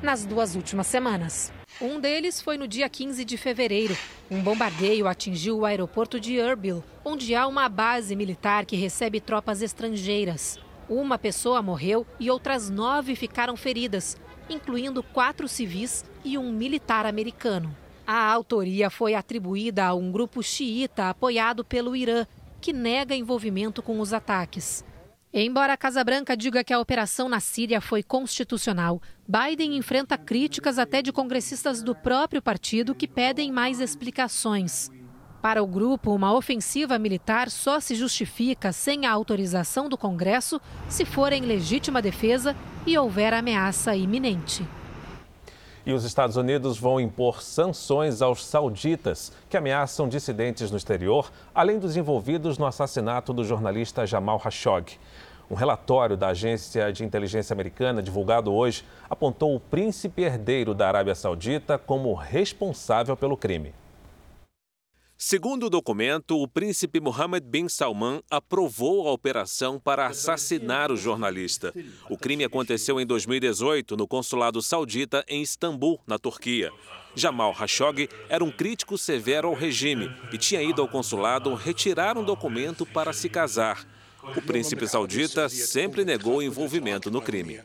nas 0.03 0.25
duas 0.25 0.53
últimas 0.53 0.86
semanas. 0.86 1.51
Um 1.81 1.99
deles 1.99 2.41
foi 2.41 2.57
no 2.57 2.67
dia 2.67 2.89
15 2.89 3.23
de 3.23 3.38
fevereiro. 3.38 3.97
Um 4.29 4.41
bombardeio 4.41 5.07
atingiu 5.07 5.59
o 5.59 5.65
aeroporto 5.65 6.19
de 6.19 6.36
Erbil, 6.36 6.83
onde 7.05 7.33
há 7.33 7.47
uma 7.47 7.69
base 7.69 8.15
militar 8.15 8.65
que 8.65 8.75
recebe 8.75 9.21
tropas 9.21 9.61
estrangeiras. 9.61 10.59
Uma 10.89 11.17
pessoa 11.17 11.61
morreu 11.61 12.05
e 12.19 12.29
outras 12.29 12.69
nove 12.69 13.15
ficaram 13.15 13.55
feridas, 13.55 14.17
incluindo 14.49 15.01
quatro 15.01 15.47
civis 15.47 16.03
e 16.23 16.38
um 16.38 16.51
militar 16.51 17.05
americano. 17.05 17.75
A 18.05 18.29
autoria 18.31 18.89
foi 18.89 19.15
atribuída 19.15 19.86
a 19.86 19.93
um 19.93 20.11
grupo 20.11 20.43
xiita 20.43 21.09
apoiado 21.09 21.63
pelo 21.63 21.95
Irã, 21.95 22.27
que 22.59 22.73
nega 22.73 23.15
envolvimento 23.15 23.81
com 23.81 23.99
os 23.99 24.13
ataques. 24.13 24.83
Embora 25.38 25.73
a 25.73 25.77
Casa 25.77 26.01
Branca 26.01 26.38
diga 26.38 26.63
que 26.63 26.71
a 26.71 26.79
operação 26.79 27.27
na 27.27 27.41
Síria 27.41 27.81
foi 27.81 28.01
constitucional, 28.01 29.01
Biden 29.27 29.75
enfrenta 29.75 30.17
críticas 30.17 30.79
até 30.79 31.01
de 31.01 31.11
congressistas 31.11 31.83
do 31.83 31.93
próprio 31.93 32.41
partido 32.41 32.95
que 32.95 33.05
pedem 33.05 33.51
mais 33.51 33.81
explicações. 33.81 34.89
Para 35.41 35.61
o 35.61 35.67
grupo, 35.67 36.15
uma 36.15 36.33
ofensiva 36.33 36.97
militar 36.97 37.51
só 37.51 37.81
se 37.81 37.95
justifica 37.95 38.71
sem 38.71 39.05
a 39.05 39.11
autorização 39.11 39.89
do 39.89 39.97
Congresso 39.97 40.61
se 40.88 41.03
for 41.03 41.33
em 41.33 41.41
legítima 41.41 42.01
defesa 42.01 42.55
e 42.88 42.97
houver 42.97 43.33
ameaça 43.33 43.93
iminente. 43.93 44.65
E 45.86 45.93
os 45.93 46.03
Estados 46.03 46.36
Unidos 46.36 46.79
vão 46.79 46.99
impor 46.99 47.43
sanções 47.43 48.19
aos 48.19 48.43
sauditas 48.43 49.31
que 49.47 49.55
ameaçam 49.55 50.09
dissidentes 50.09 50.71
no 50.71 50.77
exterior, 50.77 51.31
além 51.53 51.77
dos 51.77 51.95
envolvidos 51.95 52.57
no 52.57 52.65
assassinato 52.65 53.31
do 53.31 53.43
jornalista 53.43 54.05
Jamal 54.05 54.39
Khashoggi. 54.39 54.99
Um 55.49 55.53
relatório 55.53 56.17
da 56.17 56.29
agência 56.29 56.91
de 56.91 57.05
inteligência 57.05 57.53
americana, 57.53 58.01
divulgado 58.01 58.51
hoje, 58.51 58.83
apontou 59.07 59.55
o 59.55 59.59
príncipe 59.59 60.23
herdeiro 60.23 60.73
da 60.73 60.88
Arábia 60.88 61.13
Saudita 61.13 61.77
como 61.77 62.15
responsável 62.15 63.15
pelo 63.15 63.38
crime. 63.38 63.71
Segundo 65.28 65.65
o 65.65 65.69
documento, 65.71 66.39
o 66.39 66.47
príncipe 66.47 66.99
Mohammed 66.99 67.47
bin 67.47 67.67
Salman 67.67 68.21
aprovou 68.30 69.07
a 69.07 69.11
operação 69.11 69.80
para 69.80 70.05
assassinar 70.05 70.91
o 70.91 70.95
jornalista. 70.95 71.73
O 72.07 72.15
crime 72.15 72.43
aconteceu 72.43 73.01
em 73.01 73.07
2018 73.07 73.97
no 73.97 74.07
consulado 74.07 74.61
saudita 74.61 75.26
em 75.28 75.41
Istambul, 75.41 75.99
na 76.05 76.19
Turquia. 76.19 76.71
Jamal 77.15 77.55
Khashoggi 77.55 78.07
era 78.30 78.43
um 78.43 78.51
crítico 78.51 78.99
severo 78.99 79.47
ao 79.47 79.55
regime 79.55 80.15
e 80.32 80.38
tinha 80.38 80.61
ido 80.61 80.84
ao 80.84 80.88
consulado 80.88 81.55
retirar 81.55 82.19
um 82.19 82.23
documento 82.23 82.86
para 82.86 83.11
se 83.11 83.28
casar. 83.28 83.84
O 84.38 84.41
príncipe 84.43 84.88
saudita 84.88 85.49
sempre 85.49 86.05
negou 86.05 86.43
envolvimento 86.43 87.09
no 87.09 87.19
crime. 87.19 87.61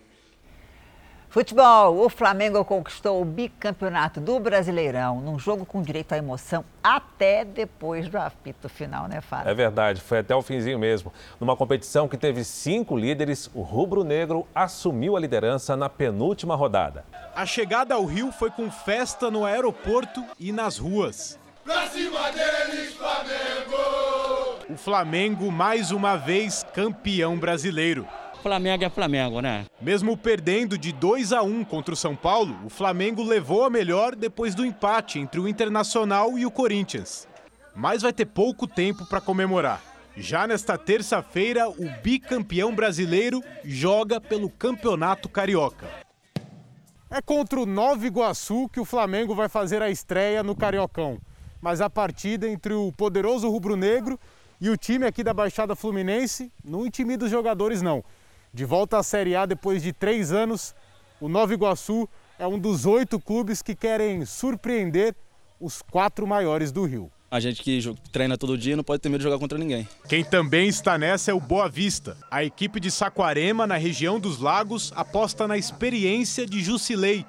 Futebol, 1.30 2.04
o 2.04 2.08
Flamengo 2.08 2.64
conquistou 2.64 3.22
o 3.22 3.24
bicampeonato 3.24 4.20
do 4.20 4.40
Brasileirão 4.40 5.20
num 5.20 5.38
jogo 5.38 5.64
com 5.64 5.80
direito 5.80 6.12
à 6.12 6.18
emoção 6.18 6.64
até 6.82 7.44
depois 7.44 8.08
do 8.08 8.18
apito 8.18 8.68
final, 8.68 9.06
né, 9.06 9.20
Fábio? 9.20 9.48
É 9.48 9.54
verdade, 9.54 10.00
foi 10.00 10.18
até 10.18 10.34
o 10.34 10.42
finzinho 10.42 10.76
mesmo. 10.76 11.12
Numa 11.38 11.54
competição 11.54 12.08
que 12.08 12.16
teve 12.16 12.42
cinco 12.42 12.96
líderes, 12.96 13.48
o 13.54 13.62
rubro-negro 13.62 14.44
assumiu 14.52 15.16
a 15.16 15.20
liderança 15.20 15.76
na 15.76 15.88
penúltima 15.88 16.56
rodada. 16.56 17.04
A 17.32 17.46
chegada 17.46 17.94
ao 17.94 18.04
Rio 18.04 18.32
foi 18.32 18.50
com 18.50 18.68
festa 18.68 19.30
no 19.30 19.44
aeroporto 19.44 20.24
e 20.36 20.50
nas 20.50 20.78
ruas. 20.78 21.38
Pra 21.62 21.86
cima 21.86 22.28
deles, 22.32 22.94
Flamengo! 22.94 24.58
O 24.68 24.76
Flamengo, 24.76 25.52
mais 25.52 25.92
uma 25.92 26.16
vez, 26.16 26.66
campeão 26.74 27.38
brasileiro. 27.38 28.04
Flamengo 28.40 28.84
é 28.84 28.88
Flamengo, 28.88 29.40
né? 29.40 29.66
Mesmo 29.80 30.16
perdendo 30.16 30.78
de 30.78 30.92
2 30.92 31.32
a 31.32 31.42
1 31.42 31.62
contra 31.64 31.92
o 31.92 31.96
São 31.96 32.16
Paulo, 32.16 32.58
o 32.64 32.70
Flamengo 32.70 33.22
levou 33.22 33.64
a 33.64 33.70
melhor 33.70 34.16
depois 34.16 34.54
do 34.54 34.64
empate 34.64 35.18
entre 35.18 35.38
o 35.38 35.46
Internacional 35.46 36.38
e 36.38 36.46
o 36.46 36.50
Corinthians. 36.50 37.28
Mas 37.76 38.02
vai 38.02 38.12
ter 38.12 38.26
pouco 38.26 38.66
tempo 38.66 39.04
para 39.06 39.20
comemorar. 39.20 39.82
Já 40.16 40.46
nesta 40.46 40.78
terça-feira, 40.78 41.68
o 41.68 41.88
bicampeão 42.02 42.74
brasileiro 42.74 43.42
joga 43.62 44.20
pelo 44.20 44.48
Campeonato 44.48 45.28
Carioca. 45.28 45.86
É 47.10 47.20
contra 47.20 47.60
o 47.60 47.66
Nova 47.66 48.06
Iguaçu 48.06 48.68
que 48.72 48.80
o 48.80 48.84
Flamengo 48.84 49.34
vai 49.34 49.48
fazer 49.48 49.82
a 49.82 49.90
estreia 49.90 50.42
no 50.42 50.56
Cariocão. 50.56 51.18
Mas 51.60 51.80
a 51.80 51.90
partida 51.90 52.48
entre 52.48 52.72
o 52.72 52.90
poderoso 52.92 53.48
rubro-negro 53.50 54.18
e 54.60 54.70
o 54.70 54.76
time 54.76 55.06
aqui 55.06 55.22
da 55.22 55.34
Baixada 55.34 55.74
Fluminense 55.74 56.50
não 56.64 56.86
intimida 56.86 57.24
os 57.26 57.30
jogadores, 57.30 57.82
não. 57.82 58.02
De 58.52 58.64
volta 58.64 58.98
à 58.98 59.02
Série 59.02 59.36
A 59.36 59.46
depois 59.46 59.80
de 59.80 59.92
três 59.92 60.32
anos, 60.32 60.74
o 61.20 61.28
Nova 61.28 61.54
Iguaçu 61.54 62.08
é 62.36 62.44
um 62.46 62.58
dos 62.58 62.84
oito 62.84 63.20
clubes 63.20 63.62
que 63.62 63.76
querem 63.76 64.24
surpreender 64.24 65.14
os 65.60 65.82
quatro 65.82 66.26
maiores 66.26 66.72
do 66.72 66.84
Rio. 66.84 67.12
A 67.30 67.38
gente 67.38 67.62
que 67.62 67.80
treina 68.10 68.36
todo 68.36 68.58
dia 68.58 68.76
não 68.76 68.82
pode 68.82 69.00
ter 69.00 69.08
medo 69.08 69.20
de 69.20 69.24
jogar 69.24 69.38
contra 69.38 69.56
ninguém. 69.56 69.88
Quem 70.08 70.24
também 70.24 70.68
está 70.68 70.98
nessa 70.98 71.30
é 71.30 71.34
o 71.34 71.38
Boa 71.38 71.68
Vista. 71.68 72.16
A 72.28 72.42
equipe 72.42 72.80
de 72.80 72.90
Saquarema, 72.90 73.68
na 73.68 73.76
região 73.76 74.18
dos 74.18 74.40
Lagos, 74.40 74.92
aposta 74.96 75.46
na 75.46 75.56
experiência 75.56 76.44
de 76.44 76.60
Jusilei, 76.60 77.24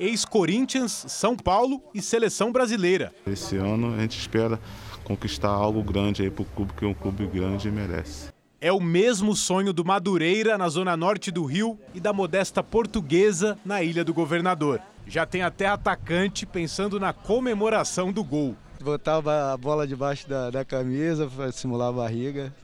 ex-Corinthians, 0.00 1.04
São 1.06 1.36
Paulo 1.36 1.80
e 1.94 2.02
seleção 2.02 2.50
brasileira. 2.50 3.12
Esse 3.24 3.56
ano 3.56 3.94
a 3.94 4.00
gente 4.00 4.18
espera 4.18 4.58
conquistar 5.04 5.50
algo 5.50 5.84
grande 5.84 6.22
aí 6.22 6.30
para 6.30 6.42
o 6.42 6.46
clube 6.46 6.72
que 6.72 6.84
um 6.84 6.94
clube 6.94 7.24
grande 7.28 7.70
merece. 7.70 8.33
É 8.64 8.72
o 8.72 8.80
mesmo 8.80 9.36
sonho 9.36 9.74
do 9.74 9.84
Madureira, 9.84 10.56
na 10.56 10.70
zona 10.70 10.96
norte 10.96 11.30
do 11.30 11.44
Rio, 11.44 11.78
e 11.92 12.00
da 12.00 12.14
modesta 12.14 12.62
Portuguesa, 12.62 13.58
na 13.62 13.82
Ilha 13.82 14.02
do 14.02 14.14
Governador. 14.14 14.80
Já 15.06 15.26
tem 15.26 15.42
até 15.42 15.66
atacante 15.66 16.46
pensando 16.46 16.98
na 16.98 17.12
comemoração 17.12 18.10
do 18.10 18.24
gol. 18.24 18.56
Botar 18.82 19.18
a 19.18 19.56
bola 19.58 19.86
debaixo 19.86 20.26
da, 20.26 20.48
da 20.48 20.64
camisa 20.64 21.26
para 21.26 21.52
simular 21.52 21.90
a 21.90 21.92
barriga. 21.92 22.54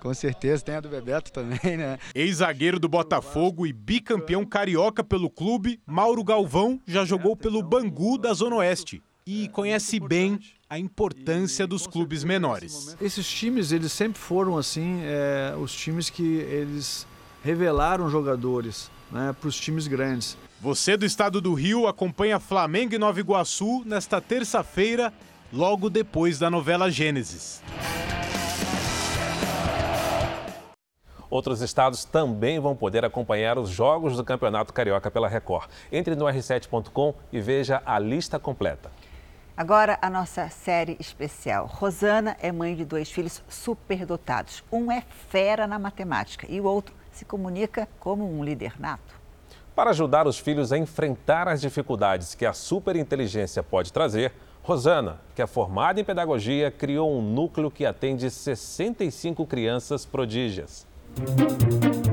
Com 0.00 0.14
certeza, 0.14 0.64
tem 0.64 0.76
a 0.76 0.80
do 0.80 0.88
Bebeto 0.88 1.30
também, 1.30 1.76
né? 1.76 1.98
Ex-zagueiro 2.14 2.80
do 2.80 2.88
Botafogo 2.88 3.66
e 3.66 3.72
bicampeão 3.74 4.46
carioca 4.46 5.04
pelo 5.04 5.28
clube, 5.28 5.78
Mauro 5.86 6.24
Galvão 6.24 6.80
já 6.86 7.04
jogou 7.04 7.36
pelo 7.36 7.62
Bangu 7.62 8.16
da 8.16 8.32
Zona 8.32 8.56
Oeste 8.56 9.02
e 9.26 9.46
conhece 9.50 10.00
bem 10.00 10.40
a 10.70 10.78
importância 10.78 11.66
dos 11.66 11.84
clubes 11.84 12.22
menores. 12.22 12.96
Esses 13.02 13.28
times, 13.28 13.72
eles 13.72 13.90
sempre 13.90 14.20
foram 14.20 14.56
assim, 14.56 15.00
é, 15.02 15.52
os 15.60 15.72
times 15.74 16.08
que 16.08 16.22
eles 16.22 17.04
revelaram 17.42 18.08
jogadores 18.08 18.88
né, 19.10 19.34
para 19.38 19.48
os 19.48 19.58
times 19.58 19.88
grandes. 19.88 20.38
Você 20.60 20.96
do 20.96 21.04
estado 21.04 21.40
do 21.40 21.54
Rio 21.54 21.88
acompanha 21.88 22.38
Flamengo 22.38 22.94
e 22.94 22.98
Nova 22.98 23.18
Iguaçu 23.18 23.82
nesta 23.84 24.20
terça-feira, 24.20 25.12
logo 25.52 25.90
depois 25.90 26.38
da 26.38 26.48
novela 26.48 26.88
Gênesis. 26.88 27.60
Outros 31.28 31.60
estados 31.62 32.04
também 32.04 32.60
vão 32.60 32.76
poder 32.76 33.04
acompanhar 33.04 33.58
os 33.58 33.70
jogos 33.70 34.16
do 34.16 34.24
Campeonato 34.24 34.72
Carioca 34.72 35.10
pela 35.10 35.28
Record. 35.28 35.68
Entre 35.90 36.14
no 36.14 36.26
r7.com 36.26 37.14
e 37.32 37.40
veja 37.40 37.82
a 37.84 37.98
lista 37.98 38.38
completa. 38.38 38.90
Agora 39.60 39.98
a 40.00 40.08
nossa 40.08 40.48
série 40.48 40.96
especial. 40.98 41.66
Rosana 41.66 42.34
é 42.40 42.50
mãe 42.50 42.74
de 42.74 42.82
dois 42.82 43.10
filhos 43.10 43.42
superdotados. 43.46 44.64
Um 44.72 44.90
é 44.90 45.02
fera 45.28 45.66
na 45.66 45.78
matemática 45.78 46.46
e 46.48 46.58
o 46.58 46.64
outro 46.64 46.94
se 47.12 47.26
comunica 47.26 47.86
como 47.98 48.24
um 48.26 48.42
líder 48.42 48.80
nato. 48.80 49.20
Para 49.76 49.90
ajudar 49.90 50.26
os 50.26 50.38
filhos 50.38 50.72
a 50.72 50.78
enfrentar 50.78 51.46
as 51.46 51.60
dificuldades 51.60 52.34
que 52.34 52.46
a 52.46 52.54
superinteligência 52.54 53.62
pode 53.62 53.92
trazer, 53.92 54.32
Rosana, 54.62 55.20
que 55.36 55.42
é 55.42 55.46
formada 55.46 56.00
em 56.00 56.04
pedagogia, 56.04 56.70
criou 56.70 57.14
um 57.14 57.20
núcleo 57.20 57.70
que 57.70 57.84
atende 57.84 58.30
65 58.30 59.44
crianças 59.44 60.06
prodígias. 60.06 60.86
O 62.06 62.09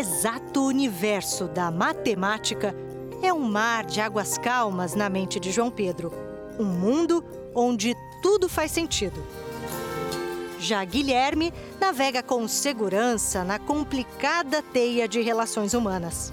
exato 0.00 0.64
universo 0.64 1.46
da 1.46 1.70
matemática 1.70 2.74
é 3.22 3.30
um 3.34 3.40
mar 3.40 3.84
de 3.84 4.00
águas 4.00 4.38
calmas 4.38 4.94
na 4.94 5.10
mente 5.10 5.38
de 5.38 5.52
João 5.52 5.70
Pedro. 5.70 6.10
Um 6.58 6.64
mundo 6.64 7.22
onde 7.54 7.94
tudo 8.22 8.48
faz 8.48 8.70
sentido. 8.70 9.22
Já 10.58 10.82
Guilherme 10.86 11.52
navega 11.78 12.22
com 12.22 12.48
segurança 12.48 13.44
na 13.44 13.58
complicada 13.58 14.62
teia 14.62 15.06
de 15.06 15.20
relações 15.20 15.74
humanas. 15.74 16.32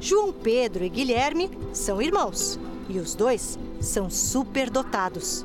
João 0.00 0.32
Pedro 0.32 0.84
e 0.84 0.88
Guilherme 0.88 1.50
são 1.72 2.00
irmãos 2.00 2.60
e 2.88 3.00
os 3.00 3.16
dois 3.16 3.58
são 3.80 4.08
superdotados. 4.08 5.44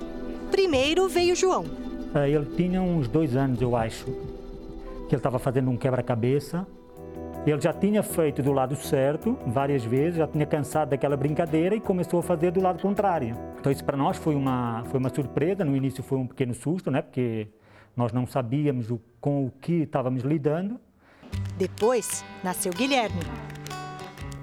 Primeiro 0.52 1.10
veio 1.10 1.36
João. 1.36 1.66
Ele 2.14 2.46
tinha 2.56 2.80
uns 2.80 3.08
dois 3.08 3.36
anos, 3.36 3.60
eu 3.60 3.76
acho, 3.76 4.06
que 5.08 5.16
ele 5.16 5.20
estava 5.20 5.40
fazendo 5.40 5.70
um 5.70 5.78
quebra-cabeça. 5.78 6.68
Ele 7.46 7.62
já 7.62 7.72
tinha 7.72 8.04
feito 8.04 8.44
do 8.44 8.52
lado 8.52 8.76
certo 8.76 9.38
várias 9.48 9.84
vezes, 9.84 10.18
já 10.18 10.28
tinha 10.28 10.46
cansado 10.46 10.90
daquela 10.90 11.16
brincadeira 11.16 11.76
e 11.76 11.80
começou 11.80 12.20
a 12.20 12.24
fazer 12.24 12.52
do 12.52 12.62
lado 12.62 12.82
contrário. 12.82 13.38
Então 13.60 13.72
isso 13.72 13.86
para 13.86 13.96
nós 13.96 14.18
foi 14.18 14.36
uma, 14.36 14.84
foi 14.88 15.00
uma 15.00 15.10
surpresa, 15.10 15.64
no 15.64 15.76
início 15.76 16.04
foi 16.04 16.18
um 16.18 16.28
pequeno 16.28 16.54
susto, 16.54 16.92
né? 16.92 17.02
porque 17.02 17.48
nós 17.96 18.12
não 18.12 18.28
sabíamos 18.28 18.92
o, 18.92 19.00
com 19.22 19.46
o 19.46 19.52
que 19.62 19.84
estávamos 19.84 20.24
lidando. 20.24 20.80
Depois 21.58 22.24
nasceu 22.44 22.74
Guilherme. 22.74 23.22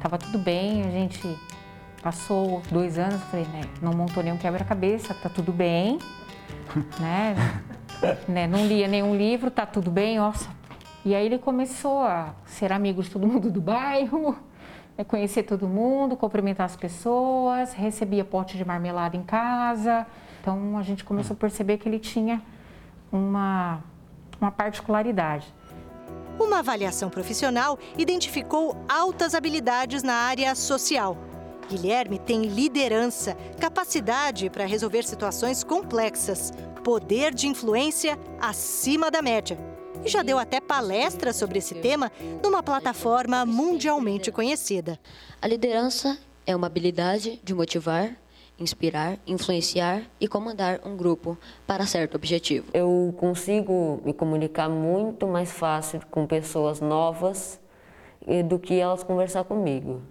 Tava 0.01 0.17
tudo 0.17 0.39
bem, 0.39 0.83
a 0.83 0.91
gente 0.91 1.29
Passou 2.05 2.61
dois 2.71 2.99
anos, 2.99 3.19
falei, 3.31 3.47
né, 3.47 3.63
não 3.81 3.95
montou 3.95 4.23
nenhum 4.23 4.37
quebra-cabeça, 4.37 5.15
tá 5.15 5.31
tudo 5.31 5.51
bem, 5.51 5.99
né? 7.01 7.35
Né? 8.29 8.47
Não 8.47 8.67
lia 8.67 8.89
nenhum 8.89 9.15
livro, 9.15 9.51
tá 9.51 9.67
tudo 9.67 9.91
bem, 9.91 10.19
nossa. 10.19 10.49
E 11.05 11.15
aí 11.15 11.27
ele 11.27 11.39
começou 11.39 12.03
a 12.03 12.35
ser 12.47 12.73
amigo 12.73 13.03
de 13.03 13.11
todo 13.11 13.27
mundo 13.27 13.51
do 13.51 13.61
bairro, 13.61 14.37
né, 14.97 15.05
conhecer 15.05 15.43
todo 15.43 15.69
mundo, 15.69 16.17
cumprimentar 16.17 16.67
as 16.67 16.77
pessoas, 16.77 17.73
recebia 17.73 18.25
pote 18.25 18.57
de 18.57 18.65
marmelada 18.65 19.17
em 19.17 19.23
casa. 19.23 20.07
Então 20.41 20.79
a 20.79 20.83
gente 20.83 21.05
começou 21.05 21.35
a 21.35 21.37
perceber 21.37 21.79
que 21.79 21.89
ele 21.89 21.99
tinha 21.99 22.43
uma, 23.13 23.81
uma 24.41 24.51
particularidade. 24.51 25.53
Uma 26.39 26.61
avaliação 26.61 27.11
profissional 27.11 27.79
identificou 27.97 28.77
altas 28.89 29.35
habilidades 29.35 30.03
na 30.03 30.15
área 30.15 30.55
social 30.55 31.17
Guilherme 31.69 32.19
tem 32.19 32.43
liderança, 32.43 33.37
capacidade 33.59 34.51
para 34.51 34.67
resolver 34.67 35.05
situações 35.05 35.65
complexas, 35.65 36.53
poder 36.85 37.35
de 37.35 37.49
influência 37.49 38.19
acima 38.39 39.11
da 39.11 39.23
média. 39.23 39.59
E 40.05 40.09
já 40.09 40.23
deu 40.23 40.39
até 40.39 40.61
palestra 40.61 41.33
sobre 41.33 41.59
esse 41.59 41.75
tema 41.75 42.13
numa 42.43 42.63
plataforma 42.63 43.47
mundialmente 43.47 44.31
conhecida. 44.31 45.01
A 45.41 45.49
liderança 45.49 46.19
é 46.47 46.55
uma 46.55 46.67
habilidade 46.67 47.41
de 47.43 47.55
motivar, 47.55 48.15
inspirar, 48.59 49.19
influenciar 49.27 50.03
e 50.21 50.29
comandar 50.29 50.81
um 50.85 50.95
grupo 50.95 51.39
para 51.67 51.87
certo 51.87 52.17
objetivo. 52.17 52.67
Eu 52.75 53.15
consigo 53.17 54.03
me 54.05 54.13
comunicar 54.13 54.69
muito 54.69 55.27
mais 55.27 55.51
fácil 55.51 56.03
com 56.11 56.27
pessoas 56.27 56.81
novas 56.81 57.59
eh, 58.27 58.43
do 58.43 58.59
que 58.59 58.79
elas 58.79 59.03
conversar 59.03 59.45
comigo. 59.45 60.03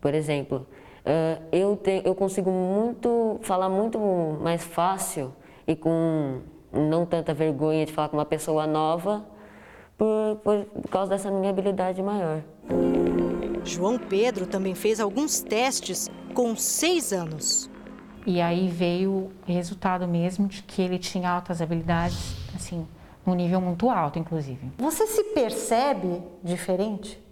Por 0.00 0.14
exemplo, 0.14 0.66
uh, 1.04 1.44
eu, 1.52 1.76
te, 1.76 2.00
eu 2.02 2.14
consigo 2.14 2.50
muito 2.50 3.38
falar 3.42 3.68
muito 3.68 3.98
mais 4.40 4.64
fácil 4.64 5.34
e 5.68 5.76
com 5.76 6.40
não 6.72 7.04
tanta 7.04 7.34
vergonha 7.34 7.84
de 7.84 7.92
falar 7.92 8.08
com 8.08 8.16
uma 8.16 8.24
pessoa 8.24 8.66
nova 8.66 9.24
por, 9.98 10.40
por, 10.42 10.64
por 10.64 10.90
causa 10.90 11.10
dessa 11.10 11.30
minha 11.30 11.50
habilidade 11.50 12.02
maior. 12.02 12.42
João 13.64 13.98
Pedro 13.98 14.46
também 14.46 14.74
fez 14.74 14.98
alguns 14.98 15.40
testes 15.40 16.08
com 16.32 16.56
seis 16.56 17.12
anos. 17.12 17.70
E 18.26 18.40
aí 18.40 18.68
veio 18.68 19.30
o 19.46 19.52
resultado 19.52 20.08
mesmo 20.08 20.48
de 20.48 20.62
que 20.62 20.80
ele 20.80 20.98
tinha 20.98 21.30
altas 21.30 21.60
habilidades, 21.60 22.36
assim, 22.54 22.86
num 23.24 23.34
nível 23.34 23.60
muito 23.60 23.90
alto, 23.90 24.18
inclusive. 24.18 24.70
Você 24.78 25.06
se 25.06 25.24
percebe 25.34 26.22
diferente? 26.42 27.22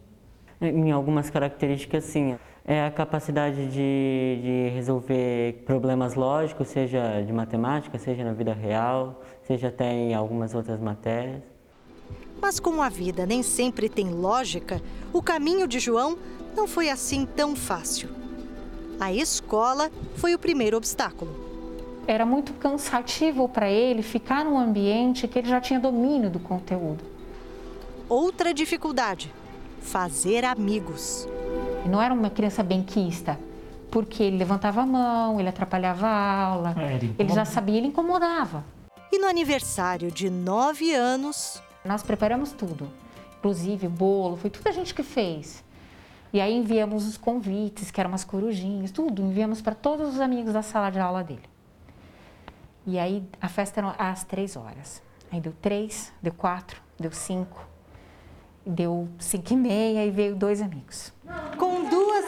Em 0.60 0.90
algumas 0.90 1.28
características, 1.30 2.04
sim 2.04 2.38
é 2.66 2.84
a 2.84 2.90
capacidade 2.90 3.68
de, 3.68 4.40
de 4.42 4.70
resolver 4.74 5.62
problemas 5.64 6.16
lógicos, 6.16 6.66
seja 6.66 7.22
de 7.22 7.32
matemática, 7.32 7.96
seja 7.96 8.24
na 8.24 8.32
vida 8.32 8.52
real, 8.52 9.22
seja 9.44 9.68
até 9.68 9.92
em 9.92 10.14
algumas 10.14 10.52
outras 10.52 10.80
matérias. 10.80 11.42
Mas 12.42 12.58
como 12.58 12.82
a 12.82 12.88
vida 12.88 13.24
nem 13.24 13.40
sempre 13.40 13.88
tem 13.88 14.10
lógica, 14.10 14.82
o 15.12 15.22
caminho 15.22 15.68
de 15.68 15.78
João 15.78 16.18
não 16.56 16.66
foi 16.66 16.90
assim 16.90 17.24
tão 17.24 17.54
fácil. 17.54 18.08
A 18.98 19.12
escola 19.12 19.88
foi 20.16 20.34
o 20.34 20.38
primeiro 20.38 20.76
obstáculo. 20.76 21.46
Era 22.04 22.26
muito 22.26 22.52
cansativo 22.54 23.48
para 23.48 23.70
ele 23.70 24.02
ficar 24.02 24.44
num 24.44 24.58
ambiente 24.58 25.28
que 25.28 25.38
ele 25.38 25.48
já 25.48 25.60
tinha 25.60 25.78
domínio 25.78 26.30
do 26.30 26.40
conteúdo. 26.40 27.04
Outra 28.08 28.52
dificuldade: 28.52 29.32
fazer 29.80 30.44
amigos. 30.44 31.28
E 31.86 31.88
não 31.88 32.02
era 32.02 32.12
uma 32.12 32.28
criança 32.28 32.64
benquista, 32.64 33.38
porque 33.92 34.20
ele 34.20 34.38
levantava 34.38 34.82
a 34.82 34.86
mão, 34.86 35.38
ele 35.38 35.48
atrapalhava 35.48 36.04
a 36.04 36.42
aula, 36.42 36.74
é, 36.76 36.94
ele, 36.94 37.14
ele 37.16 37.32
já 37.32 37.44
sabia, 37.44 37.78
ele 37.78 37.86
incomodava. 37.86 38.64
E 39.12 39.20
no 39.20 39.28
aniversário 39.28 40.10
de 40.10 40.28
nove 40.28 40.92
anos. 40.92 41.62
Nós 41.84 42.02
preparamos 42.02 42.50
tudo, 42.50 42.90
inclusive 43.38 43.86
o 43.86 43.90
bolo, 43.90 44.36
foi 44.36 44.50
tudo 44.50 44.66
a 44.66 44.72
gente 44.72 44.92
que 44.92 45.04
fez. 45.04 45.62
E 46.32 46.40
aí 46.40 46.56
enviamos 46.56 47.06
os 47.06 47.16
convites, 47.16 47.92
que 47.92 48.00
eram 48.00 48.10
umas 48.10 48.24
corujinhas, 48.24 48.90
tudo, 48.90 49.22
enviamos 49.22 49.62
para 49.62 49.76
todos 49.76 50.12
os 50.14 50.20
amigos 50.20 50.54
da 50.54 50.62
sala 50.62 50.90
de 50.90 50.98
aula 50.98 51.22
dele. 51.22 51.48
E 52.84 52.98
aí 52.98 53.22
a 53.40 53.48
festa 53.48 53.78
era 53.78 53.90
às 53.96 54.24
três 54.24 54.56
horas. 54.56 55.00
Aí 55.30 55.40
deu 55.40 55.52
três, 55.62 56.12
deu 56.20 56.32
quatro, 56.32 56.82
deu 56.98 57.12
cinco, 57.12 57.64
deu 58.66 59.08
cinco 59.20 59.52
e 59.52 59.56
meia 59.56 60.04
e 60.04 60.10
veio 60.10 60.34
dois 60.34 60.60
amigos. 60.60 61.14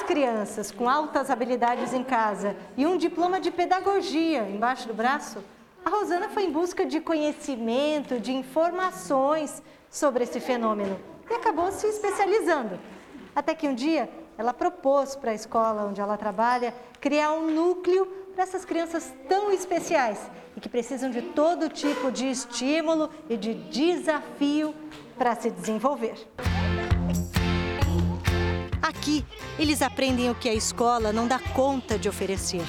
Crianças 0.09 0.71
com 0.71 0.89
altas 0.89 1.29
habilidades 1.29 1.93
em 1.93 2.03
casa 2.03 2.57
e 2.79 2.87
um 2.87 2.97
diploma 2.97 3.39
de 3.39 3.51
pedagogia 3.51 4.49
embaixo 4.49 4.89
do 4.89 4.95
braço, 4.95 5.45
a 5.85 5.91
Rosana 5.91 6.31
foi 6.31 6.45
em 6.45 6.51
busca 6.51 6.87
de 6.87 6.99
conhecimento, 6.99 8.19
de 8.19 8.33
informações 8.33 9.63
sobre 9.91 10.25
esse 10.25 10.41
fenômeno 10.41 10.99
e 11.29 11.35
acabou 11.35 11.71
se 11.71 11.87
especializando. 11.89 12.81
Até 13.37 13.55
que 13.55 13.69
um 13.69 13.75
dia 13.75 14.09
ela 14.39 14.55
propôs 14.55 15.15
para 15.15 15.33
a 15.33 15.35
escola 15.35 15.85
onde 15.85 16.01
ela 16.01 16.17
trabalha 16.17 16.73
criar 17.03 17.33
um 17.33 17.51
núcleo 17.51 18.07
para 18.35 18.45
essas 18.45 18.65
crianças 18.65 19.13
tão 19.29 19.53
especiais 19.53 20.19
e 20.57 20.61
que 20.61 20.71
precisam 20.71 21.11
de 21.11 21.21
todo 21.21 21.69
tipo 21.69 22.11
de 22.11 22.31
estímulo 22.31 23.11
e 23.29 23.37
de 23.37 23.53
desafio 23.53 24.75
para 25.19 25.35
se 25.35 25.51
desenvolver. 25.51 26.17
Aqui, 29.09 29.25
eles 29.59 29.81
aprendem 29.81 30.29
o 30.29 30.35
que 30.35 30.51
a 30.51 30.55
escola 30.55 31.15
não 31.15 31.27
dá 31.27 31.39
conta 31.39 31.99
de 31.99 32.11
oferecer. 32.11 32.63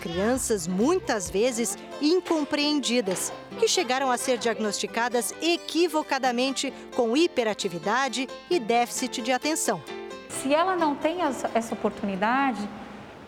Crianças 0.00 0.66
muitas 0.66 1.30
vezes 1.30 1.78
incompreendidas, 2.02 3.32
que 3.60 3.68
chegaram 3.68 4.10
a 4.10 4.16
ser 4.16 4.36
diagnosticadas 4.36 5.32
equivocadamente 5.40 6.74
com 6.96 7.16
hiperatividade 7.16 8.28
e 8.50 8.58
déficit 8.58 9.22
de 9.22 9.30
atenção. 9.30 9.80
Se 10.28 10.52
ela 10.52 10.74
não 10.74 10.96
tem 10.96 11.18
essa 11.22 11.74
oportunidade, 11.74 12.68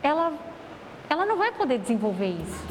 ela, 0.03 0.33
ela 1.09 1.25
não 1.25 1.37
vai 1.37 1.53
poder 1.53 1.79
desenvolver 1.79 2.31
isso. 2.31 2.65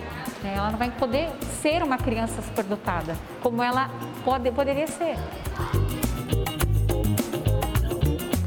Né? 0.43 0.55
Ela 0.57 0.71
não 0.71 0.77
vai 0.77 0.91
poder 0.91 1.29
ser 1.61 1.81
uma 1.81 1.97
criança 1.97 2.41
superdotada, 2.41 3.17
como 3.41 3.63
ela 3.63 3.89
pode, 4.25 4.51
poderia 4.51 4.87
ser. 4.87 5.15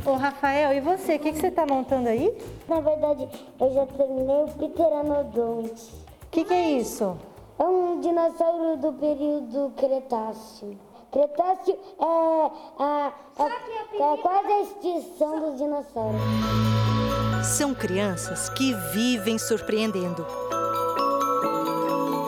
Ô 0.09 0.15
Rafael, 0.15 0.73
e 0.73 0.81
você? 0.81 1.17
O 1.17 1.19
que, 1.19 1.33
que 1.33 1.39
você 1.39 1.49
está 1.49 1.67
montando 1.67 2.09
aí? 2.09 2.35
Na 2.67 2.81
verdade, 2.81 3.29
eu 3.61 3.75
já 3.75 3.85
terminei 3.85 4.43
o 4.43 4.49
Pteranodonte. 4.49 5.93
O 6.23 6.31
que, 6.31 6.45
que 6.47 6.55
é 6.55 6.71
isso? 6.71 7.15
É 7.59 7.65
um 7.65 8.01
dinossauro 8.01 8.79
do 8.79 8.95
período 8.95 9.71
Cretáceo. 9.77 10.79
Cretáceo 11.13 11.75
é, 12.01 12.51
a, 12.79 13.13
a, 13.39 14.13
é 14.15 14.17
quase 14.23 14.51
a 14.51 14.63
extinção 14.63 15.41
dos 15.41 15.59
dinossauros. 15.59 16.21
São 17.45 17.75
crianças 17.75 18.49
que 18.49 18.73
vivem 18.95 19.39
surpreendendo. 19.39 20.27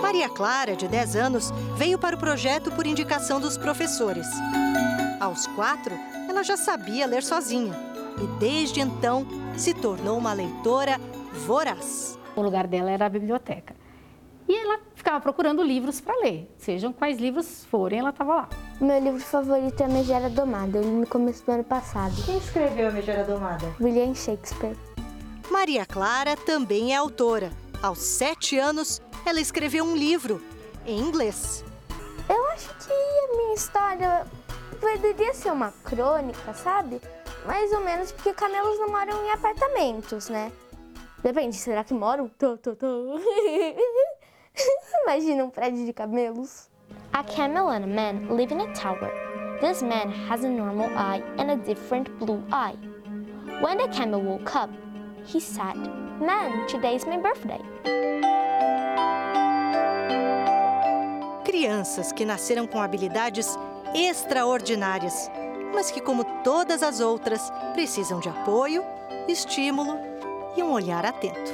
Maria 0.03 0.28
Clara, 0.28 0.76
de 0.76 0.87
10 0.87 1.16
anos, 1.16 1.51
veio 1.76 1.99
para 1.99 2.14
o 2.14 2.18
projeto 2.18 2.70
por 2.72 2.87
indicação 2.87 3.41
dos 3.41 3.57
professores. 3.57 4.26
Aos 5.20 5.46
quatro, 5.48 5.94
ela 6.26 6.42
já 6.42 6.56
sabia 6.56 7.06
ler 7.06 7.22
sozinha 7.22 7.74
e, 8.18 8.26
desde 8.38 8.80
então, 8.80 9.26
se 9.54 9.74
tornou 9.74 10.16
uma 10.16 10.32
leitora 10.32 10.98
voraz. 11.46 12.18
O 12.34 12.40
lugar 12.40 12.66
dela 12.66 12.90
era 12.90 13.04
a 13.04 13.08
biblioteca. 13.10 13.76
E 14.48 14.56
ela 14.56 14.80
ficava 14.94 15.20
procurando 15.20 15.62
livros 15.62 16.00
para 16.00 16.18
ler, 16.22 16.50
sejam 16.56 16.90
quais 16.90 17.18
livros 17.18 17.66
forem, 17.66 18.00
ela 18.00 18.08
estava 18.08 18.34
lá. 18.34 18.48
Meu 18.80 18.98
livro 18.98 19.20
favorito 19.20 19.80
é 19.82 19.88
Megera 19.88 20.30
Domada, 20.30 20.78
eu 20.78 20.82
li 20.82 20.90
no 20.90 21.06
começo 21.06 21.44
do 21.44 21.52
ano 21.52 21.64
passado. 21.64 22.14
Quem 22.24 22.38
escreveu 22.38 22.88
a 22.88 22.90
Megera 22.90 23.22
Domada? 23.24 23.72
William 23.78 24.14
Shakespeare. 24.14 24.76
Maria 25.50 25.84
Clara 25.84 26.34
também 26.34 26.94
é 26.94 26.96
autora. 26.96 27.50
Aos 27.82 27.98
sete 27.98 28.58
anos, 28.58 29.02
ela 29.26 29.40
escreveu 29.40 29.84
um 29.84 29.94
livro 29.94 30.42
em 30.86 30.98
inglês. 30.98 31.62
Eu 32.28 32.46
acho 32.52 32.68
que 32.78 32.92
a 32.92 33.36
minha 33.36 33.54
história 33.54 34.26
poderia 34.81 35.35
ser 35.35 35.53
uma 35.53 35.72
crônica, 35.85 36.55
sabe? 36.55 37.01
Mais 37.47 37.72
ou 37.72 37.81
menos 37.81 38.12
porque 38.12 38.33
camelos 38.33 38.78
não 38.78 38.89
moram 38.89 39.24
em 39.24 39.31
apartamentos, 39.31 40.28
né? 40.28 40.51
Depende, 41.22 41.57
será 41.57 41.85
que 41.85 41.95
moram? 41.95 42.28
Tô, 42.28 42.57
tô, 42.57 42.74
tô. 42.74 43.20
Imagina 45.05 45.45
um 45.45 45.51
prédio 45.51 45.85
de 45.85 45.93
camelos. 45.93 46.68
A 47.12 47.22
camel 47.22 47.68
and 47.68 47.85
a 47.85 47.87
man 47.87 48.37
live 48.37 48.53
in 48.53 48.61
a 48.61 48.72
tower. 48.72 49.11
This 49.61 49.83
man 49.83 50.11
has 50.28 50.43
a 50.45 50.49
normal 50.49 50.89
eye 50.97 51.22
and 51.39 51.51
a 51.51 51.57
different 51.57 52.09
blue 52.18 52.43
eye. 52.51 52.76
When 53.61 53.76
the 53.76 53.89
camel 53.89 54.22
woke 54.22 54.57
up, 54.57 54.70
he 55.26 55.41
said, 55.41 55.76
Man, 56.18 56.66
today 56.66 56.97
is 56.97 57.07
my 57.07 57.18
birthday. 57.18 57.61
Crianças 61.45 62.12
que 62.12 62.24
nasceram 62.24 62.66
com 62.66 62.81
habilidades 62.81 63.59
extraordinárias, 63.95 65.30
mas 65.74 65.91
que, 65.91 66.01
como 66.01 66.24
todas 66.43 66.82
as 66.82 67.01
outras, 67.01 67.53
precisam 67.72 68.20
de 68.20 68.28
apoio, 68.28 68.84
estímulo 69.28 69.97
e 70.57 70.62
um 70.62 70.72
olhar 70.72 71.05
atento. 71.05 71.51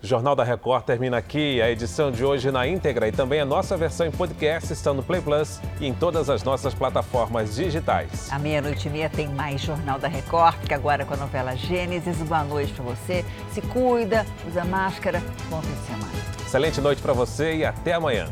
O 0.00 0.06
Jornal 0.06 0.36
da 0.36 0.44
Record 0.44 0.84
termina 0.84 1.16
aqui. 1.18 1.60
A 1.60 1.70
edição 1.70 2.12
de 2.12 2.24
hoje 2.24 2.52
na 2.52 2.66
íntegra 2.66 3.08
e 3.08 3.12
também 3.12 3.40
a 3.40 3.44
nossa 3.44 3.76
versão 3.76 4.06
em 4.06 4.10
podcast 4.12 4.72
estão 4.72 4.94
no 4.94 5.02
Play 5.02 5.20
Plus 5.20 5.60
e 5.80 5.86
em 5.86 5.92
todas 5.92 6.30
as 6.30 6.44
nossas 6.44 6.72
plataformas 6.72 7.56
digitais. 7.56 8.30
À 8.30 8.38
meia-noite 8.38 8.86
e 8.86 8.90
meia 8.90 9.10
tem 9.10 9.26
mais 9.28 9.60
Jornal 9.60 9.98
da 9.98 10.06
Record, 10.06 10.60
que 10.66 10.72
agora 10.72 11.04
com 11.04 11.14
a 11.14 11.16
novela 11.16 11.56
Gênesis. 11.56 12.16
Boa 12.18 12.44
noite 12.44 12.72
para 12.72 12.84
você. 12.84 13.24
Se 13.52 13.60
cuida, 13.60 14.24
usa 14.46 14.64
máscara. 14.64 15.20
Bom 15.50 15.60
fim 15.60 15.74
de 15.74 15.86
semana. 15.86 16.37
Excelente 16.48 16.80
noite 16.80 17.02
para 17.02 17.12
você 17.12 17.56
e 17.56 17.62
até 17.62 17.92
amanhã. 17.92 18.26